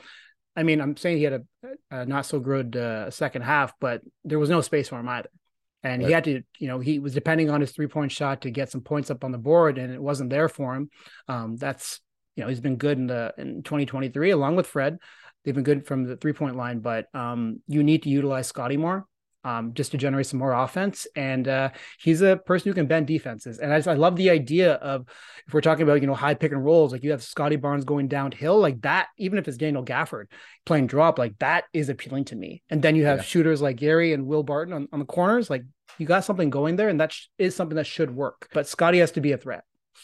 I 0.55 0.63
mean, 0.63 0.82
I'm 0.82 0.95
saying 0.95 1.17
he 1.17 1.23
had 1.23 1.34
a, 1.34 1.41
a 1.91 2.05
not 2.05 2.25
so 2.25 2.39
good 2.39 2.75
uh, 2.75 3.12
second 3.12 3.41
half, 3.41 3.73
but 3.79 4.01
there 4.23 4.39
was 4.39 4.49
no 4.49 4.62
space 4.62 4.89
for 4.89 4.99
him 4.99 5.10
either. 5.10 5.29
And 5.84 6.01
right. 6.01 6.08
he 6.08 6.13
had 6.13 6.23
to, 6.25 6.41
you 6.60 6.67
know, 6.67 6.79
he 6.79 6.99
was 6.99 7.13
depending 7.13 7.49
on 7.49 7.62
his 7.62 7.71
three 7.71 7.88
point 7.88 8.12
shot 8.12 8.41
to 8.41 8.51
get 8.51 8.69
some 8.69 8.82
points 8.82 9.12
up 9.12 9.23
on 9.23 9.32
the 9.32 9.38
board, 9.38 9.77
and 9.77 9.93
it 9.93 10.01
wasn't 10.01 10.29
there 10.29 10.49
for 10.49 10.75
him. 10.75 10.89
Um, 11.27 11.55
that's, 11.55 12.01
you 12.36 12.43
know, 12.43 12.49
he's 12.49 12.60
been 12.60 12.75
good 12.77 12.97
in 12.97 13.08
the 13.08 13.34
in 13.38 13.63
2023 13.63 14.32
along 14.32 14.55
with 14.55 14.67
Fred. 14.67 14.97
They've 15.43 15.55
been 15.55 15.63
good 15.63 15.88
from 15.88 16.03
the 16.03 16.17
three 16.17 16.34
point 16.34 16.58
line, 16.58 16.79
but 16.79 17.08
um, 17.13 17.62
you 17.67 17.84
need 17.84 18.03
to 18.03 18.10
utilize 18.10 18.47
Scotty 18.47 18.75
more 18.75 19.05
um, 19.43 19.73
just 19.73 19.91
to 19.91 19.97
generate 19.97 20.25
some 20.25 20.39
more 20.39 20.54
offense. 20.54 21.08
And 21.15 21.47
uh, 21.47 21.69
he's 21.99 22.21
a 22.21 22.38
person 22.38 22.69
who 22.69 22.73
can 22.73 22.88
bend 22.88 23.08
defenses. 23.08 23.60
And 23.60 23.73
I, 23.73 23.78
just, 23.78 23.88
I 23.88 23.93
love 23.93 24.15
the 24.15 24.30
idea 24.30 24.73
of 24.75 25.06
if 25.47 25.54
we're 25.54 25.62
talking 25.62 25.84
about 25.84 26.02
you 26.02 26.08
know 26.08 26.15
high 26.15 26.34
pick 26.34 26.52
and 26.52 26.63
rolls, 26.63 26.91
like 26.91 27.04
you 27.04 27.12
have 27.12 27.23
Scottie 27.23 27.56
Barnes 27.56 27.86
going 27.86 28.08
downhill, 28.08 28.60
like 28.60 28.82
that. 28.82 29.08
Even 29.17 29.39
if 29.39 29.47
it's 29.47 29.58
Daniel 29.58 29.84
Gafford 29.84 30.25
playing 30.65 30.88
drop, 30.88 31.19
like 31.19 31.38
that 31.39 31.65
is 31.73 31.89
appealing 31.89 32.25
to 32.25 32.36
me. 32.36 32.62
And 32.69 32.82
then 32.82 32.95
you 32.95 33.06
have 33.06 33.19
yeah. 33.19 33.23
shooters 33.23 33.62
like 33.62 33.78
Gary 33.78 34.13
and 34.13 34.25
Will 34.25 34.43
Barton 34.43 34.73
on, 34.73 34.88
on 34.91 34.99
the 34.99 35.06
corners, 35.06 35.49
like 35.49 35.63
you 35.97 36.06
got 36.06 36.23
something 36.23 36.49
going 36.49 36.75
there, 36.75 36.89
and 36.89 36.99
that 36.99 37.12
sh- 37.12 37.28
is 37.38 37.56
something 37.56 37.75
that 37.75 37.88
should 37.88 38.15
work. 38.15 38.47
But 38.54 38.67
Scotty 38.67 38.99
has 38.99 39.12
to 39.12 39.21
be 39.21 39.32
a 39.32 39.38
threat. 39.38 39.63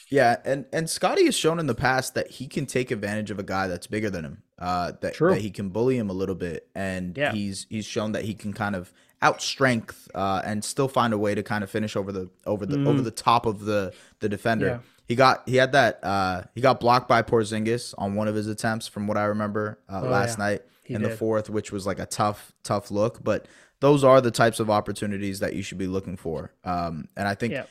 Yeah, 0.10 0.38
and 0.45 0.65
and 0.74 0.89
Scottie 0.89 1.26
has 1.26 1.36
shown 1.36 1.60
in 1.60 1.67
the 1.67 1.76
past 1.76 2.15
that 2.15 2.30
he 2.30 2.48
can 2.48 2.65
take 2.65 2.91
advantage 2.91 3.32
of 3.32 3.39
a 3.39 3.43
guy 3.43 3.67
that's 3.67 3.88
bigger 3.88 4.10
than 4.10 4.26
him. 4.26 4.43
Uh, 4.58 4.93
that, 5.02 5.17
that 5.17 5.41
he 5.41 5.52
can 5.52 5.69
bully 5.69 5.98
him 5.98 6.10
a 6.10 6.13
little 6.13 6.36
bit, 6.36 6.69
and 6.76 7.17
yeah. 7.17 7.32
he's 7.32 7.65
he's 7.69 7.86
shown 7.86 8.12
that 8.13 8.24
he 8.24 8.34
can 8.34 8.54
kind 8.54 8.76
of 8.76 8.93
out 9.21 9.41
strength 9.41 10.10
uh, 10.13 10.41
and 10.45 10.63
still 10.63 10.88
find 10.88 11.13
a 11.13 11.17
way 11.17 11.36
to 11.36 11.43
kind 11.43 11.63
of 11.63 11.69
finish 11.69 11.95
over 11.95 12.12
the 12.12 12.30
over 12.45 12.65
the 12.65 12.78
mm. 12.78 12.88
over 12.88 13.01
the 13.01 13.12
top 13.12 13.45
of 13.45 13.62
the 13.62 13.93
the 14.19 14.30
defender. 14.30 14.67
Yeah. 14.67 14.80
He 15.08 15.15
got 15.15 15.47
he 15.47 15.56
had 15.58 15.71
that 15.73 16.04
uh, 16.04 16.43
he 16.54 16.62
got 16.62 16.80
blocked 16.80 17.08
by 17.08 17.21
Porzingis 17.21 17.93
on 17.97 18.15
one 18.15 18.28
of 18.28 18.36
his 18.36 18.47
attempts 18.47 18.88
from 18.88 19.08
what 19.08 19.17
I 19.17 19.25
remember 19.25 19.80
uh, 19.89 20.01
oh, 20.04 20.10
last 20.10 20.38
yeah. 20.38 20.45
night 20.45 20.62
he 20.84 20.93
in 20.93 21.01
did. 21.01 21.12
the 21.12 21.15
fourth, 21.15 21.49
which 21.49 21.71
was 21.71 21.86
like 21.86 21.99
a 21.99 22.06
tough 22.06 22.54
tough 22.63 22.91
look. 22.91 23.23
But 23.23 23.47
those 23.80 24.04
are 24.04 24.21
the 24.21 24.32
types 24.32 24.60
of 24.60 24.69
opportunities 24.69 25.39
that 25.39 25.54
you 25.54 25.62
should 25.62 25.78
be 25.78 25.88
looking 25.88 26.17
for. 26.17 26.54
Um, 26.63 27.08
and 27.15 27.28
I 27.28 27.36
think 27.36 27.54
yeah. 27.54 27.65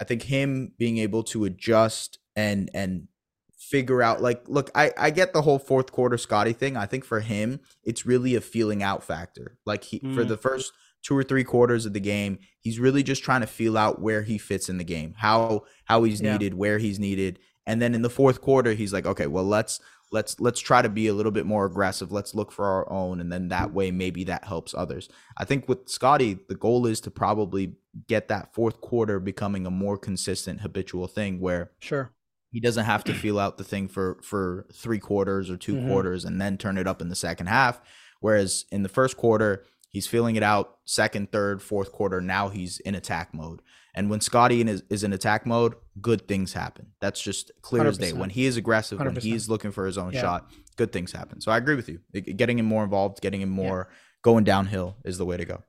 I 0.00 0.04
think 0.04 0.22
him 0.22 0.72
being 0.78 0.98
able 0.98 1.22
to 1.24 1.44
adjust 1.44 2.18
and 2.34 2.70
and 2.74 3.08
figure 3.70 4.02
out 4.02 4.20
like 4.20 4.48
look 4.48 4.70
I, 4.74 4.90
I 4.98 5.10
get 5.10 5.32
the 5.32 5.42
whole 5.42 5.58
fourth 5.58 5.92
quarter 5.92 6.16
scotty 6.16 6.54
thing 6.54 6.76
i 6.76 6.86
think 6.86 7.04
for 7.04 7.20
him 7.20 7.60
it's 7.84 8.06
really 8.06 8.34
a 8.34 8.40
feeling 8.40 8.82
out 8.82 9.04
factor 9.04 9.58
like 9.64 9.84
he 9.84 10.00
mm. 10.00 10.14
for 10.14 10.24
the 10.24 10.38
first 10.38 10.72
two 11.02 11.16
or 11.16 11.22
three 11.22 11.44
quarters 11.44 11.86
of 11.86 11.92
the 11.92 12.00
game. 12.00 12.38
He's 12.60 12.78
really 12.78 13.02
just 13.02 13.22
trying 13.22 13.40
to 13.40 13.46
feel 13.46 13.76
out 13.76 14.00
where 14.00 14.22
he 14.22 14.38
fits 14.38 14.68
in 14.68 14.78
the 14.78 14.84
game, 14.84 15.14
how 15.16 15.64
how 15.84 16.04
he's 16.04 16.20
yeah. 16.20 16.32
needed, 16.32 16.54
where 16.54 16.78
he's 16.78 16.98
needed. 16.98 17.38
And 17.66 17.80
then 17.80 17.94
in 17.94 18.02
the 18.02 18.10
fourth 18.10 18.40
quarter, 18.40 18.72
he's 18.72 18.92
like, 18.92 19.06
okay, 19.06 19.26
well 19.26 19.44
let's 19.44 19.80
let's 20.12 20.40
let's 20.40 20.60
try 20.60 20.82
to 20.82 20.88
be 20.88 21.06
a 21.06 21.14
little 21.14 21.32
bit 21.32 21.46
more 21.46 21.64
aggressive. 21.64 22.12
Let's 22.12 22.34
look 22.34 22.52
for 22.52 22.66
our 22.66 22.90
own, 22.90 23.20
and 23.20 23.32
then 23.32 23.48
that 23.48 23.72
way 23.72 23.90
maybe 23.90 24.24
that 24.24 24.44
helps 24.44 24.74
others. 24.74 25.08
I 25.36 25.44
think 25.44 25.68
with 25.68 25.88
Scotty, 25.88 26.38
the 26.48 26.54
goal 26.54 26.86
is 26.86 27.00
to 27.02 27.10
probably 27.10 27.74
get 28.06 28.28
that 28.28 28.54
fourth 28.54 28.80
quarter 28.80 29.18
becoming 29.20 29.66
a 29.66 29.70
more 29.70 29.98
consistent, 29.98 30.60
habitual 30.60 31.06
thing 31.06 31.40
where 31.40 31.70
sure 31.80 32.12
he 32.52 32.60
doesn't 32.60 32.84
have 32.84 33.04
to 33.04 33.14
feel 33.14 33.38
out 33.38 33.58
the 33.58 33.64
thing 33.64 33.88
for 33.88 34.18
for 34.22 34.66
three 34.72 34.98
quarters 34.98 35.50
or 35.50 35.56
2 35.56 35.74
mm-hmm. 35.74 35.88
quarters 35.88 36.24
and 36.24 36.40
then 36.40 36.58
turn 36.58 36.78
it 36.78 36.86
up 36.86 37.00
in 37.00 37.08
the 37.08 37.16
second 37.16 37.46
half. 37.46 37.80
Whereas 38.20 38.66
in 38.70 38.82
the 38.82 38.88
first 38.88 39.16
quarter, 39.16 39.64
He's 39.90 40.06
feeling 40.06 40.36
it 40.36 40.42
out 40.42 40.78
second, 40.84 41.32
third, 41.32 41.60
fourth 41.62 41.92
quarter. 41.92 42.20
Now 42.20 42.48
he's 42.48 42.78
in 42.80 42.94
attack 42.94 43.34
mode. 43.34 43.60
And 43.92 44.08
when 44.08 44.20
Scottie 44.20 44.60
is, 44.62 44.84
is 44.88 45.02
in 45.02 45.12
attack 45.12 45.44
mode, 45.44 45.74
good 46.00 46.28
things 46.28 46.52
happen. 46.52 46.92
That's 47.00 47.20
just 47.20 47.50
clear 47.60 47.82
100%. 47.82 47.88
as 47.88 47.98
day. 47.98 48.12
When 48.12 48.30
he 48.30 48.46
is 48.46 48.56
aggressive, 48.56 49.00
100%. 49.00 49.04
when 49.04 49.16
he's 49.16 49.48
looking 49.48 49.72
for 49.72 49.84
his 49.84 49.98
own 49.98 50.12
yeah. 50.12 50.20
shot, 50.20 50.50
good 50.76 50.92
things 50.92 51.10
happen. 51.10 51.40
So 51.40 51.50
I 51.50 51.56
agree 51.56 51.74
with 51.74 51.88
you. 51.88 51.98
Getting 52.20 52.58
him 52.58 52.66
more 52.66 52.84
involved, 52.84 53.20
getting 53.20 53.40
him 53.40 53.50
more 53.50 53.88
yeah. 53.90 53.96
going 54.22 54.44
downhill 54.44 54.96
is 55.04 55.18
the 55.18 55.26
way 55.26 55.36
to 55.36 55.44
go. 55.44 55.62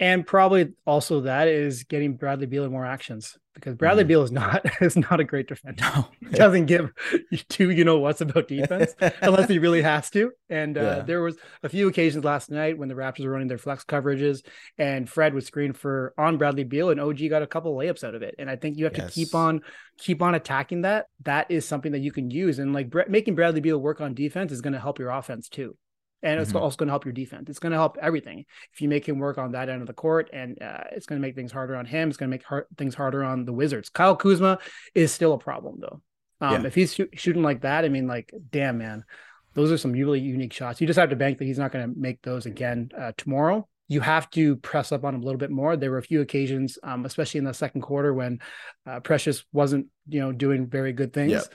And 0.00 0.26
probably 0.26 0.72
also 0.86 1.22
that 1.22 1.48
is 1.48 1.84
getting 1.84 2.16
Bradley 2.16 2.46
Beal 2.46 2.68
more 2.68 2.84
actions 2.84 3.38
because 3.54 3.76
Bradley 3.76 4.04
mm. 4.04 4.08
Beal 4.08 4.22
is 4.22 4.32
not 4.32 4.66
is 4.82 4.96
not 4.96 5.20
a 5.20 5.24
great 5.24 5.46
defender. 5.46 5.82
No. 5.82 6.08
he 6.20 6.36
doesn't 6.36 6.66
give 6.66 6.92
two 7.48 7.70
you 7.70 7.84
know 7.84 7.98
what's 7.98 8.20
about 8.20 8.48
defense 8.48 8.94
unless 9.22 9.48
he 9.48 9.58
really 9.58 9.82
has 9.82 10.10
to. 10.10 10.32
And 10.50 10.76
uh, 10.76 10.80
yeah. 10.80 11.00
there 11.02 11.22
was 11.22 11.36
a 11.62 11.68
few 11.68 11.88
occasions 11.88 12.24
last 12.24 12.50
night 12.50 12.76
when 12.76 12.88
the 12.88 12.94
Raptors 12.94 13.24
were 13.24 13.30
running 13.30 13.48
their 13.48 13.58
flex 13.58 13.84
coverages 13.84 14.44
and 14.78 15.08
Fred 15.08 15.34
was 15.34 15.46
screened 15.46 15.76
for 15.76 16.12
on 16.18 16.38
Bradley 16.38 16.64
Beal 16.64 16.90
and 16.90 17.00
OG 17.00 17.28
got 17.30 17.42
a 17.42 17.46
couple 17.46 17.74
layups 17.76 18.04
out 18.04 18.14
of 18.14 18.22
it. 18.22 18.34
And 18.38 18.50
I 18.50 18.56
think 18.56 18.76
you 18.76 18.84
have 18.84 18.96
yes. 18.96 19.08
to 19.08 19.14
keep 19.14 19.34
on 19.34 19.60
keep 19.98 20.22
on 20.22 20.34
attacking 20.34 20.82
that. 20.82 21.06
That 21.22 21.50
is 21.50 21.66
something 21.66 21.92
that 21.92 22.00
you 22.00 22.12
can 22.12 22.30
use 22.30 22.58
and 22.58 22.72
like 22.72 22.92
making 23.08 23.36
Bradley 23.36 23.60
Beal 23.60 23.78
work 23.78 24.00
on 24.00 24.14
defense 24.14 24.50
is 24.50 24.60
going 24.60 24.72
to 24.72 24.80
help 24.80 24.98
your 24.98 25.10
offense 25.10 25.48
too 25.48 25.76
and 26.24 26.40
it's 26.40 26.50
mm-hmm. 26.50 26.58
also 26.58 26.76
going 26.76 26.88
to 26.88 26.92
help 26.92 27.04
your 27.04 27.12
defense. 27.12 27.48
It's 27.48 27.58
going 27.58 27.72
to 27.72 27.78
help 27.78 27.98
everything 28.00 28.44
if 28.72 28.80
you 28.80 28.88
make 28.88 29.06
him 29.08 29.18
work 29.18 29.38
on 29.38 29.52
that 29.52 29.68
end 29.68 29.82
of 29.82 29.86
the 29.86 29.92
court, 29.92 30.30
and 30.32 30.60
uh, 30.60 30.84
it's 30.90 31.06
going 31.06 31.20
to 31.20 31.26
make 31.26 31.36
things 31.36 31.52
harder 31.52 31.76
on 31.76 31.86
him. 31.86 32.08
It's 32.08 32.16
going 32.16 32.30
to 32.30 32.34
make 32.34 32.44
hard, 32.44 32.66
things 32.76 32.94
harder 32.94 33.22
on 33.22 33.44
the 33.44 33.52
Wizards. 33.52 33.90
Kyle 33.90 34.16
Kuzma 34.16 34.58
is 34.94 35.12
still 35.12 35.34
a 35.34 35.38
problem 35.38 35.78
though. 35.80 36.00
Um, 36.40 36.62
yeah. 36.62 36.66
If 36.66 36.74
he's 36.74 36.94
sh- 36.94 37.02
shooting 37.14 37.42
like 37.42 37.60
that, 37.60 37.84
I 37.84 37.88
mean, 37.88 38.06
like, 38.06 38.32
damn 38.50 38.78
man, 38.78 39.04
those 39.52 39.70
are 39.70 39.78
some 39.78 39.92
really 39.92 40.20
unique 40.20 40.52
shots. 40.52 40.80
You 40.80 40.86
just 40.86 40.98
have 40.98 41.10
to 41.10 41.16
bank 41.16 41.38
that 41.38 41.44
he's 41.44 41.58
not 41.58 41.70
going 41.70 41.88
to 41.88 41.98
make 41.98 42.22
those 42.22 42.46
again 42.46 42.90
uh, 42.98 43.12
tomorrow 43.16 43.68
you 43.88 44.00
have 44.00 44.30
to 44.30 44.56
press 44.56 44.92
up 44.92 45.04
on 45.04 45.14
him 45.14 45.20
a 45.20 45.24
little 45.24 45.38
bit 45.38 45.50
more. 45.50 45.76
There 45.76 45.90
were 45.90 45.98
a 45.98 46.02
few 46.02 46.22
occasions, 46.22 46.78
um, 46.82 47.04
especially 47.04 47.38
in 47.38 47.44
the 47.44 47.52
second 47.52 47.82
quarter, 47.82 48.14
when 48.14 48.40
uh, 48.86 49.00
Precious 49.00 49.44
wasn't, 49.52 49.86
you 50.08 50.20
know, 50.20 50.32
doing 50.32 50.66
very 50.66 50.92
good 50.92 51.12
things. 51.12 51.48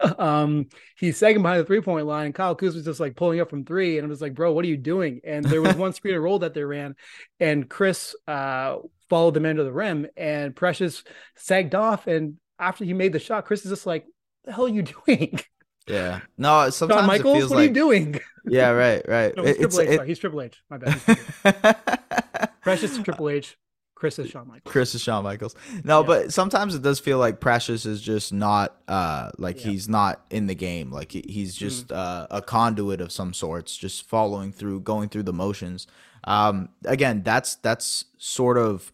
Yep. 0.00 0.20
um, 0.20 0.68
he's 0.96 1.16
second 1.16 1.42
behind 1.42 1.60
the 1.60 1.64
three 1.64 1.80
point 1.80 2.06
line, 2.06 2.26
and 2.26 2.34
Kyle 2.34 2.56
Kuz 2.56 2.74
was 2.74 2.84
just 2.84 3.00
like 3.00 3.16
pulling 3.16 3.40
up 3.40 3.50
from 3.50 3.64
three, 3.64 3.98
and 3.98 4.06
I 4.06 4.08
was 4.08 4.22
like, 4.22 4.34
"Bro, 4.34 4.52
what 4.52 4.64
are 4.64 4.68
you 4.68 4.76
doing?" 4.76 5.20
And 5.24 5.44
there 5.44 5.62
was 5.62 5.74
one 5.76 5.92
screen 5.92 6.14
and 6.14 6.22
roll 6.22 6.38
that 6.40 6.54
they 6.54 6.64
ran, 6.64 6.94
and 7.40 7.68
Chris 7.68 8.14
uh, 8.28 8.76
followed 9.10 9.34
them 9.34 9.46
into 9.46 9.64
the 9.64 9.72
rim, 9.72 10.06
and 10.16 10.54
Precious 10.54 11.02
sagged 11.36 11.74
off, 11.74 12.06
and 12.06 12.36
after 12.58 12.84
he 12.84 12.92
made 12.92 13.12
the 13.12 13.18
shot, 13.18 13.44
Chris 13.44 13.64
is 13.64 13.70
just 13.70 13.86
like, 13.86 14.06
"The 14.44 14.52
hell 14.52 14.66
are 14.66 14.68
you 14.68 14.82
doing?" 15.06 15.40
Yeah. 15.86 16.20
No, 16.38 16.70
sometimes 16.70 17.06
Michaels, 17.06 17.44
what 17.44 17.50
like, 17.50 17.58
are 17.58 17.62
you 17.64 17.74
doing? 17.74 18.20
Yeah, 18.44 18.70
right, 18.70 19.00
right. 19.06 19.36
no, 19.36 19.44
he's 19.44 19.56
Triple 19.56 19.80
H. 19.82 19.88
It, 19.88 20.06
he's 20.08 20.18
Triple 20.18 20.42
H. 20.42 20.62
My 20.68 20.78
bad. 20.78 22.50
Precious 22.60 22.98
Triple 22.98 23.28
H. 23.28 23.56
Chris 24.02 24.18
is 24.18 24.30
Shawn 24.30 24.48
Michaels. 24.48 24.72
Chris 24.72 24.94
is 24.96 25.00
Shawn 25.00 25.22
Michaels. 25.22 25.54
No, 25.84 26.00
yeah. 26.00 26.06
but 26.08 26.32
sometimes 26.32 26.74
it 26.74 26.82
does 26.82 26.98
feel 26.98 27.18
like 27.18 27.38
Precious 27.38 27.86
is 27.86 28.00
just 28.00 28.32
not 28.32 28.76
uh 28.88 29.30
like 29.38 29.64
yeah. 29.64 29.70
he's 29.70 29.88
not 29.88 30.24
in 30.28 30.48
the 30.48 30.56
game. 30.56 30.90
Like 30.90 31.12
he's 31.12 31.54
just 31.54 31.86
mm. 31.86 31.96
uh, 31.96 32.26
a 32.32 32.42
conduit 32.42 33.00
of 33.00 33.12
some 33.12 33.32
sorts, 33.32 33.76
just 33.76 34.08
following 34.08 34.50
through, 34.50 34.80
going 34.80 35.08
through 35.08 35.22
the 35.22 35.32
motions. 35.32 35.86
Um 36.24 36.70
again, 36.84 37.22
that's 37.22 37.54
that's 37.54 38.06
sort 38.18 38.58
of 38.58 38.92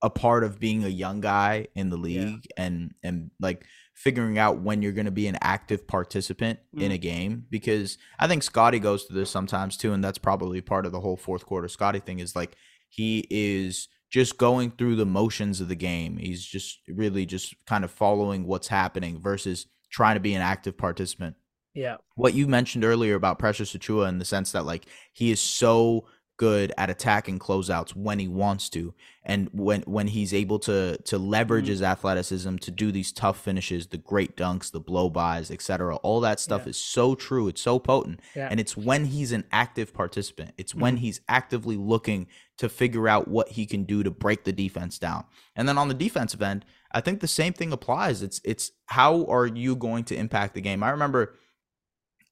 a 0.00 0.10
part 0.10 0.44
of 0.44 0.60
being 0.60 0.84
a 0.84 0.88
young 0.88 1.20
guy 1.20 1.66
in 1.74 1.90
the 1.90 1.96
league 1.96 2.46
yeah. 2.56 2.64
and 2.64 2.94
and 3.02 3.32
like 3.40 3.66
figuring 3.96 4.38
out 4.38 4.60
when 4.60 4.82
you're 4.82 4.92
going 4.92 5.06
to 5.06 5.10
be 5.10 5.26
an 5.26 5.38
active 5.40 5.88
participant 5.88 6.58
mm. 6.76 6.82
in 6.82 6.92
a 6.92 6.98
game 6.98 7.46
because 7.50 7.96
I 8.18 8.28
think 8.28 8.42
Scotty 8.42 8.78
goes 8.78 9.04
through 9.04 9.18
this 9.18 9.30
sometimes 9.30 9.78
too, 9.78 9.94
and 9.94 10.04
that's 10.04 10.18
probably 10.18 10.60
part 10.60 10.84
of 10.84 10.92
the 10.92 11.00
whole 11.00 11.16
fourth 11.16 11.46
quarter 11.46 11.66
Scotty 11.66 12.00
thing 12.00 12.20
is 12.20 12.36
like 12.36 12.56
He 12.90 13.26
is 13.30 13.88
just 14.10 14.36
going 14.36 14.72
through 14.72 14.96
the 14.96 15.06
motions 15.06 15.62
of 15.62 15.68
the 15.68 15.74
game. 15.74 16.18
He's 16.18 16.44
just 16.44 16.78
really 16.86 17.24
just 17.24 17.54
kind 17.66 17.84
of 17.84 17.90
following 17.90 18.46
what's 18.46 18.68
happening 18.68 19.20
versus 19.20 19.66
trying 19.90 20.16
to 20.16 20.20
be 20.20 20.34
an 20.34 20.42
active 20.42 20.76
participant. 20.76 21.36
Yeah. 21.74 21.96
What 22.14 22.34
you 22.34 22.46
mentioned 22.46 22.84
earlier 22.84 23.14
about 23.14 23.38
Precious 23.38 23.74
Achiuwa 23.74 24.08
in 24.08 24.18
the 24.18 24.24
sense 24.24 24.52
that 24.52 24.66
like 24.66 24.86
he 25.14 25.30
is 25.30 25.40
so 25.40 26.06
good 26.36 26.72
at 26.76 26.90
attacking 26.90 27.38
closeouts 27.38 27.96
when 27.96 28.18
he 28.18 28.28
wants 28.28 28.68
to 28.68 28.92
and 29.24 29.48
when 29.52 29.82
when 29.82 30.08
he's 30.08 30.34
able 30.34 30.58
to 30.58 30.96
to 30.98 31.18
leverage 31.18 31.64
mm-hmm. 31.64 31.72
his 31.72 31.82
athleticism 31.82 32.56
to 32.56 32.70
do 32.70 32.92
these 32.92 33.12
tough 33.12 33.40
finishes 33.40 33.86
the 33.88 33.96
great 33.96 34.36
dunks 34.36 34.70
the 34.70 34.80
blow 34.80 35.08
bys 35.08 35.50
etc 35.50 35.96
all 35.96 36.20
that 36.20 36.38
stuff 36.38 36.62
yeah. 36.64 36.70
is 36.70 36.76
so 36.76 37.14
true 37.14 37.48
it's 37.48 37.60
so 37.60 37.78
potent 37.78 38.20
yeah. 38.34 38.48
and 38.50 38.60
it's 38.60 38.76
when 38.76 39.06
he's 39.06 39.32
an 39.32 39.44
active 39.50 39.94
participant 39.94 40.52
it's 40.58 40.72
mm-hmm. 40.72 40.82
when 40.82 40.96
he's 40.98 41.20
actively 41.28 41.76
looking 41.76 42.26
to 42.58 42.68
figure 42.68 43.08
out 43.08 43.28
what 43.28 43.50
he 43.50 43.66
can 43.66 43.84
do 43.84 44.02
to 44.02 44.10
break 44.10 44.44
the 44.44 44.52
defense 44.52 44.98
down 44.98 45.24
and 45.54 45.68
then 45.68 45.78
on 45.78 45.88
the 45.88 45.94
defensive 45.94 46.42
end 46.42 46.64
i 46.92 47.00
think 47.00 47.20
the 47.20 47.28
same 47.28 47.52
thing 47.52 47.72
applies 47.72 48.22
it's 48.22 48.40
it's 48.44 48.72
how 48.86 49.24
are 49.24 49.46
you 49.46 49.74
going 49.74 50.04
to 50.04 50.14
impact 50.14 50.54
the 50.54 50.60
game 50.60 50.82
i 50.82 50.90
remember 50.90 51.34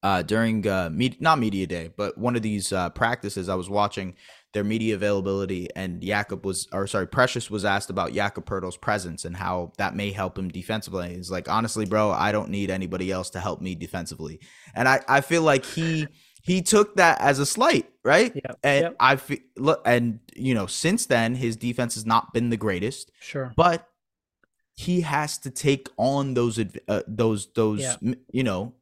uh, 0.05 0.21
during 0.21 0.67
uh, 0.67 0.87
me- 0.91 1.17
not 1.19 1.39
media 1.39 1.65
day, 1.65 1.89
but 1.97 2.15
one 2.15 2.35
of 2.35 2.43
these 2.43 2.71
uh, 2.71 2.91
practices, 2.91 3.49
I 3.49 3.55
was 3.55 3.71
watching 3.71 4.13
their 4.53 4.63
media 4.63 4.93
availability, 4.93 5.67
and 5.75 5.99
Jakob 5.99 6.45
was, 6.45 6.67
or 6.71 6.85
sorry, 6.85 7.07
Precious 7.07 7.49
was 7.49 7.65
asked 7.65 7.89
about 7.89 8.13
Jakob 8.13 8.45
Poeltl's 8.45 8.77
presence 8.77 9.25
and 9.25 9.35
how 9.35 9.73
that 9.79 9.95
may 9.95 10.11
help 10.11 10.37
him 10.37 10.49
defensively. 10.49 11.15
He's 11.15 11.31
like, 11.31 11.49
honestly, 11.49 11.87
bro, 11.87 12.11
I 12.11 12.31
don't 12.31 12.49
need 12.49 12.69
anybody 12.69 13.11
else 13.11 13.31
to 13.31 13.39
help 13.39 13.61
me 13.61 13.73
defensively, 13.73 14.41
and 14.75 14.87
I, 14.87 15.01
I 15.07 15.21
feel 15.21 15.41
like 15.41 15.65
he 15.65 16.07
he 16.43 16.61
took 16.61 16.97
that 16.97 17.19
as 17.19 17.39
a 17.39 17.45
slight, 17.45 17.89
right? 18.03 18.31
Yeah. 18.35 18.51
And 18.63 18.83
yep. 18.83 18.95
I 18.99 19.15
feel, 19.15 19.39
look, 19.57 19.81
and 19.87 20.19
you 20.35 20.53
know, 20.53 20.67
since 20.67 21.07
then 21.07 21.33
his 21.33 21.55
defense 21.55 21.95
has 21.95 22.05
not 22.05 22.31
been 22.31 22.51
the 22.51 22.57
greatest. 22.57 23.11
Sure, 23.21 23.51
but 23.55 23.87
he 24.75 25.01
has 25.01 25.39
to 25.39 25.49
take 25.49 25.89
on 25.97 26.35
those 26.35 26.59
uh, 26.87 27.01
those 27.07 27.51
those 27.55 27.81
yeah. 27.81 28.13
you 28.31 28.43
know 28.43 28.75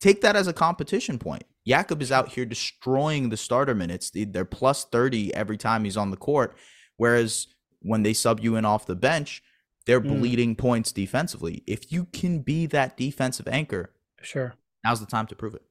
take 0.00 0.20
that 0.22 0.36
as 0.36 0.46
a 0.46 0.52
competition 0.52 1.18
point. 1.18 1.44
Jakob 1.66 2.00
is 2.00 2.12
out 2.12 2.28
here 2.28 2.44
destroying 2.44 3.28
the 3.28 3.36
starter 3.36 3.74
minutes. 3.74 4.10
They're 4.14 4.44
plus 4.44 4.84
30 4.84 5.34
every 5.34 5.56
time 5.56 5.84
he's 5.84 5.96
on 5.96 6.10
the 6.10 6.16
court. 6.16 6.56
Whereas 6.96 7.48
when 7.80 8.02
they 8.02 8.12
sub 8.12 8.40
you 8.40 8.56
in 8.56 8.64
off 8.64 8.86
the 8.86 8.94
bench, 8.94 9.42
they're 9.86 10.00
mm. 10.00 10.18
bleeding 10.18 10.54
points 10.54 10.92
defensively. 10.92 11.62
If 11.66 11.92
you 11.92 12.06
can 12.12 12.40
be 12.40 12.66
that 12.66 12.96
defensive 12.96 13.48
anchor, 13.48 13.90
sure. 14.20 14.54
Now's 14.84 15.00
the 15.00 15.06
time 15.06 15.26
to 15.26 15.34
prove 15.34 15.54
it. 15.54 15.62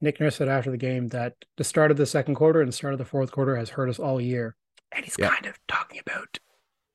Nick 0.00 0.20
Nurse 0.20 0.36
said 0.36 0.48
after 0.48 0.70
the 0.70 0.76
game 0.76 1.08
that 1.08 1.34
the 1.56 1.64
start 1.64 1.90
of 1.90 1.96
the 1.96 2.06
second 2.06 2.36
quarter 2.36 2.60
and 2.60 2.68
the 2.68 2.76
start 2.76 2.94
of 2.94 2.98
the 2.98 3.04
fourth 3.04 3.32
quarter 3.32 3.56
has 3.56 3.70
hurt 3.70 3.88
us 3.88 3.98
all 3.98 4.20
year. 4.20 4.56
And 4.92 5.04
he's 5.04 5.16
yep. 5.18 5.32
kind 5.32 5.46
of 5.46 5.58
talking 5.68 6.00
about 6.00 6.38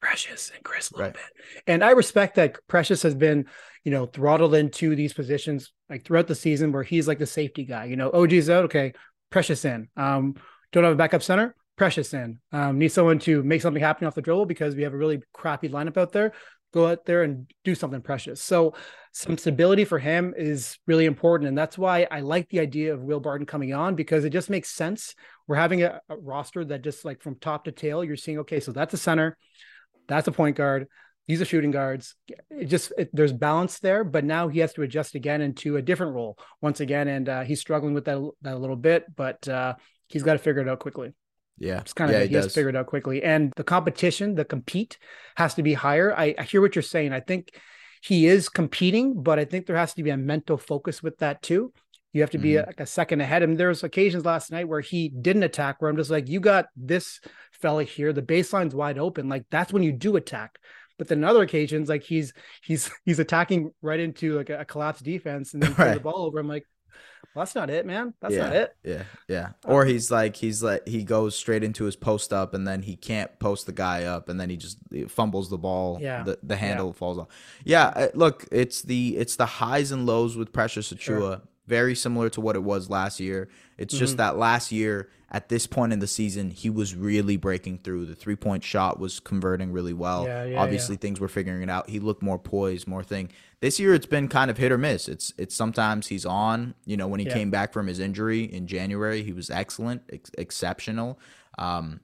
Precious 0.05 0.51
and 0.53 0.63
Chris 0.63 0.91
a 0.91 0.93
little 0.93 1.07
right. 1.07 1.15
bit. 1.15 1.63
And 1.65 1.83
I 1.83 1.89
respect 1.89 2.35
that 2.35 2.59
Precious 2.67 3.01
has 3.01 3.15
been, 3.15 3.47
you 3.83 3.91
know, 3.91 4.05
throttled 4.05 4.53
into 4.53 4.95
these 4.95 5.13
positions 5.13 5.73
like 5.89 6.05
throughout 6.05 6.27
the 6.27 6.35
season 6.35 6.71
where 6.71 6.83
he's 6.83 7.07
like 7.07 7.17
the 7.17 7.25
safety 7.25 7.65
guy. 7.65 7.85
You 7.85 7.95
know, 7.95 8.11
OG's 8.11 8.47
out, 8.51 8.65
okay, 8.65 8.93
Precious 9.31 9.65
in. 9.65 9.87
Um, 9.97 10.35
don't 10.71 10.83
have 10.83 10.93
a 10.93 10.95
backup 10.95 11.23
center, 11.23 11.55
Precious 11.75 12.13
in. 12.13 12.37
Um, 12.51 12.77
need 12.77 12.89
someone 12.89 13.17
to 13.19 13.41
make 13.41 13.63
something 13.63 13.81
happen 13.81 14.05
off 14.05 14.13
the 14.13 14.21
dribble 14.21 14.45
because 14.45 14.75
we 14.75 14.83
have 14.83 14.93
a 14.93 14.97
really 14.97 15.23
crappy 15.33 15.69
lineup 15.69 15.97
out 15.97 16.11
there. 16.11 16.33
Go 16.71 16.85
out 16.85 17.05
there 17.05 17.23
and 17.23 17.49
do 17.63 17.73
something 17.73 18.01
precious. 18.01 18.39
So 18.43 18.75
some 19.11 19.39
stability 19.39 19.85
for 19.85 19.97
him 19.97 20.35
is 20.37 20.77
really 20.85 21.05
important. 21.05 21.47
And 21.47 21.57
that's 21.57 21.79
why 21.79 22.05
I 22.11 22.19
like 22.19 22.49
the 22.49 22.59
idea 22.59 22.93
of 22.93 23.01
Will 23.01 23.19
Barton 23.19 23.47
coming 23.47 23.73
on 23.73 23.95
because 23.95 24.23
it 24.23 24.29
just 24.29 24.51
makes 24.51 24.69
sense. 24.69 25.15
We're 25.47 25.55
having 25.55 25.81
a, 25.81 25.99
a 26.09 26.17
roster 26.17 26.63
that 26.65 26.83
just 26.83 27.05
like 27.05 27.23
from 27.23 27.39
top 27.39 27.65
to 27.65 27.71
tail, 27.71 28.03
you're 28.03 28.17
seeing, 28.17 28.39
okay, 28.39 28.59
so 28.59 28.71
that's 28.71 28.93
a 28.93 28.97
center 28.97 29.35
that's 30.07 30.27
a 30.27 30.31
point 30.31 30.55
guard. 30.55 30.87
These 31.27 31.41
are 31.41 31.45
shooting 31.45 31.71
guards. 31.71 32.15
It 32.49 32.65
just 32.65 32.93
it, 32.97 33.09
there's 33.11 33.33
balance 33.33 33.79
there, 33.79 34.03
but 34.03 34.23
now 34.23 34.47
he 34.47 34.59
has 34.59 34.73
to 34.73 34.83
adjust 34.83 35.15
again 35.15 35.41
into 35.41 35.77
a 35.77 35.81
different 35.81 36.13
role 36.13 36.37
once 36.61 36.79
again, 36.79 37.07
and 37.07 37.27
uh, 37.27 37.41
he's 37.41 37.59
struggling 37.59 37.93
with 37.93 38.05
that 38.05 38.19
that 38.41 38.53
a 38.53 38.59
little 38.59 38.75
bit, 38.75 39.05
but 39.15 39.47
uh, 39.47 39.73
he's 40.07 40.23
got 40.23 40.33
to 40.33 40.39
figure 40.39 40.61
it 40.61 40.69
out 40.69 40.79
quickly. 40.79 41.13
Yeah, 41.57 41.79
it's 41.79 41.93
kind 41.93 42.11
of 42.11 42.17
yeah, 42.17 42.23
he, 42.23 42.29
he 42.29 42.35
has 42.35 42.47
to 42.47 42.51
figure 42.51 42.69
it 42.69 42.75
out 42.75 42.85
quickly, 42.85 43.23
and 43.23 43.51
the 43.55 43.63
competition, 43.63 44.35
the 44.35 44.45
compete, 44.45 44.99
has 45.35 45.55
to 45.55 45.63
be 45.63 45.73
higher. 45.73 46.13
I, 46.15 46.35
I 46.37 46.43
hear 46.43 46.61
what 46.61 46.75
you're 46.75 46.83
saying. 46.83 47.11
I 47.11 47.21
think 47.21 47.49
he 48.03 48.27
is 48.27 48.49
competing, 48.49 49.23
but 49.23 49.39
I 49.39 49.45
think 49.45 49.65
there 49.65 49.77
has 49.77 49.95
to 49.95 50.03
be 50.03 50.11
a 50.11 50.17
mental 50.17 50.57
focus 50.57 51.01
with 51.01 51.17
that 51.19 51.41
too. 51.41 51.73
You 52.15 52.21
have 52.21 52.29
to 52.29 52.37
be 52.37 52.51
mm-hmm. 52.51 52.63
a, 52.63 52.67
like 52.67 52.79
a 52.79 52.85
second 52.85 53.19
ahead. 53.19 53.43
And 53.43 53.57
there's 53.57 53.83
occasions 53.83 54.23
last 54.23 54.49
night 54.49 54.69
where 54.69 54.79
he 54.79 55.09
didn't 55.09 55.43
attack, 55.43 55.81
where 55.81 55.91
I'm 55.91 55.97
just 55.97 56.09
like, 56.09 56.29
you 56.29 56.39
got 56.39 56.67
this 56.73 57.19
fella 57.51 57.83
here. 57.83 58.13
The 58.13 58.21
baseline's 58.21 58.73
wide 58.73 58.97
open. 58.97 59.27
Like 59.27 59.43
that's 59.51 59.73
when 59.73 59.83
you 59.83 59.91
do 59.91 60.15
attack. 60.15 60.57
But 60.97 61.09
then 61.09 61.25
other 61.25 61.41
occasions, 61.41 61.89
like 61.89 62.03
he's 62.03 62.31
he's 62.63 62.89
he's 63.03 63.19
attacking 63.19 63.71
right 63.81 63.99
into 63.99 64.37
like 64.37 64.49
a, 64.49 64.61
a 64.61 64.65
collapsed 64.65 65.03
defense 65.03 65.53
and 65.53 65.61
then 65.61 65.73
right. 65.77 65.95
the 65.95 65.99
ball 65.99 66.19
over. 66.19 66.39
I'm 66.39 66.47
like, 66.47 66.65
well, 67.35 67.43
that's 67.43 67.53
not 67.53 67.69
it, 67.69 67.85
man. 67.85 68.13
That's 68.21 68.33
yeah, 68.33 68.43
not 68.43 68.55
it. 68.55 68.75
Yeah, 68.85 69.03
yeah. 69.27 69.49
Or 69.65 69.83
he's 69.83 70.09
like, 70.09 70.37
he's 70.37 70.63
like, 70.63 70.87
he 70.87 71.03
goes 71.03 71.35
straight 71.35 71.65
into 71.65 71.83
his 71.83 71.97
post 71.97 72.31
up, 72.31 72.53
and 72.53 72.65
then 72.65 72.81
he 72.81 72.95
can't 72.95 73.37
post 73.39 73.65
the 73.65 73.73
guy 73.73 74.05
up, 74.05 74.29
and 74.29 74.39
then 74.39 74.49
he 74.49 74.55
just 74.55 74.77
fumbles 75.09 75.49
the 75.49 75.57
ball. 75.57 75.97
Yeah, 75.99 76.23
the, 76.23 76.39
the 76.43 76.55
handle 76.55 76.87
yeah. 76.87 76.93
falls 76.93 77.17
off. 77.17 77.27
Yeah, 77.65 77.87
uh, 77.87 78.07
look, 78.13 78.45
it's 78.53 78.83
the 78.83 79.17
it's 79.17 79.35
the 79.35 79.45
highs 79.45 79.91
and 79.91 80.05
lows 80.05 80.37
with 80.37 80.53
Precious 80.53 80.93
Achiuwa. 80.93 80.99
Sure 80.99 81.41
very 81.67 81.95
similar 81.95 82.29
to 82.29 82.41
what 82.41 82.55
it 82.55 82.63
was 82.63 82.89
last 82.89 83.19
year. 83.19 83.49
It's 83.77 83.93
mm-hmm. 83.93 83.99
just 83.99 84.17
that 84.17 84.37
last 84.37 84.71
year, 84.71 85.09
at 85.31 85.49
this 85.49 85.67
point 85.67 85.91
in 85.91 85.99
the 85.99 86.07
season, 86.07 86.49
he 86.49 86.69
was 86.69 86.95
really 86.95 87.37
breaking 87.37 87.79
through. 87.79 88.05
The 88.05 88.15
three 88.15 88.35
point 88.35 88.63
shot 88.63 88.99
was 88.99 89.19
converting 89.19 89.71
really 89.71 89.93
well. 89.93 90.25
Yeah, 90.25 90.45
yeah, 90.45 90.61
Obviously, 90.61 90.95
yeah. 90.95 90.99
things 90.99 91.19
were 91.19 91.27
figuring 91.27 91.61
it 91.61 91.69
out. 91.69 91.89
He 91.89 91.99
looked 91.99 92.21
more 92.21 92.39
poised, 92.39 92.87
more 92.87 93.03
thing. 93.03 93.29
This 93.59 93.79
year, 93.79 93.93
it's 93.93 94.05
been 94.05 94.27
kind 94.27 94.51
of 94.51 94.57
hit 94.57 94.71
or 94.71 94.77
miss. 94.77 95.07
It's 95.09 95.33
it's 95.37 95.55
sometimes 95.55 96.07
he's 96.07 96.25
on. 96.25 96.75
You 96.85 96.97
know, 96.97 97.07
when 97.07 97.19
he 97.19 97.25
came 97.25 97.49
back 97.49 97.73
from 97.73 97.87
his 97.87 97.99
injury 97.99 98.43
in 98.43 98.67
January, 98.67 99.23
he 99.23 99.33
was 99.33 99.49
excellent, 99.49 100.03
ex- 100.11 100.31
exceptional. 100.37 101.19
Um, 101.57 102.01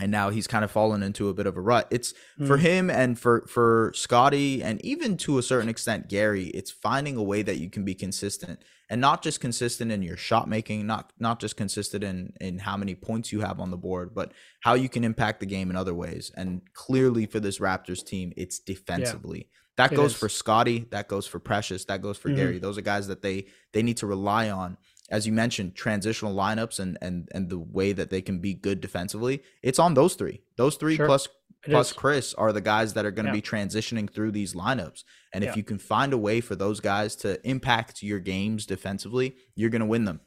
and 0.00 0.10
now 0.10 0.30
he's 0.30 0.46
kind 0.46 0.64
of 0.64 0.70
fallen 0.70 1.02
into 1.02 1.28
a 1.28 1.34
bit 1.34 1.46
of 1.46 1.56
a 1.56 1.60
rut. 1.60 1.86
It's 1.90 2.14
mm. 2.38 2.46
for 2.46 2.56
him 2.56 2.90
and 2.90 3.18
for 3.18 3.46
for 3.46 3.92
Scottie 3.94 4.62
and 4.62 4.84
even 4.84 5.16
to 5.18 5.38
a 5.38 5.42
certain 5.42 5.68
extent 5.68 6.08
Gary. 6.08 6.46
It's 6.46 6.70
finding 6.70 7.16
a 7.16 7.22
way 7.22 7.42
that 7.42 7.58
you 7.58 7.70
can 7.70 7.84
be 7.84 7.94
consistent 7.94 8.60
and 8.90 9.00
not 9.00 9.22
just 9.22 9.40
consistent 9.40 9.90
in 9.90 10.02
your 10.02 10.16
shot 10.16 10.48
making, 10.48 10.86
not 10.86 11.12
not 11.18 11.40
just 11.40 11.56
consistent 11.56 12.04
in 12.04 12.32
in 12.40 12.58
how 12.58 12.76
many 12.76 12.94
points 12.94 13.32
you 13.32 13.40
have 13.40 13.60
on 13.60 13.70
the 13.70 13.76
board, 13.76 14.14
but 14.14 14.32
how 14.60 14.74
you 14.74 14.88
can 14.88 15.04
impact 15.04 15.40
the 15.40 15.46
game 15.46 15.70
in 15.70 15.76
other 15.76 15.94
ways. 15.94 16.32
And 16.36 16.60
clearly 16.74 17.26
for 17.26 17.40
this 17.40 17.58
Raptors 17.58 18.04
team, 18.04 18.32
it's 18.36 18.58
defensively. 18.58 19.38
Yeah. 19.38 19.58
That 19.76 19.92
it 19.92 19.96
goes 19.96 20.12
is. 20.12 20.16
for 20.18 20.28
Scottie, 20.28 20.86
That 20.90 21.08
goes 21.08 21.26
for 21.26 21.40
Precious. 21.40 21.84
That 21.86 22.00
goes 22.00 22.16
for 22.16 22.28
mm-hmm. 22.28 22.36
Gary. 22.36 22.58
Those 22.58 22.78
are 22.78 22.82
guys 22.82 23.08
that 23.08 23.22
they 23.22 23.46
they 23.72 23.82
need 23.82 23.96
to 23.98 24.06
rely 24.06 24.50
on 24.50 24.76
as 25.10 25.26
you 25.26 25.32
mentioned, 25.32 25.74
transitional 25.74 26.34
lineups 26.34 26.78
and 26.78 26.98
and 27.00 27.28
and 27.32 27.50
the 27.50 27.58
way 27.58 27.92
that 27.92 28.10
they 28.10 28.22
can 28.22 28.38
be 28.38 28.54
good 28.54 28.80
defensively, 28.80 29.42
it's 29.62 29.78
on 29.78 29.94
those 29.94 30.14
three. 30.14 30.42
Those 30.56 30.76
three 30.76 30.96
sure. 30.96 31.06
plus 31.06 31.28
plus 31.64 31.92
Chris 31.92 32.34
are 32.34 32.52
the 32.52 32.60
guys 32.60 32.94
that 32.94 33.04
are 33.04 33.10
going 33.10 33.26
to 33.26 33.30
yeah. 33.30 33.36
be 33.36 33.42
transitioning 33.42 34.12
through 34.12 34.32
these 34.32 34.54
lineups. 34.54 35.04
And 35.32 35.42
yeah. 35.42 35.50
if 35.50 35.56
you 35.56 35.62
can 35.62 35.78
find 35.78 36.12
a 36.12 36.18
way 36.18 36.40
for 36.40 36.54
those 36.54 36.80
guys 36.80 37.16
to 37.16 37.40
impact 37.48 38.02
your 38.02 38.18
games 38.18 38.66
defensively, 38.66 39.36
you're 39.54 39.70
going 39.70 39.80
to 39.80 39.86
win 39.86 40.04
them. 40.04 40.20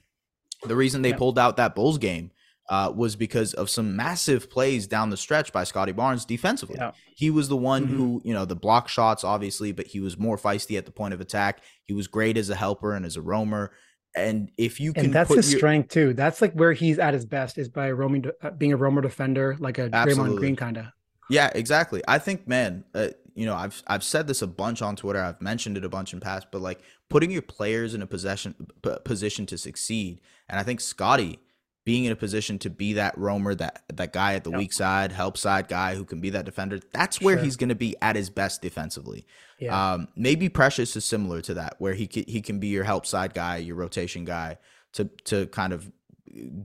The 0.64 0.76
reason 0.76 1.02
they 1.02 1.10
yeah. 1.10 1.18
pulled 1.18 1.38
out 1.38 1.58
that 1.58 1.76
Bulls 1.76 2.00
game 2.00 2.32
uh, 2.70 2.92
was 2.94 3.16
because 3.16 3.54
of 3.54 3.70
some 3.70 3.96
massive 3.96 4.50
plays 4.50 4.88
down 4.88 5.10
the 5.10 5.18
stretch 5.18 5.54
by 5.54 5.64
Scottie 5.64 5.92
Barnes 5.92 6.26
defensively. 6.26 6.76
Yeah. 6.78 6.92
He 7.16 7.30
was 7.30 7.48
the 7.48 7.56
one 7.56 7.86
mm-hmm. 7.86 7.96
who, 7.96 8.22
you 8.26 8.34
know, 8.34 8.46
the 8.46 8.56
block 8.56 8.90
shots, 8.90 9.24
obviously, 9.24 9.72
but 9.72 9.88
he 9.88 10.00
was 10.00 10.18
more 10.18 10.38
feisty 10.38 10.78
at 10.78 10.86
the 10.86 10.92
point 10.92 11.14
of 11.14 11.22
attack. 11.22 11.62
He 11.84 11.94
was 11.94 12.08
great 12.08 12.36
as 12.38 12.50
a 12.50 12.56
helper 12.56 12.94
and 12.94 13.06
as 13.06 13.16
a 13.16 13.22
roamer. 13.22 13.72
And 14.18 14.52
if 14.58 14.80
you 14.80 14.94
can, 14.94 15.06
and 15.06 15.14
that's 15.14 15.34
his 15.34 15.52
your... 15.52 15.60
strength 15.60 15.90
too. 15.90 16.14
That's 16.14 16.42
like 16.42 16.54
where 16.54 16.74
he's 16.74 17.00
at 17.00 17.14
his 17.14 17.26
best 17.26 17.58
is 17.58 17.70
by 17.70 17.92
roaming, 17.92 18.26
uh, 18.42 18.52
being 18.52 18.74
a 18.74 18.78
roamer 18.78 19.02
defender, 19.02 19.56
like 19.60 19.78
a 19.78 19.90
Absolutely. 19.92 20.36
Draymond 20.36 20.38
Green 20.40 20.56
kind 20.56 20.78
of. 20.78 20.86
Yeah, 21.30 21.50
exactly. 21.54 22.02
I 22.08 22.20
think, 22.20 22.48
man, 22.48 22.86
uh, 22.96 23.10
you 23.36 23.46
know, 23.46 23.54
I've 23.54 23.82
I've 23.88 24.04
said 24.04 24.28
this 24.28 24.42
a 24.42 24.48
bunch 24.48 24.82
on 24.82 24.96
Twitter. 24.96 25.22
I've 25.22 25.42
mentioned 25.42 25.78
it 25.78 25.86
a 25.86 25.90
bunch 25.90 26.14
in 26.14 26.20
past, 26.20 26.48
but 26.52 26.62
like 26.62 26.80
putting 27.10 27.32
your 27.32 27.42
players 27.42 27.94
in 27.94 28.02
a 28.02 28.08
possession 28.08 28.56
p- 28.82 28.98
position 29.04 29.46
to 29.48 29.58
succeed, 29.58 30.22
and 30.50 30.60
I 30.60 30.64
think 30.64 30.82
Scottie 30.82 31.40
being 31.88 32.04
in 32.04 32.12
a 32.12 32.18
position 32.18 32.60
to 32.60 32.70
be 32.70 32.92
that 32.92 33.18
roamer, 33.18 33.56
that 33.56 33.82
that 33.94 34.12
guy 34.12 34.34
at 34.34 34.44
the 34.44 34.52
yep. 34.52 34.60
weak 34.60 34.74
side, 34.74 35.10
help 35.14 35.38
side 35.38 35.70
guy 35.70 35.96
who 35.96 36.04
can 36.04 36.20
be 36.20 36.30
that 36.32 36.44
defender. 36.44 36.82
That's 36.92 37.22
where 37.22 37.38
sure. 37.38 37.46
he's 37.46 37.56
going 37.56 37.70
to 37.70 37.76
be 37.76 37.96
at 38.02 38.18
his 38.18 38.30
best 38.30 38.62
defensively. 38.62 39.26
Yeah. 39.58 39.94
Um, 39.94 40.10
maybe 40.14 40.50
Precious 40.50 40.98
is 40.98 41.06
similar 41.06 41.42
to 41.44 41.54
that, 41.54 41.76
where 41.80 41.94
he 41.94 42.06
can, 42.06 42.26
he 42.28 42.42
can 42.42 42.60
be 42.60 42.68
your 42.68 42.84
help 42.84 43.06
side 43.06 43.34
guy, 43.34 43.56
your 43.56 43.78
rotation 43.78 44.26
guy 44.26 44.58
to 44.96 45.06
to 45.24 45.48
kind 45.48 45.72
of 45.72 45.90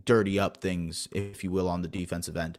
dirty 0.04 0.40
up 0.40 0.56
things, 0.56 1.06
if 1.12 1.44
you 1.44 1.52
will, 1.52 1.68
on 1.68 1.82
the 1.82 1.88
defensive 1.88 2.36
end. 2.36 2.58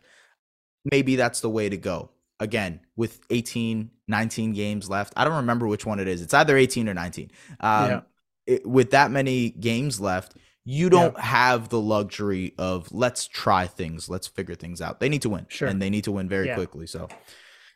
Maybe 0.90 1.18
that's 1.18 1.42
the 1.42 1.50
way 1.50 1.68
to 1.68 1.76
go. 1.76 2.12
Again, 2.40 2.80
with 2.96 3.20
18, 3.30 3.92
19 4.08 4.54
games 4.54 4.90
left, 4.90 5.12
I 5.18 5.26
don't 5.26 5.36
remember 5.36 5.68
which 5.68 5.86
one 5.86 6.00
it 6.00 6.08
is. 6.08 6.22
It's 6.22 6.34
either 6.34 6.56
18 6.56 6.88
or 6.88 6.94
19. 6.94 7.30
Um, 7.60 7.90
yeah. 7.90 8.02
it, 8.48 8.66
with 8.66 8.92
that 8.92 9.12
many 9.12 9.50
games 9.50 10.00
left, 10.00 10.36
you 10.66 10.90
don't 10.90 11.16
yeah. 11.16 11.22
have 11.22 11.70
the 11.70 11.80
luxury 11.80 12.54
of 12.58 12.92
let's 12.92 13.28
try 13.28 13.68
things, 13.68 14.10
let's 14.10 14.28
figure 14.28 14.56
things 14.56 14.82
out. 14.82 15.00
They 15.00 15.10
need 15.10 15.22
to 15.24 15.30
win, 15.30 15.46
sure. 15.50 15.68
and 15.68 15.82
they 15.82 15.90
need 15.90 16.06
to 16.06 16.12
win 16.12 16.30
very 16.30 16.48
yeah. 16.48 16.56
quickly. 16.56 16.88
So, 16.88 17.10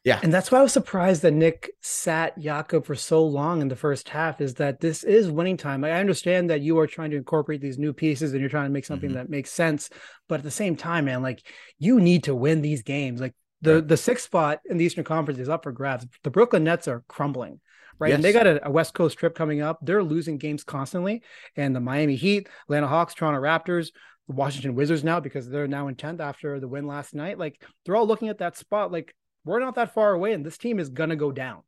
yeah, 0.06 0.20
and 0.24 0.34
that's 0.34 0.52
why 0.52 0.60
I 0.60 0.64
was 0.64 0.72
surprised 0.72 1.22
that 1.24 1.34
Nick 1.34 1.72
sat 1.82 2.38
Jakob 2.40 2.86
for 2.86 2.96
so 2.96 3.26
long 3.26 3.62
in 3.62 3.68
the 3.68 3.76
first 3.76 4.08
half. 4.10 4.40
Is 4.40 4.54
that 4.56 4.80
this 4.80 5.04
is 5.04 5.30
winning 5.30 5.58
time? 5.58 5.84
I 5.84 5.92
understand 5.92 6.50
that 6.50 6.62
you 6.62 6.80
are 6.80 6.88
trying 6.88 7.12
to 7.12 7.18
incorporate 7.18 7.60
these 7.60 7.78
new 7.78 7.92
pieces 7.92 8.32
and 8.32 8.40
you're 8.40 8.50
trying 8.50 8.68
to 8.68 8.74
make 8.74 8.86
something 8.86 9.10
mm-hmm. 9.10 9.18
that 9.18 9.30
makes 9.30 9.52
sense, 9.52 9.90
but 10.30 10.40
at 10.40 10.44
the 10.44 10.52
same 10.52 10.78
time, 10.78 11.06
man, 11.06 11.22
like 11.22 11.46
you 11.80 12.00
need 12.00 12.24
to 12.24 12.36
win 12.36 12.62
these 12.62 12.84
games. 12.84 13.20
Like 13.20 13.36
the 13.62 13.82
the 13.82 13.98
sixth 13.98 14.26
spot 14.26 14.62
in 14.70 14.78
the 14.78 14.86
Eastern 14.86 15.04
Conference 15.04 15.40
is 15.40 15.50
up 15.50 15.64
for 15.64 15.74
grabs. 15.74 16.06
The 16.24 16.32
Brooklyn 16.32 16.64
Nets 16.64 16.88
are 16.88 17.04
crumbling 17.10 17.60
right? 18.00 18.10
Yes. 18.10 18.16
And 18.16 18.24
they 18.24 18.34
got 18.34 18.48
a, 18.48 18.68
a, 18.68 18.72
West 18.72 18.94
Coast 18.94 19.18
trip 19.18 19.36
coming 19.36 19.62
up. 19.62 19.80
They're 19.82 20.04
losing 20.04 20.38
games 20.38 20.64
constantly. 20.64 21.24
And 21.56 21.76
the 21.76 21.80
Miami 21.80 22.16
Heat, 22.16 22.48
Atlanta 22.64 22.88
Hawks, 22.88 23.14
Toronto 23.14 23.40
Raptors, 23.40 23.92
the 24.28 24.36
Washington 24.36 24.76
Wizards 24.76 25.04
now, 25.04 25.20
because 25.20 25.50
they're 25.50 25.68
now 25.68 25.88
in 25.88 25.96
10th 25.96 26.20
after 26.20 26.60
the 26.60 26.68
win 26.68 26.86
last 26.88 27.14
night, 27.14 27.38
like 27.38 27.64
they're 27.86 27.96
all 27.96 28.08
looking 28.08 28.30
at 28.30 28.40
that 28.40 28.58
spot. 28.58 28.92
Like 28.92 29.16
we're 29.46 29.60
not 29.60 29.76
that 29.76 29.94
far 29.94 30.14
away, 30.14 30.34
and 30.34 30.46
this 30.46 30.58
team 30.58 30.80
is 30.80 30.90
going 30.90 31.10
to 31.10 31.16
go 31.16 31.32
down. 31.32 31.64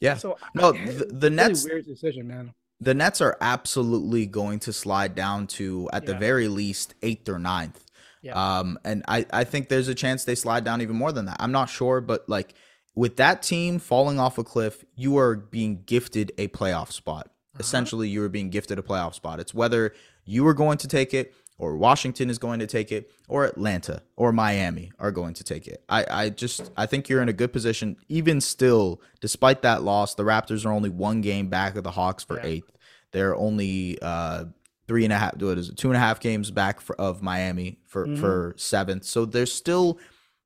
Yeah. 0.00 0.16
So 0.16 0.36
no, 0.54 0.72
the, 0.72 1.06
the 1.10 1.30
Nets 1.30 1.64
weird 1.64 1.86
decision, 1.86 2.26
man. 2.26 2.52
The 2.80 2.94
Nets 2.94 3.20
are 3.20 3.36
absolutely 3.40 4.26
going 4.26 4.58
to 4.60 4.72
slide 4.72 5.14
down 5.14 5.46
to 5.48 5.88
at 5.92 6.02
yeah. 6.02 6.12
the 6.12 6.18
very 6.18 6.48
least 6.48 6.94
eighth 7.02 7.28
or 7.28 7.38
ninth. 7.38 7.84
Yeah. 8.22 8.58
Um, 8.58 8.78
and 8.84 9.04
I, 9.06 9.26
I 9.32 9.44
think 9.44 9.68
there's 9.68 9.88
a 9.88 9.94
chance 9.94 10.24
they 10.24 10.34
slide 10.34 10.64
down 10.64 10.82
even 10.82 10.96
more 10.96 11.12
than 11.12 11.26
that. 11.26 11.36
I'm 11.38 11.52
not 11.52 11.68
sure, 11.68 12.00
but 12.00 12.28
like 12.28 12.54
with 12.94 13.16
that 13.16 13.42
team 13.42 13.78
falling 13.78 14.18
off 14.18 14.38
a 14.38 14.44
cliff, 14.44 14.84
you 14.94 15.16
are 15.18 15.36
being 15.36 15.82
gifted 15.86 16.32
a 16.38 16.48
playoff 16.48 16.92
spot. 16.92 17.26
Uh-huh. 17.26 17.60
Essentially, 17.60 18.08
you 18.08 18.22
are 18.22 18.28
being 18.28 18.50
gifted 18.50 18.78
a 18.78 18.82
playoff 18.82 19.14
spot. 19.14 19.40
It's 19.40 19.54
whether 19.54 19.94
you 20.24 20.46
are 20.46 20.54
going 20.54 20.78
to 20.78 20.88
take 20.88 21.12
it, 21.14 21.34
or 21.58 21.76
Washington 21.76 22.28
is 22.28 22.38
going 22.38 22.58
to 22.60 22.66
take 22.66 22.90
it, 22.90 23.10
or 23.28 23.44
Atlanta 23.44 24.02
or 24.16 24.32
Miami 24.32 24.90
are 24.98 25.10
going 25.12 25.34
to 25.34 25.44
take 25.44 25.68
it. 25.68 25.84
I, 25.88 26.06
I 26.10 26.28
just 26.30 26.70
I 26.76 26.86
think 26.86 27.08
you're 27.08 27.22
in 27.22 27.28
a 27.28 27.34
good 27.34 27.52
position. 27.52 27.96
Even 28.08 28.40
still, 28.40 29.00
despite 29.20 29.62
that 29.62 29.82
loss, 29.82 30.14
the 30.14 30.24
Raptors 30.24 30.66
are 30.66 30.72
only 30.72 30.90
one 30.90 31.20
game 31.20 31.48
back 31.48 31.76
of 31.76 31.84
the 31.84 31.92
Hawks 31.92 32.24
for 32.24 32.36
yeah. 32.38 32.46
eighth. 32.46 32.72
They're 33.12 33.36
only 33.36 33.98
uh, 34.00 34.46
three 34.88 35.04
and 35.04 35.12
a 35.12 35.18
half. 35.18 35.40
What 35.40 35.58
is 35.58 35.68
it? 35.68 35.76
Two 35.76 35.88
and 35.88 35.96
a 35.96 36.00
half 36.00 36.20
games 36.20 36.50
back 36.50 36.80
for, 36.80 36.96
of 36.96 37.22
Miami 37.22 37.78
for 37.86 38.06
mm-hmm. 38.06 38.20
for 38.20 38.54
seventh. 38.56 39.04
So 39.04 39.24
there's 39.24 39.52
still 39.52 39.98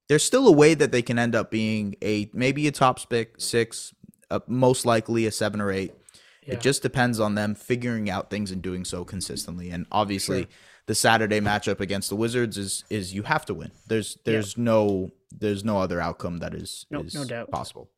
there's 0.09 0.25
still 0.25 0.47
a 0.47 0.53
way 0.53 0.75
that 0.75 0.93
they 0.93 1.03
can 1.03 1.19
end 1.19 1.35
up 1.35 1.51
being 1.51 1.97
a 2.03 2.31
maybe 2.33 2.67
a 2.67 2.73
top 2.73 2.99
pick 3.09 3.35
six, 3.39 3.95
uh, 4.31 4.41
most 4.47 4.87
likely 4.87 5.27
a 5.27 5.31
seven 5.31 5.61
or 5.61 5.71
eight. 5.71 5.93
Yeah. 6.43 6.55
It 6.55 6.61
just 6.61 6.83
depends 6.83 7.19
on 7.19 7.35
them 7.35 7.55
figuring 7.55 8.09
out 8.09 8.31
things 8.31 8.53
and 8.53 8.63
doing 8.63 8.85
so 8.85 9.05
consistently. 9.05 9.71
And 9.71 9.87
obviously, 9.91 10.43
sure. 10.43 10.51
the 10.87 10.95
Saturday 10.95 11.41
matchup 11.41 11.81
against 11.81 12.09
the 12.09 12.17
Wizards 12.17 12.57
is 12.57 12.85
is 12.89 13.13
you 13.13 13.25
have 13.25 13.45
to 13.47 13.55
win. 13.55 13.73
There's 13.89 14.19
there's 14.25 14.57
yeah. 14.57 14.65
no 14.65 15.11
there's 15.33 15.65
no 15.65 15.79
other 15.79 16.01
outcome 16.01 16.39
that 16.39 16.55
is, 16.55 16.87
no, 16.91 17.01
is 17.01 17.15
no 17.15 17.25
doubt 17.25 17.51
possible 17.51 17.91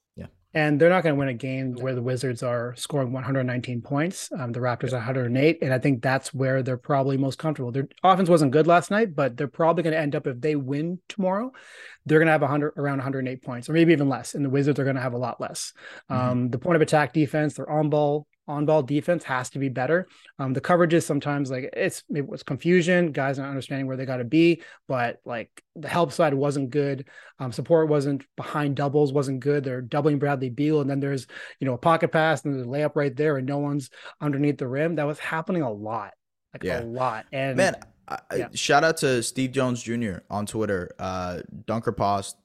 and 0.55 0.81
they're 0.81 0.89
not 0.89 1.03
going 1.03 1.15
to 1.15 1.19
win 1.19 1.29
a 1.29 1.35
game 1.35 1.75
where 1.75 1.95
the 1.95 2.03
Wizards 2.03 2.43
are 2.43 2.75
scoring 2.75 3.13
119 3.13 3.83
points. 3.83 4.31
Um, 4.33 4.53
the 4.53 4.61
Raptors 4.61 4.93
are 4.93 4.97
108, 4.97 5.59
and 5.61 5.75
I 5.75 5.79
think 5.79 6.03
that's 6.03 6.33
where 6.33 6.63
they're 6.63 6.79
probably 6.79 7.19
most 7.19 7.39
comfortable. 7.39 7.71
Their 7.71 7.89
offense 8.03 8.31
wasn't 8.31 8.53
good 8.53 8.67
last 8.67 8.91
night, 8.91 9.15
but 9.15 9.37
they're 9.37 9.47
probably 9.47 9.83
going 9.83 9.93
to 9.93 10.01
end 10.01 10.15
up 10.15 10.27
if 10.27 10.41
they 10.41 10.57
win 10.57 11.01
tomorrow, 11.09 11.53
they're 12.07 12.19
going 12.19 12.27
to 12.27 12.33
have 12.33 12.41
100 12.41 12.75
around 12.79 12.99
108 12.99 13.43
points, 13.43 13.69
or 13.69 13.75
maybe 13.75 13.93
even 13.93 14.09
less. 14.09 14.35
And 14.35 14.45
the 14.45 14.51
Wizards 14.51 14.81
are 14.81 14.85
going 14.85 14.97
to 14.97 15.03
have 15.03 15.13
a 15.13 15.19
lot 15.19 15.41
less. 15.41 15.75
Mm-hmm. 16.11 16.31
Um, 16.31 16.51
the 16.51 16.59
point 16.59 16.77
of 16.77 16.83
attack 16.83 17.13
defense, 17.13 17.55
their 17.55 17.69
on 17.69 17.91
ball 17.91 18.27
on 18.49 18.65
ball 18.65 18.83
defense 18.83 19.23
has 19.25 19.51
to 19.51 19.59
be 19.59 19.69
better. 19.69 20.09
Um, 20.39 20.55
the 20.55 20.61
coverages 20.61 21.03
sometimes 21.05 21.51
like 21.51 21.69
it's 21.75 22.03
it 22.13 22.27
was 22.27 22.43
confusion, 22.43 23.13
guys 23.13 23.39
not 23.39 23.49
understanding 23.49 23.87
where 23.87 23.97
they 23.97 24.07
got 24.07 24.17
to 24.17 24.25
be, 24.25 24.63
but 24.89 25.21
like 25.25 25.51
the 25.77 25.89
help 25.89 26.13
side 26.13 26.35
wasn't 26.35 26.71
good. 26.71 27.07
Um, 27.39 27.53
support 27.53 27.89
wasn't 27.89 28.25
behind 28.37 28.75
doubles 28.77 29.13
wasn't 29.13 29.41
good. 29.41 29.63
They're 29.63 29.83
doubling 29.83 30.19
Bradley 30.19 30.51
Beal, 30.51 30.81
and 30.81 30.89
then 30.89 30.99
there's 30.99 31.27
you 31.61 31.67
know 31.67 31.75
a 31.75 31.79
pocket 31.79 32.11
pass 32.11 32.45
and 32.45 32.55
there's 32.55 32.67
a 32.67 32.69
layup 32.69 32.97
right 32.97 33.15
there, 33.15 33.37
and 33.37 33.47
no 33.47 33.59
one's 33.59 33.91
underneath 34.21 34.59
the 34.59 34.67
rim. 34.67 34.97
That 34.97 35.07
was 35.07 35.19
happening 35.19 35.63
a 35.63 35.71
lot, 35.71 36.15
like 36.55 36.65
yeah. 36.65 36.81
a 36.81 36.85
lot. 36.85 37.27
And 37.31 37.57
man, 37.57 37.77
I, 38.09 38.19
yeah. 38.35 38.49
shout 38.55 38.83
out 38.83 38.97
to 38.99 39.23
Steve 39.23 39.53
Jones 39.53 39.83
Jr. 39.83 40.19
on 40.31 40.47
Twitter, 40.47 40.91
uh, 40.99 41.41
Dunker 41.67 41.93
Post 41.93 42.37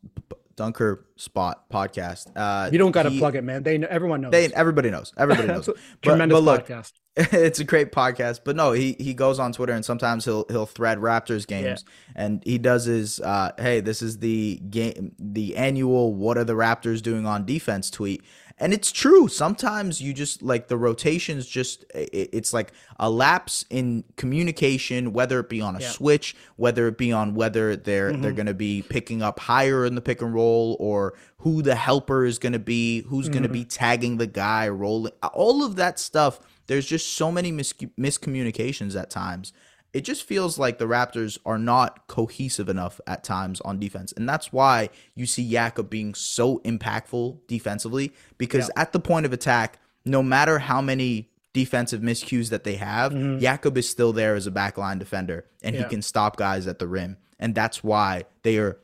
Dunker 0.55 1.05
Spot 1.15 1.69
podcast. 1.69 2.31
Uh, 2.35 2.69
you 2.71 2.77
don't 2.77 2.91
got 2.91 3.03
to 3.03 3.11
plug 3.11 3.35
it, 3.35 3.43
man. 3.43 3.63
They 3.63 3.77
know, 3.77 3.87
everyone 3.89 4.21
knows. 4.21 4.31
They 4.31 4.45
everybody 4.53 4.89
knows. 4.89 5.13
Everybody 5.17 5.47
knows. 5.47 5.69
Tremendous 6.01 6.35
but 6.35 6.43
look, 6.43 6.67
podcast. 6.67 6.93
it's 7.15 7.59
a 7.59 7.63
great 7.63 7.91
podcast. 7.91 8.41
But 8.43 8.55
no, 8.55 8.71
he 8.71 8.95
he 8.99 9.13
goes 9.13 9.39
on 9.39 9.53
Twitter 9.53 9.73
and 9.73 9.85
sometimes 9.85 10.25
he'll 10.25 10.45
he'll 10.49 10.65
thread 10.65 10.97
Raptors 10.97 11.45
games 11.45 11.85
yeah. 11.85 12.23
and 12.23 12.43
he 12.43 12.57
does 12.57 12.85
his 12.85 13.19
uh, 13.19 13.51
hey, 13.57 13.81
this 13.81 14.01
is 14.01 14.17
the 14.17 14.59
game 14.69 15.13
the 15.19 15.55
annual 15.55 16.13
what 16.15 16.37
are 16.37 16.43
the 16.43 16.53
Raptors 16.53 17.01
doing 17.01 17.27
on 17.27 17.45
defense 17.45 17.89
tweet. 17.91 18.23
And 18.59 18.71
it's 18.73 18.91
true. 18.91 19.27
Sometimes 19.27 19.99
you 19.99 20.13
just 20.13 20.43
like 20.43 20.67
the 20.67 20.77
rotations 20.77 21.47
just 21.47 21.85
it's 21.93 22.53
like 22.53 22.71
a 22.99 23.09
lapse 23.09 23.65
in 23.69 24.03
communication, 24.15 25.11
whether 25.11 25.39
it 25.39 25.49
be 25.49 25.59
on 25.59 25.75
a 25.75 25.79
yeah. 25.79 25.89
switch, 25.89 26.35
whether 26.55 26.87
it 26.87 26.97
be 26.97 27.11
on 27.11 27.33
whether 27.33 27.75
they're 27.75 28.11
mm-hmm. 28.11 28.21
they're 28.21 28.31
going 28.31 28.45
to 28.45 28.53
be 28.53 28.83
picking 28.83 29.21
up 29.21 29.39
higher 29.39 29.85
in 29.85 29.95
the 29.95 30.01
pick 30.01 30.21
and 30.21 30.33
roll 30.33 30.77
or 30.79 31.15
who 31.37 31.61
the 31.61 31.75
helper 31.75 32.25
is 32.25 32.37
going 32.37 32.53
to 32.53 32.59
be, 32.59 33.01
who's 33.01 33.25
mm-hmm. 33.25 33.33
going 33.33 33.43
to 33.43 33.49
be 33.49 33.65
tagging 33.65 34.17
the 34.17 34.27
guy, 34.27 34.69
rolling. 34.69 35.13
All 35.33 35.63
of 35.63 35.75
that 35.77 35.99
stuff. 35.99 36.39
There's 36.67 36.85
just 36.85 37.15
so 37.15 37.29
many 37.29 37.51
mis- 37.51 37.73
miscommunications 37.73 38.99
at 38.99 39.09
times 39.09 39.51
it 39.93 40.01
just 40.01 40.23
feels 40.23 40.57
like 40.57 40.79
the 40.79 40.87
Raptors 40.87 41.37
are 41.45 41.59
not 41.59 42.07
cohesive 42.07 42.67
enough 42.67 42.99
at 43.05 43.23
times 43.23 43.61
on 43.61 43.79
defense. 43.79 44.11
And 44.11 44.27
that's 44.27 44.51
why 44.51 44.89
you 45.13 45.27
see 45.27 45.49
Jakob 45.49 45.89
being 45.89 46.15
so 46.15 46.59
impactful 46.59 47.39
defensively 47.47 48.11
because 48.39 48.69
yeah. 48.75 48.81
at 48.81 48.91
the 48.91 48.99
point 48.99 49.27
of 49.27 49.33
attack, 49.33 49.79
no 50.03 50.23
matter 50.23 50.59
how 50.59 50.81
many 50.81 51.29
defensive 51.53 52.01
miscues 52.01 52.49
that 52.49 52.63
they 52.63 52.75
have, 52.75 53.13
mm-hmm. 53.13 53.37
Jakob 53.39 53.77
is 53.77 53.87
still 53.87 54.11
there 54.11 54.33
as 54.33 54.47
a 54.47 54.51
backline 54.51 54.97
defender 54.97 55.45
and 55.61 55.75
yeah. 55.75 55.83
he 55.83 55.89
can 55.89 56.01
stop 56.01 56.37
guys 56.37 56.65
at 56.65 56.79
the 56.79 56.87
rim. 56.87 57.17
And 57.39 57.53
that's 57.53 57.83
why 57.83 58.23
they 58.41 58.57
are 58.57 58.79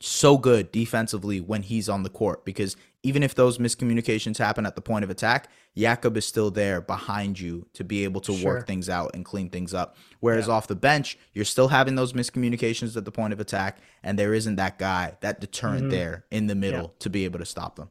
so 0.00 0.36
good 0.36 0.70
defensively 0.70 1.40
when 1.40 1.62
he's 1.62 1.88
on 1.88 2.02
the 2.02 2.10
court 2.10 2.44
because 2.44 2.76
even 3.02 3.22
if 3.22 3.34
those 3.34 3.58
miscommunications 3.58 4.38
happen 4.38 4.66
at 4.66 4.74
the 4.74 4.80
point 4.80 5.04
of 5.04 5.10
attack, 5.10 5.48
Jakob 5.76 6.16
is 6.16 6.26
still 6.26 6.50
there 6.50 6.80
behind 6.80 7.38
you 7.38 7.66
to 7.74 7.84
be 7.84 8.02
able 8.04 8.20
to 8.22 8.36
sure. 8.36 8.54
work 8.54 8.66
things 8.66 8.88
out 8.88 9.12
and 9.14 9.24
clean 9.24 9.48
things 9.50 9.72
up. 9.72 9.96
Whereas 10.20 10.48
yeah. 10.48 10.54
off 10.54 10.66
the 10.66 10.74
bench, 10.74 11.16
you're 11.32 11.44
still 11.44 11.68
having 11.68 11.94
those 11.94 12.12
miscommunications 12.12 12.96
at 12.96 13.04
the 13.04 13.12
point 13.12 13.32
of 13.32 13.40
attack, 13.40 13.78
and 14.02 14.18
there 14.18 14.34
isn't 14.34 14.56
that 14.56 14.78
guy, 14.78 15.16
that 15.20 15.40
deterrent 15.40 15.82
mm-hmm. 15.82 15.90
there 15.90 16.24
in 16.30 16.48
the 16.48 16.56
middle 16.56 16.82
yeah. 16.82 16.98
to 16.98 17.10
be 17.10 17.24
able 17.24 17.38
to 17.38 17.46
stop 17.46 17.76
them. 17.76 17.90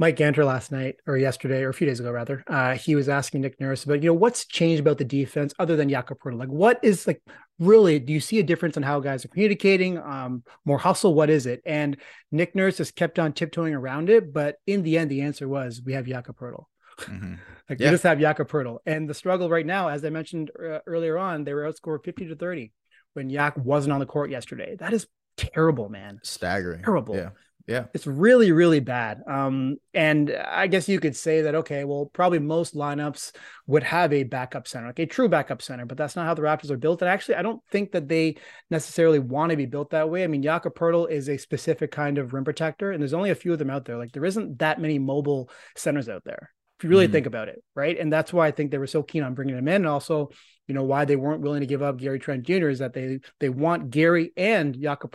Mike 0.00 0.16
Ganter 0.16 0.46
last 0.46 0.70
night 0.70 0.96
or 1.08 1.16
yesterday 1.16 1.62
or 1.62 1.70
a 1.70 1.74
few 1.74 1.86
days 1.86 1.98
ago 1.98 2.12
rather, 2.12 2.44
uh, 2.46 2.76
he 2.76 2.94
was 2.94 3.08
asking 3.08 3.40
Nick 3.40 3.60
Nurse 3.60 3.82
about, 3.82 4.00
you 4.00 4.10
know, 4.10 4.14
what's 4.14 4.44
changed 4.46 4.80
about 4.80 4.98
the 4.98 5.04
defense 5.04 5.52
other 5.58 5.74
than 5.74 5.88
Jakob 5.88 6.18
Like 6.24 6.48
what 6.48 6.78
is 6.84 7.08
like 7.08 7.20
really, 7.58 7.98
do 7.98 8.12
you 8.12 8.20
see 8.20 8.38
a 8.38 8.42
difference 8.42 8.76
in 8.76 8.82
how 8.82 9.00
guys 9.00 9.24
are 9.24 9.28
communicating? 9.28 9.98
Um, 9.98 10.42
more 10.64 10.78
hustle, 10.78 11.14
what 11.14 11.30
is 11.30 11.46
it? 11.46 11.60
And 11.66 11.96
Nick 12.30 12.54
Nurse 12.54 12.76
just 12.76 12.96
kept 12.96 13.18
on 13.18 13.32
tiptoeing 13.32 13.74
around 13.74 14.10
it. 14.10 14.32
But 14.32 14.56
in 14.66 14.82
the 14.82 14.98
end, 14.98 15.10
the 15.10 15.22
answer 15.22 15.48
was 15.48 15.82
we 15.84 15.92
have 15.94 16.06
Jakob 16.06 16.36
Mm-hmm. 16.38 17.34
like 17.70 17.78
yeah. 17.80 17.86
we 17.86 17.90
just 17.90 18.02
have 18.02 18.18
Jakob 18.18 18.50
And 18.86 19.08
the 19.08 19.14
struggle 19.14 19.48
right 19.48 19.66
now, 19.66 19.88
as 19.88 20.04
I 20.04 20.10
mentioned 20.10 20.50
uh, 20.58 20.80
earlier 20.86 21.18
on, 21.18 21.44
they 21.44 21.54
were 21.54 21.70
outscored 21.70 22.04
50 22.04 22.28
to 22.28 22.36
30 22.36 22.72
when 23.14 23.30
Yak 23.30 23.56
wasn't 23.56 23.92
on 23.92 24.00
the 24.00 24.06
court 24.06 24.30
yesterday. 24.30 24.76
That 24.78 24.92
is 24.92 25.06
terrible, 25.36 25.88
man. 25.88 26.20
Staggering. 26.22 26.82
Terrible. 26.82 27.16
Yeah. 27.16 27.30
Yeah. 27.68 27.84
It's 27.92 28.06
really, 28.06 28.50
really 28.50 28.80
bad. 28.80 29.20
Um, 29.28 29.76
and 29.92 30.30
I 30.30 30.68
guess 30.68 30.88
you 30.88 30.98
could 30.98 31.14
say 31.14 31.42
that, 31.42 31.54
okay, 31.54 31.84
well, 31.84 32.06
probably 32.06 32.38
most 32.38 32.74
lineups 32.74 33.32
would 33.66 33.82
have 33.82 34.10
a 34.14 34.22
backup 34.22 34.66
center, 34.66 34.86
like 34.86 34.98
a 34.98 35.04
true 35.04 35.28
backup 35.28 35.60
center, 35.60 35.84
but 35.84 35.98
that's 35.98 36.16
not 36.16 36.24
how 36.24 36.32
the 36.32 36.40
Raptors 36.40 36.70
are 36.70 36.78
built. 36.78 37.02
And 37.02 37.10
actually, 37.10 37.34
I 37.34 37.42
don't 37.42 37.60
think 37.70 37.92
that 37.92 38.08
they 38.08 38.36
necessarily 38.70 39.18
want 39.18 39.50
to 39.50 39.56
be 39.56 39.66
built 39.66 39.90
that 39.90 40.08
way. 40.08 40.24
I 40.24 40.28
mean, 40.28 40.42
Jakob 40.42 40.78
is 41.10 41.28
a 41.28 41.36
specific 41.36 41.90
kind 41.92 42.16
of 42.16 42.32
rim 42.32 42.42
protector, 42.42 42.90
and 42.90 43.02
there's 43.02 43.12
only 43.12 43.30
a 43.30 43.34
few 43.34 43.52
of 43.52 43.58
them 43.58 43.68
out 43.68 43.84
there. 43.84 43.98
Like 43.98 44.12
there 44.12 44.24
isn't 44.24 44.60
that 44.60 44.80
many 44.80 44.98
mobile 44.98 45.50
centers 45.76 46.08
out 46.08 46.24
there, 46.24 46.50
if 46.78 46.84
you 46.84 46.88
really 46.88 47.04
mm-hmm. 47.04 47.12
think 47.12 47.26
about 47.26 47.48
it, 47.48 47.62
right? 47.74 47.98
And 47.98 48.10
that's 48.10 48.32
why 48.32 48.46
I 48.46 48.50
think 48.50 48.70
they 48.70 48.78
were 48.78 48.86
so 48.86 49.02
keen 49.02 49.22
on 49.22 49.34
bringing 49.34 49.58
him 49.58 49.68
in. 49.68 49.74
And 49.74 49.86
also, 49.86 50.30
you 50.66 50.74
know, 50.74 50.84
why 50.84 51.04
they 51.04 51.16
weren't 51.16 51.42
willing 51.42 51.60
to 51.60 51.66
give 51.66 51.82
up 51.82 51.98
Gary 51.98 52.18
Trent 52.18 52.44
Jr. 52.44 52.70
is 52.70 52.78
that 52.78 52.94
they 52.94 53.20
they 53.40 53.50
want 53.50 53.90
Gary 53.90 54.32
and 54.38 54.74
Jakob 54.80 55.14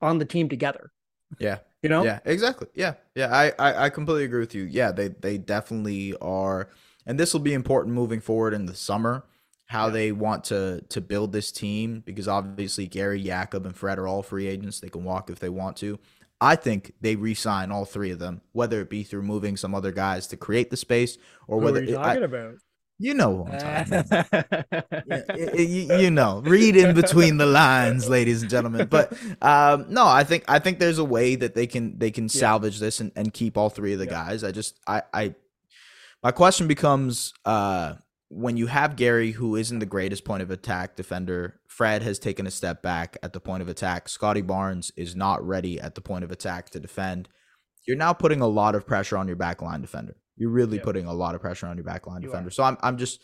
on 0.00 0.18
the 0.18 0.24
team 0.24 0.48
together. 0.48 0.92
Yeah. 1.40 1.58
You 1.82 1.88
know? 1.88 2.04
Yeah, 2.04 2.20
exactly. 2.24 2.68
Yeah. 2.74 2.94
Yeah. 3.14 3.34
I, 3.34 3.52
I, 3.58 3.84
I 3.84 3.90
completely 3.90 4.24
agree 4.24 4.40
with 4.40 4.54
you. 4.54 4.64
Yeah, 4.64 4.92
they 4.92 5.08
they 5.08 5.38
definitely 5.38 6.14
are 6.20 6.68
and 7.06 7.18
this 7.18 7.32
will 7.32 7.40
be 7.40 7.54
important 7.54 7.94
moving 7.94 8.20
forward 8.20 8.54
in 8.54 8.66
the 8.66 8.74
summer, 8.74 9.24
how 9.66 9.86
yeah. 9.86 9.92
they 9.92 10.12
want 10.12 10.44
to 10.44 10.82
to 10.90 11.00
build 11.00 11.32
this 11.32 11.50
team, 11.50 12.02
because 12.04 12.28
obviously 12.28 12.86
Gary, 12.86 13.22
Jakob, 13.22 13.66
and 13.66 13.76
Fred 13.76 13.98
are 13.98 14.06
all 14.06 14.22
free 14.22 14.46
agents. 14.46 14.80
They 14.80 14.88
can 14.88 15.04
walk 15.04 15.30
if 15.30 15.38
they 15.38 15.48
want 15.48 15.76
to. 15.78 15.98
I 16.42 16.56
think 16.56 16.94
they 17.02 17.16
re-sign 17.16 17.70
all 17.70 17.84
three 17.84 18.12
of 18.12 18.18
them, 18.18 18.40
whether 18.52 18.80
it 18.80 18.88
be 18.88 19.02
through 19.02 19.22
moving 19.22 19.58
some 19.58 19.74
other 19.74 19.92
guys 19.92 20.26
to 20.28 20.38
create 20.38 20.70
the 20.70 20.76
space 20.76 21.18
or 21.46 21.58
Who 21.58 21.64
whether 21.66 21.80
are 21.80 21.84
you 21.84 21.96
talking 21.96 22.22
I, 22.22 22.26
about. 22.26 22.54
You 23.02 23.14
know 23.14 23.30
what 23.30 23.54
I'm 23.54 23.86
talking 23.86 23.98
about. 24.10 25.06
yeah, 25.34 25.54
you, 25.54 25.98
you, 25.98 26.10
know, 26.10 26.42
read 26.44 26.76
in 26.76 26.94
between 26.94 27.38
the 27.38 27.46
lines, 27.46 28.10
ladies 28.10 28.42
and 28.42 28.50
gentlemen. 28.50 28.88
But 28.88 29.14
um, 29.40 29.86
no, 29.88 30.06
I 30.06 30.22
think 30.22 30.44
I 30.48 30.58
think 30.58 30.78
there's 30.78 30.98
a 30.98 31.04
way 31.04 31.34
that 31.34 31.54
they 31.54 31.66
can 31.66 31.98
they 31.98 32.10
can 32.10 32.28
salvage 32.28 32.74
yeah. 32.74 32.80
this 32.80 33.00
and, 33.00 33.10
and 33.16 33.32
keep 33.32 33.56
all 33.56 33.70
three 33.70 33.94
of 33.94 34.00
the 34.00 34.04
yeah. 34.04 34.10
guys. 34.10 34.44
I 34.44 34.52
just 34.52 34.78
I 34.86 35.02
I 35.14 35.34
my 36.22 36.30
question 36.30 36.68
becomes 36.68 37.32
uh, 37.46 37.94
when 38.28 38.58
you 38.58 38.66
have 38.66 38.96
Gary, 38.96 39.32
who 39.32 39.56
isn't 39.56 39.78
the 39.78 39.86
greatest 39.86 40.26
point 40.26 40.42
of 40.42 40.50
attack 40.50 40.96
defender, 40.96 41.58
Fred 41.68 42.02
has 42.02 42.18
taken 42.18 42.46
a 42.46 42.50
step 42.50 42.82
back 42.82 43.16
at 43.22 43.32
the 43.32 43.40
point 43.40 43.62
of 43.62 43.68
attack. 43.68 44.10
Scottie 44.10 44.42
Barnes 44.42 44.92
is 44.94 45.16
not 45.16 45.42
ready 45.42 45.80
at 45.80 45.94
the 45.94 46.02
point 46.02 46.22
of 46.22 46.30
attack 46.30 46.68
to 46.70 46.80
defend. 46.80 47.30
You're 47.88 47.96
now 47.96 48.12
putting 48.12 48.42
a 48.42 48.46
lot 48.46 48.74
of 48.74 48.86
pressure 48.86 49.16
on 49.16 49.26
your 49.26 49.38
backline 49.38 49.80
defender. 49.80 50.16
You're 50.40 50.50
really 50.50 50.78
yeah. 50.78 50.84
putting 50.84 51.04
a 51.04 51.12
lot 51.12 51.34
of 51.34 51.42
pressure 51.42 51.66
on 51.66 51.76
your 51.76 51.84
backline 51.84 52.22
defender. 52.22 52.48
Are. 52.48 52.50
So 52.50 52.64
I'm 52.64 52.78
I'm 52.80 52.96
just 52.96 53.20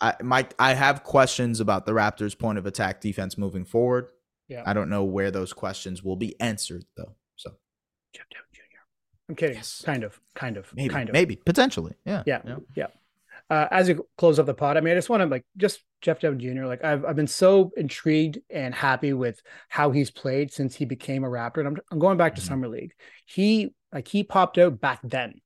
I 0.00 0.14
my 0.22 0.48
I 0.58 0.72
have 0.72 1.04
questions 1.04 1.60
about 1.60 1.84
the 1.84 1.92
Raptors' 1.92 2.36
point 2.36 2.56
of 2.56 2.64
attack 2.64 3.02
defense 3.02 3.36
moving 3.36 3.66
forward. 3.66 4.08
Yeah. 4.48 4.62
I 4.64 4.72
don't 4.72 4.88
know 4.88 5.04
where 5.04 5.30
those 5.30 5.52
questions 5.52 6.02
will 6.02 6.16
be 6.16 6.40
answered 6.40 6.84
though. 6.96 7.14
So 7.36 7.50
Jeff 8.14 8.24
Dowtin 8.30 8.54
Jr. 8.54 8.62
I'm 9.28 9.34
kidding. 9.34 9.56
Yes. 9.56 9.82
Kind 9.84 10.02
of. 10.02 10.18
Kind 10.34 10.56
of. 10.56 10.72
Maybe. 10.74 10.88
Kind 10.88 11.10
of. 11.10 11.12
Maybe. 11.12 11.36
Potentially. 11.36 11.94
Yeah. 12.06 12.22
Yeah. 12.24 12.40
Yeah. 12.46 12.56
yeah. 12.74 12.86
Uh, 13.50 13.68
as 13.70 13.88
you 13.88 14.06
close 14.16 14.38
up 14.38 14.46
the 14.46 14.54
pod, 14.54 14.78
I 14.78 14.80
mean, 14.80 14.92
I 14.92 14.96
just 14.96 15.10
want 15.10 15.20
to 15.20 15.26
like 15.26 15.44
just 15.58 15.82
Jeff 16.00 16.20
Dowtin 16.20 16.38
Jr. 16.38 16.64
Like 16.64 16.82
I've 16.82 17.04
I've 17.04 17.16
been 17.16 17.26
so 17.26 17.70
intrigued 17.76 18.38
and 18.48 18.74
happy 18.74 19.12
with 19.12 19.42
how 19.68 19.90
he's 19.90 20.10
played 20.10 20.52
since 20.52 20.74
he 20.74 20.86
became 20.86 21.22
a 21.22 21.28
Raptor. 21.28 21.58
And 21.58 21.68
I'm 21.68 21.76
I'm 21.92 21.98
going 21.98 22.16
back 22.16 22.34
to 22.36 22.40
mm-hmm. 22.40 22.48
summer 22.48 22.68
league. 22.68 22.94
He 23.26 23.74
like 23.92 24.08
he 24.08 24.24
popped 24.24 24.56
out 24.56 24.80
back 24.80 25.00
then 25.04 25.40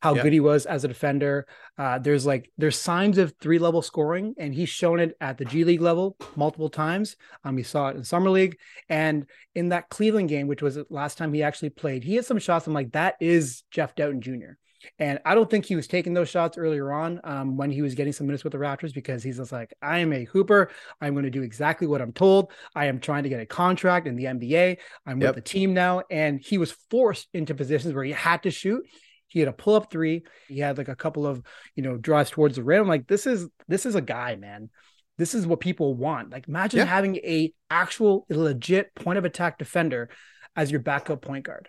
how 0.00 0.14
yeah. 0.14 0.22
good 0.22 0.32
he 0.32 0.40
was 0.40 0.66
as 0.66 0.84
a 0.84 0.88
defender. 0.88 1.46
Uh, 1.78 1.98
there's 1.98 2.26
like 2.26 2.50
there's 2.58 2.78
signs 2.78 3.18
of 3.18 3.34
three 3.40 3.58
level 3.58 3.82
scoring, 3.82 4.34
and 4.38 4.54
he's 4.54 4.68
shown 4.68 5.00
it 5.00 5.16
at 5.20 5.38
the 5.38 5.44
G 5.44 5.64
League 5.64 5.80
level 5.80 6.16
multiple 6.36 6.70
times. 6.70 7.16
Um, 7.44 7.54
we 7.54 7.62
saw 7.62 7.88
it 7.88 7.96
in 7.96 8.04
summer 8.04 8.30
league, 8.30 8.56
and 8.88 9.26
in 9.54 9.70
that 9.70 9.88
Cleveland 9.88 10.28
game, 10.28 10.46
which 10.46 10.62
was 10.62 10.74
the 10.74 10.86
last 10.90 11.18
time 11.18 11.32
he 11.32 11.42
actually 11.42 11.70
played, 11.70 12.04
he 12.04 12.16
had 12.16 12.24
some 12.24 12.38
shots. 12.38 12.66
I'm 12.66 12.74
like, 12.74 12.92
that 12.92 13.14
is 13.20 13.62
Jeff 13.70 13.94
Dowtin 13.94 14.20
Jr. 14.20 14.56
And 14.98 15.18
I 15.24 15.34
don't 15.34 15.50
think 15.50 15.66
he 15.66 15.76
was 15.76 15.86
taking 15.86 16.14
those 16.14 16.28
shots 16.28 16.56
earlier 16.56 16.92
on 16.92 17.20
um, 17.24 17.56
when 17.56 17.70
he 17.70 17.82
was 17.82 17.94
getting 17.94 18.12
some 18.12 18.26
minutes 18.26 18.44
with 18.44 18.52
the 18.52 18.58
Raptors 18.58 18.94
because 18.94 19.22
he's 19.22 19.36
just 19.36 19.52
like, 19.52 19.74
I 19.82 19.98
am 19.98 20.12
a 20.12 20.24
hooper. 20.24 20.70
I'm 21.00 21.14
going 21.14 21.24
to 21.24 21.30
do 21.30 21.42
exactly 21.42 21.86
what 21.86 22.00
I'm 22.00 22.12
told. 22.12 22.52
I 22.74 22.86
am 22.86 22.98
trying 22.98 23.24
to 23.24 23.28
get 23.28 23.40
a 23.40 23.46
contract 23.46 24.06
in 24.06 24.16
the 24.16 24.24
NBA. 24.24 24.78
I'm 25.06 25.20
yep. 25.20 25.34
with 25.34 25.44
the 25.44 25.50
team 25.50 25.74
now. 25.74 26.02
And 26.10 26.40
he 26.40 26.58
was 26.58 26.72
forced 26.90 27.28
into 27.34 27.54
positions 27.54 27.94
where 27.94 28.04
he 28.04 28.12
had 28.12 28.42
to 28.44 28.50
shoot. 28.50 28.84
He 29.30 29.38
had 29.38 29.48
a 29.48 29.52
pull 29.52 29.76
up 29.76 29.90
three. 29.90 30.24
He 30.48 30.58
had 30.58 30.76
like 30.76 30.88
a 30.88 30.96
couple 30.96 31.26
of, 31.26 31.42
you 31.74 31.82
know, 31.82 31.96
drives 31.96 32.30
towards 32.30 32.56
the 32.56 32.64
rim. 32.64 32.88
Like 32.88 33.06
this 33.06 33.26
is 33.26 33.48
this 33.68 33.86
is 33.86 33.94
a 33.94 34.00
guy, 34.00 34.36
man. 34.36 34.70
This 35.16 35.34
is 35.34 35.46
what 35.46 35.60
people 35.60 35.94
want. 35.94 36.30
Like 36.30 36.48
imagine 36.48 36.78
yeah. 36.78 36.84
having 36.84 37.16
a 37.16 37.52
actual 37.70 38.26
legit 38.28 38.94
point 38.94 39.18
of 39.18 39.24
attack 39.24 39.58
defender 39.58 40.10
as 40.56 40.70
your 40.70 40.80
backup 40.80 41.22
point 41.22 41.44
guard. 41.44 41.68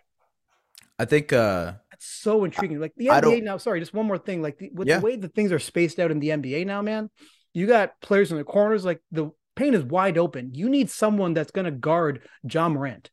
I 0.97 1.05
think 1.05 1.31
uh 1.31 1.73
that's 1.91 2.05
so 2.05 2.43
intriguing. 2.43 2.79
Like 2.79 2.93
the 2.97 3.07
NBA 3.07 3.43
now, 3.43 3.57
sorry, 3.57 3.79
just 3.79 3.93
one 3.93 4.07
more 4.07 4.17
thing. 4.17 4.41
Like 4.41 4.57
the, 4.57 4.71
with 4.73 4.87
yeah. 4.87 4.97
the 4.97 5.05
way 5.05 5.15
that 5.15 5.35
things 5.35 5.51
are 5.51 5.59
spaced 5.59 5.99
out 5.99 6.09
in 6.09 6.19
the 6.19 6.29
NBA 6.29 6.65
now, 6.65 6.81
man, 6.81 7.09
you 7.53 7.67
got 7.67 7.99
players 8.01 8.31
in 8.31 8.37
the 8.37 8.43
corners, 8.43 8.83
like 8.83 9.01
the 9.11 9.29
paint 9.55 9.75
is 9.75 9.83
wide 9.83 10.17
open. 10.17 10.53
You 10.55 10.69
need 10.69 10.89
someone 10.89 11.33
that's 11.33 11.51
gonna 11.51 11.71
guard 11.71 12.21
Ja 12.43 12.69
Morant. 12.69 13.11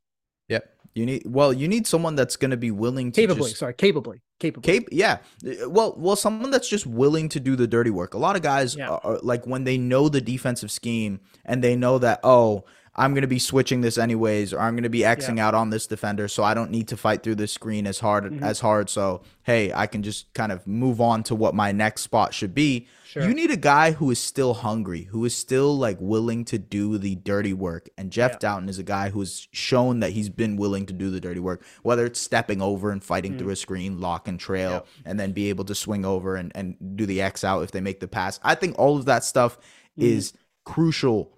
You 0.99 1.07
need 1.07 1.23
well, 1.27 1.53
you 1.53 1.69
need 1.69 1.87
someone 1.87 2.17
that's 2.17 2.37
going 2.37 2.51
to 2.51 2.57
be 2.57 2.73
willing 2.73 3.13
to 3.13 3.21
capably. 3.21 3.51
Just, 3.51 3.61
sorry, 3.61 3.75
capably, 3.75 4.21
capably. 4.41 4.81
Cap, 4.81 4.89
yeah. 4.91 5.19
Well, 5.67 5.95
well, 5.97 6.17
someone 6.17 6.51
that's 6.51 6.69
just 6.69 6.87
willing 6.87 7.29
to 7.31 7.41
do 7.41 7.55
the 7.55 7.69
dirty 7.69 7.91
work. 7.91 8.15
A 8.15 8.19
lot 8.19 8.35
of 8.35 8.43
guys 8.43 8.75
yeah. 8.75 8.89
are, 8.89 9.01
are 9.05 9.19
like 9.23 9.47
when 9.47 9.63
they 9.63 9.79
know 9.79 10.09
the 10.09 10.21
defensive 10.21 10.73
scheme 10.73 11.21
and 11.45 11.63
they 11.63 11.77
know 11.77 11.99
that 11.99 12.19
oh, 12.25 12.65
I'm 12.99 13.15
going 13.15 13.23
to 13.23 13.29
be 13.29 13.39
switching 13.39 13.81
this 13.81 13.97
anyways, 13.97 14.53
or 14.53 14.61
I'm 14.61 14.75
going 14.75 14.83
to 14.83 14.91
be 14.91 15.01
Xing 15.01 15.37
yeah. 15.37 15.47
out 15.47 15.55
on 15.55 15.71
this 15.71 15.87
defender, 15.87 16.27
so 16.27 16.43
I 16.43 16.53
don't 16.53 16.73
need 16.73 16.89
to 16.89 16.97
fight 16.97 17.23
through 17.23 17.37
this 17.37 17.53
screen 17.53 17.87
as 17.87 18.01
hard 18.01 18.25
mm-hmm. 18.25 18.43
as 18.43 18.59
hard. 18.59 18.91
So 18.91 19.23
hey, 19.45 19.73
I 19.73 19.87
can 19.87 20.03
just 20.03 20.35
kind 20.35 20.51
of 20.51 20.67
move 20.67 21.01
on 21.01 21.23
to 21.25 21.35
what 21.35 21.55
my 21.55 21.71
next 21.71 22.03
spot 22.03 22.35
should 22.35 22.55
be. 22.55 22.89
Sure. 23.07 23.27
You 23.27 23.33
need 23.33 23.51
a 23.51 23.57
guy 23.57 23.93
who 23.93 24.11
is 24.11 24.19
still 24.19 24.53
hungry, 24.53 25.05
who 25.05 25.25
is 25.25 25.35
still 25.35 25.79
like 25.79 25.97
willing 26.01 26.45
to 26.47 26.59
do 26.59 26.99
the 26.99 27.15
dirty 27.15 27.55
work. 27.55 27.89
And 27.97 28.11
Jeff 28.11 28.33
yeah. 28.33 28.39
Dowtin 28.39 28.69
is 28.69 28.79
a 28.79 28.83
guy 28.83 29.11
who's 29.11 29.49
shown 29.53 30.01
that 30.01 30.11
he's 30.11 30.29
been 30.29 30.57
willing 30.57 30.85
to 30.87 30.93
do 30.93 31.09
the 31.11 31.21
dirty 31.21 31.41
work, 31.41 31.65
whether 31.83 32.05
it's 32.05 32.21
stepping 32.21 32.61
over 32.61 32.91
and 32.91 33.03
fighting 33.03 33.35
mm. 33.35 33.39
through 33.39 33.51
a 33.51 33.57
screen, 33.57 34.01
lock 34.01 34.27
and 34.27 34.41
trail, 34.41 34.85
and 35.07 35.19
then 35.19 35.33
be 35.33 35.49
able 35.49 35.65
to 35.67 35.75
swing 35.75 36.05
over 36.05 36.37
and, 36.37 36.53
and 36.55 36.77
do 36.97 37.07
the 37.07 37.23
X 37.23 37.45
out 37.45 37.63
if 37.63 37.71
they 37.71 37.81
make 37.81 38.01
the 38.01 38.09
pass. 38.09 38.41
I 38.43 38.57
think 38.57 38.77
all 38.79 38.97
of 38.97 39.05
that 39.05 39.25
stuff 39.25 39.57
mm. 39.99 40.03
is 40.03 40.33
crucial 40.65 41.38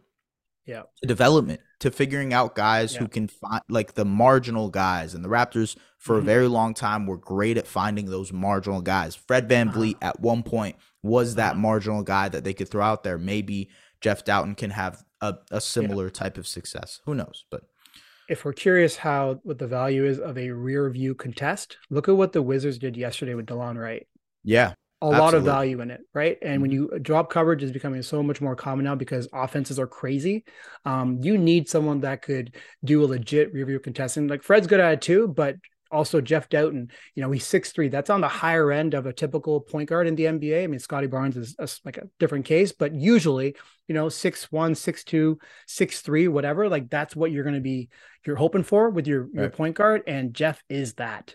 yeah. 0.70 0.82
to 1.02 1.06
development, 1.06 1.60
to 1.80 1.90
figuring 1.90 2.32
out 2.32 2.54
guys 2.54 2.94
yeah. 2.94 3.00
who 3.00 3.08
can 3.08 3.28
find 3.28 3.60
like 3.68 3.94
the 3.94 4.04
marginal 4.04 4.70
guys. 4.70 5.14
And 5.14 5.24
the 5.24 5.28
Raptors 5.28 5.76
for 5.98 6.14
mm-hmm. 6.14 6.22
a 6.22 6.26
very 6.26 6.46
long 6.46 6.74
time 6.74 7.06
were 7.06 7.16
great 7.16 7.58
at 7.58 7.66
finding 7.66 8.06
those 8.06 8.32
marginal 8.32 8.80
guys. 8.80 9.16
Fred 9.16 9.48
VanVleet 9.48 9.96
uh-huh. 9.96 10.08
at 10.08 10.20
one 10.20 10.42
point 10.42 10.76
was 11.02 11.34
that 11.34 11.52
uh-huh. 11.52 11.60
marginal 11.60 12.02
guy 12.02 12.28
that 12.28 12.44
they 12.44 12.54
could 12.54 12.68
throw 12.68 12.84
out 12.84 13.02
there. 13.02 13.18
Maybe 13.18 13.68
Jeff 14.00 14.24
Dowtin 14.24 14.56
can 14.56 14.70
have 14.70 15.02
a, 15.20 15.34
a 15.50 15.60
similar 15.60 16.04
yeah. 16.04 16.12
type 16.12 16.38
of 16.38 16.46
success. 16.46 17.00
Who 17.04 17.14
knows? 17.14 17.44
But 17.50 17.62
if 18.28 18.44
we're 18.44 18.52
curious 18.52 18.96
how 18.96 19.40
what 19.42 19.58
the 19.58 19.66
value 19.66 20.04
is 20.04 20.20
of 20.20 20.38
a 20.38 20.50
rear 20.50 20.88
view 20.88 21.16
contest, 21.16 21.78
look 21.90 22.08
at 22.08 22.16
what 22.16 22.32
the 22.32 22.42
Wizards 22.42 22.78
did 22.78 22.96
yesterday 22.96 23.34
with 23.34 23.46
Delon 23.46 23.76
Wright. 23.76 24.06
Yeah 24.44 24.74
a 25.02 25.06
Absolutely. 25.06 25.18
lot 25.20 25.34
of 25.34 25.44
value 25.44 25.80
in 25.80 25.90
it, 25.90 26.00
right? 26.12 26.36
And 26.42 26.60
when 26.60 26.70
mm-hmm. 26.70 26.94
you 26.94 26.98
drop 27.00 27.30
coverage 27.30 27.62
is 27.62 27.72
becoming 27.72 28.02
so 28.02 28.22
much 28.22 28.40
more 28.40 28.54
common 28.54 28.84
now 28.84 28.94
because 28.94 29.28
offenses 29.32 29.78
are 29.78 29.86
crazy. 29.86 30.44
Um, 30.84 31.18
you 31.22 31.38
need 31.38 31.68
someone 31.68 32.00
that 32.00 32.22
could 32.22 32.56
do 32.84 33.02
a 33.02 33.06
legit 33.06 33.52
review 33.54 33.80
contesting. 33.80 34.28
Like 34.28 34.42
Fred's 34.42 34.66
good 34.66 34.80
at 34.80 34.92
it 34.92 35.00
too, 35.00 35.28
but 35.28 35.56
also 35.90 36.20
Jeff 36.20 36.48
Dowtin, 36.48 36.90
you 37.14 37.22
know, 37.22 37.30
he's 37.30 37.46
six 37.46 37.72
three. 37.72 37.88
That's 37.88 38.10
on 38.10 38.20
the 38.20 38.28
higher 38.28 38.70
end 38.70 38.94
of 38.94 39.06
a 39.06 39.12
typical 39.12 39.60
point 39.60 39.88
guard 39.88 40.06
in 40.06 40.14
the 40.14 40.24
NBA. 40.24 40.64
I 40.64 40.66
mean, 40.66 40.78
Scottie 40.78 41.06
Barnes 41.06 41.36
is 41.36 41.56
a, 41.58 41.68
like 41.84 41.96
a 41.96 42.08
different 42.18 42.44
case, 42.44 42.72
but 42.72 42.94
usually, 42.94 43.56
you 43.88 43.94
know, 43.94 44.08
six 44.08 44.52
one, 44.52 44.74
six 44.74 45.02
two, 45.02 45.38
six 45.66 46.00
three, 46.00 46.28
whatever. 46.28 46.68
Like 46.68 46.90
that's 46.90 47.16
what 47.16 47.32
you're 47.32 47.44
going 47.44 47.54
to 47.54 47.60
be 47.60 47.88
you're 48.26 48.36
hoping 48.36 48.62
for 48.62 48.90
with 48.90 49.06
your 49.06 49.28
your 49.32 49.50
point 49.50 49.76
guard, 49.76 50.02
and 50.06 50.34
Jeff 50.34 50.62
is 50.68 50.94
that. 50.94 51.34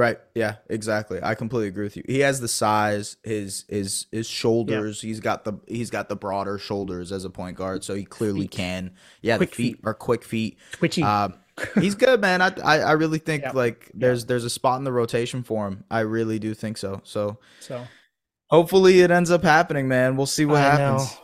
Right. 0.00 0.18
Yeah, 0.34 0.56
exactly. 0.70 1.20
I 1.22 1.34
completely 1.34 1.68
agree 1.68 1.84
with 1.84 1.94
you. 1.94 2.02
He 2.06 2.20
has 2.20 2.40
the 2.40 2.48
size, 2.48 3.18
his 3.22 3.66
his 3.68 4.06
his 4.10 4.26
shoulders. 4.26 5.04
Yeah. 5.04 5.08
He's 5.08 5.20
got 5.20 5.44
the 5.44 5.52
he's 5.68 5.90
got 5.90 6.08
the 6.08 6.16
broader 6.16 6.56
shoulders 6.56 7.12
as 7.12 7.26
a 7.26 7.30
point 7.30 7.58
guard, 7.58 7.84
so 7.84 7.94
he 7.94 8.06
clearly 8.06 8.42
feet. 8.42 8.50
can. 8.50 8.92
Yeah, 9.20 9.36
quick 9.36 9.50
the 9.50 9.56
feet, 9.56 9.76
feet, 9.76 9.84
are 9.84 9.92
quick 9.92 10.24
feet. 10.24 10.56
Twitchy. 10.72 11.02
Uh, 11.02 11.28
he's 11.74 11.94
good, 11.94 12.18
man. 12.22 12.40
I, 12.40 12.50
I, 12.64 12.78
I 12.78 12.92
really 12.92 13.18
think 13.18 13.42
yeah. 13.42 13.50
like 13.52 13.90
there's 13.92 14.22
yeah. 14.22 14.28
there's 14.28 14.44
a 14.46 14.48
spot 14.48 14.78
in 14.78 14.84
the 14.84 14.92
rotation 14.92 15.42
for 15.42 15.68
him. 15.68 15.84
I 15.90 16.00
really 16.00 16.38
do 16.38 16.54
think 16.54 16.78
so. 16.78 17.02
So 17.04 17.36
so 17.60 17.86
hopefully 18.46 19.00
it 19.00 19.10
ends 19.10 19.30
up 19.30 19.42
happening, 19.42 19.86
man. 19.86 20.16
We'll 20.16 20.24
see 20.24 20.46
what 20.46 20.62
I 20.62 20.76
happens. 20.76 21.14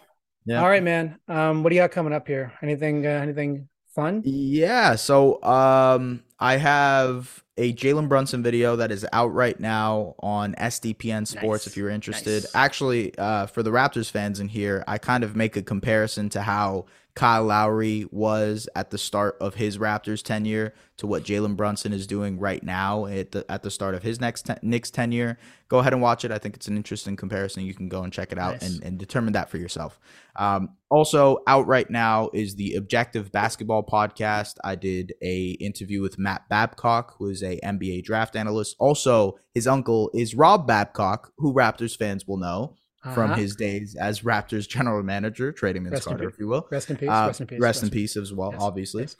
Know. 0.45 0.55
Yeah. 0.55 0.61
All 0.61 0.68
right, 0.68 0.83
man. 0.83 1.18
Um, 1.29 1.62
what 1.62 1.70
do 1.70 1.77
you 1.77 1.81
got 1.81 1.93
coming 1.93 2.12
up 2.12 2.29
here? 2.29 2.53
Anything 2.61 3.07
uh, 3.07 3.09
anything 3.09 3.70
fun? 3.95 4.20
Yeah. 4.22 4.97
So 4.97 5.43
um 5.43 6.24
I 6.39 6.57
have 6.57 7.43
a 7.57 7.72
Jalen 7.72 8.09
Brunson 8.09 8.43
video 8.43 8.76
that 8.76 8.91
is 8.91 9.07
out 9.12 9.32
right 9.32 9.59
now 9.59 10.14
on 10.20 10.55
SDPN 10.55 11.26
Sports 11.26 11.64
nice. 11.64 11.66
if 11.66 11.76
you're 11.76 11.89
interested. 11.89 12.45
Nice. 12.45 12.55
Actually, 12.55 13.16
uh, 13.16 13.47
for 13.47 13.62
the 13.62 13.70
Raptors 13.70 14.11
fans 14.11 14.41
in 14.41 14.49
here, 14.49 14.84
I 14.87 14.99
kind 14.99 15.24
of 15.24 15.34
make 15.34 15.57
a 15.57 15.62
comparison 15.62 16.28
to 16.30 16.43
how 16.43 16.84
Kyle 17.17 17.45
Lowry 17.45 18.07
was 18.11 18.69
at 18.77 18.91
the 18.91 18.99
start 18.99 19.39
of 19.41 19.55
his 19.55 19.79
Raptors 19.79 20.23
tenure 20.23 20.75
to 20.99 21.07
what 21.07 21.25
Jalen 21.25 21.57
Brunson 21.57 21.95
is 21.95 22.07
doing 22.07 22.39
right 22.39 22.62
now 22.62 23.07
at 23.07 23.33
the 23.33 23.51
at 23.51 23.62
the 23.62 23.71
start 23.71 23.95
of 23.95 24.03
his 24.03 24.21
next 24.21 24.43
ten, 24.43 24.59
Knicks 24.61 24.91
tenure. 24.91 25.39
Go 25.69 25.79
ahead 25.79 25.95
and 25.95 26.03
watch 26.03 26.27
it. 26.27 26.31
I 26.31 26.37
think 26.37 26.57
it's 26.57 26.69
an 26.69 26.77
interesting 26.77 27.17
comparison. 27.17 27.64
You 27.64 27.73
can 27.73 27.89
go 27.89 28.03
and 28.03 28.12
check 28.12 28.33
it 28.33 28.39
out 28.39 28.61
nice. 28.61 28.75
and, 28.75 28.85
and 28.85 28.99
determine 28.99 29.33
that 29.33 29.49
for 29.49 29.57
yourself. 29.57 29.99
Um, 30.37 30.77
also 30.91 31.39
out 31.47 31.67
right 31.67 31.89
now 31.89 32.29
is 32.35 32.57
the 32.57 32.75
Objective 32.75 33.33
Basketball 33.33 33.83
podcast. 33.83 34.57
I 34.62 34.75
did 34.75 35.14
a 35.23 35.53
interview 35.53 36.03
with 36.03 36.19
Matt 36.19 36.47
Babcock, 36.51 37.14
who 37.19 37.31
is 37.31 37.43
a 37.43 37.59
NBA 37.64 38.05
draft 38.05 38.37
analyst. 38.37 38.77
Also, 38.79 39.39
his 39.55 39.67
uncle 39.67 40.11
is 40.12 40.35
Rob 40.35 40.67
Babcock, 40.67 41.33
who 41.39 41.55
Raptors 41.55 41.97
fans 41.97 42.27
will 42.27 42.37
know 42.37 42.77
uh-huh. 43.07 43.14
from 43.14 43.34
his 43.34 43.57
days 43.57 43.94
as 43.94 44.20
Raptors 44.20 44.68
general 44.68 45.02
manager, 45.02 45.52
trading 45.52 45.84
Vince 45.84 46.04
Carter, 46.04 46.28
if 46.28 46.38
you 46.38 46.48
will. 46.48 46.66
Rest 46.70 46.90
in 46.90 46.96
peace. 46.96 47.09
Uh, 47.09 47.24
rest 47.28 47.40
in 47.40 47.46
peace. 47.46 47.61
Rest, 47.61 47.76
rest 47.76 47.82
in 47.84 47.90
peace 47.90 48.16
as 48.16 48.32
well, 48.32 48.52
yes. 48.52 48.62
obviously. 48.62 49.02
Yes. 49.02 49.16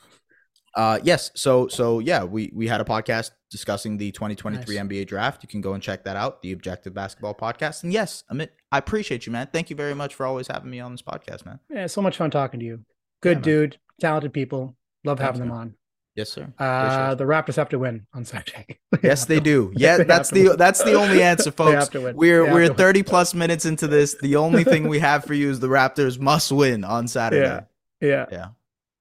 Uh, 0.75 0.99
yes. 1.03 1.31
So 1.35 1.69
so 1.69 2.01
yeah, 2.01 2.25
we 2.25 2.53
we 2.55 2.67
had 2.69 2.83
a 2.83 2.85
podcast 2.85 3.31
discussing 3.51 3.97
the 3.97 4.13
2023 4.13 4.77
nice. 4.77 4.85
NBA 4.85 5.07
draft. 5.07 5.43
You 5.43 5.49
can 5.49 5.63
go 5.63 5.73
and 5.73 5.83
check 5.83 6.05
that 6.05 6.17
out, 6.17 6.43
the 6.43 6.53
Objective 6.53 6.93
Basketball 6.93 7.35
Podcast. 7.35 7.83
And 7.83 7.93
yes, 7.93 8.25
Amit, 8.31 8.49
I 8.71 8.79
appreciate 8.79 9.25
you, 9.25 9.33
man. 9.33 9.49
Thank 9.53 9.71
you 9.71 9.77
very 9.77 9.95
much 9.95 10.15
for 10.15 10.27
always 10.27 10.49
having 10.49 10.71
me 10.71 10.81
on 10.81 10.93
this 10.93 11.03
podcast, 11.03 11.47
man. 11.47 11.61
Yeah, 11.71 11.87
so 11.87 12.03
much 12.03 12.19
fun 12.19 12.31
talking 12.31 12.61
to 12.61 12.67
you. 12.67 12.81
Good 13.23 13.39
yeah, 13.39 13.43
dude, 13.43 13.79
talented 14.01 14.35
people. 14.35 14.77
Love 15.05 15.19
having 15.19 15.41
them 15.41 15.53
on. 15.53 15.75
Yes, 16.17 16.31
sir. 16.31 16.51
Uh, 16.59 17.15
the 17.15 17.25
Raptors 17.25 17.57
have 17.57 17.69
to 17.69 17.79
win 17.79 18.07
on 18.15 18.25
Saturday. 18.25 18.79
yes, 19.03 19.27
they 19.27 19.39
do. 19.39 19.73
Yeah, 19.77 19.99
that's 20.05 20.31
the 20.31 20.57
that's 20.57 20.83
the 20.83 20.95
only 20.95 21.23
answer, 21.33 21.51
folks. 21.51 21.91
We're 21.95 22.51
we're 22.53 22.73
30 22.73 23.03
plus 23.03 23.35
minutes 23.35 23.67
into 23.67 23.87
this. 23.87 24.15
The 24.15 24.37
only 24.37 24.65
thing 24.65 24.89
we 24.89 24.99
have 25.01 25.25
for 25.25 25.35
you 25.35 25.51
is 25.51 25.61
the 25.61 25.69
Raptors 25.69 26.19
must 26.19 26.51
win 26.51 26.85
on 26.85 27.07
Saturday. 27.07 27.67
Yeah. 28.01 28.09
Yeah. 28.09 28.27
Yeah. 28.33 28.47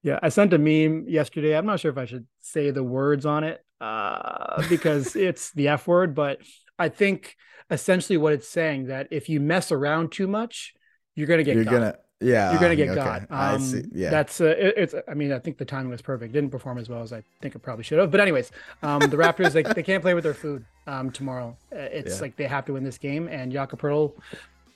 Yeah. 0.02 0.18
I 0.22 0.28
sent 0.28 0.52
a 0.52 0.58
meme 0.58 1.06
yesterday. 1.08 1.56
I'm 1.56 1.66
not 1.66 1.80
sure 1.80 1.90
if 1.90 1.98
I 1.98 2.04
should 2.04 2.26
say 2.40 2.70
the 2.70 2.84
words 2.84 3.24
on 3.24 3.44
it 3.44 3.64
uh, 3.80 4.62
because 4.68 5.16
it's 5.16 5.52
the 5.52 5.68
F 5.68 5.86
word, 5.86 6.14
but 6.14 6.40
I 6.78 6.90
think 6.90 7.34
essentially 7.70 8.18
what 8.18 8.34
it's 8.34 8.48
saying 8.48 8.86
that 8.86 9.08
if 9.10 9.30
you 9.30 9.40
mess 9.40 9.72
around 9.72 10.12
too 10.12 10.26
much, 10.26 10.74
you're 11.14 11.26
gonna 11.26 11.42
get 11.42 11.56
you're 11.56 11.64
gonna 11.64 11.96
yeah, 12.20 12.50
you're 12.50 12.60
gonna 12.60 12.76
get 12.76 12.88
okay. 12.90 13.26
got. 13.28 13.30
Um, 13.30 13.82
yeah, 13.92 14.10
that's 14.10 14.40
uh, 14.40 14.46
it, 14.46 14.74
it's. 14.76 14.94
I 15.06 15.14
mean, 15.14 15.32
I 15.32 15.38
think 15.38 15.58
the 15.58 15.64
timing 15.64 15.90
was 15.90 16.00
perfect. 16.00 16.32
Didn't 16.32 16.50
perform 16.50 16.78
as 16.78 16.88
well 16.88 17.02
as 17.02 17.12
I 17.12 17.22
think 17.42 17.54
it 17.54 17.58
probably 17.58 17.84
should 17.84 17.98
have. 17.98 18.10
But 18.10 18.20
anyways, 18.20 18.52
um, 18.82 19.00
the 19.00 19.16
Raptors 19.16 19.52
they, 19.52 19.62
they 19.62 19.82
can't 19.82 20.02
play 20.02 20.14
with 20.14 20.24
their 20.24 20.34
food 20.34 20.64
um, 20.86 21.10
tomorrow. 21.10 21.56
Uh, 21.72 21.76
it's 21.76 22.16
yeah. 22.16 22.22
like 22.22 22.36
they 22.36 22.46
have 22.46 22.64
to 22.66 22.72
win 22.72 22.84
this 22.84 22.96
game, 22.96 23.28
and 23.28 23.52
Jakob 23.52 23.80
Poeltl 23.80 24.14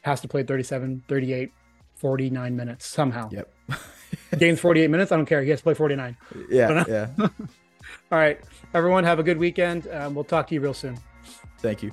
has 0.03 0.20
to 0.20 0.28
play 0.28 0.43
37, 0.43 1.03
38, 1.09 1.53
49 1.97 2.57
minutes 2.57 2.86
somehow. 2.86 3.28
Yep. 3.32 3.53
Game's 4.38 4.61
48 4.61 4.91
minutes. 4.91 5.12
I 5.12 5.16
don't 5.16 5.26
care. 5.26 5.43
He 5.43 5.51
has 5.51 5.61
to 5.61 5.64
play 5.64 5.74
49. 5.74 6.16
Yeah. 6.51 6.68
Uh, 6.68 6.84
yeah. 6.88 7.09
all 7.18 8.18
right, 8.18 8.41
everyone, 8.74 9.05
have 9.05 9.18
a 9.18 9.22
good 9.22 9.38
weekend. 9.38 9.88
Um, 9.88 10.14
we'll 10.14 10.24
talk 10.24 10.47
to 10.49 10.55
you 10.55 10.61
real 10.61 10.74
soon. 10.74 10.99
Thank 11.59 11.82
you. 11.82 11.93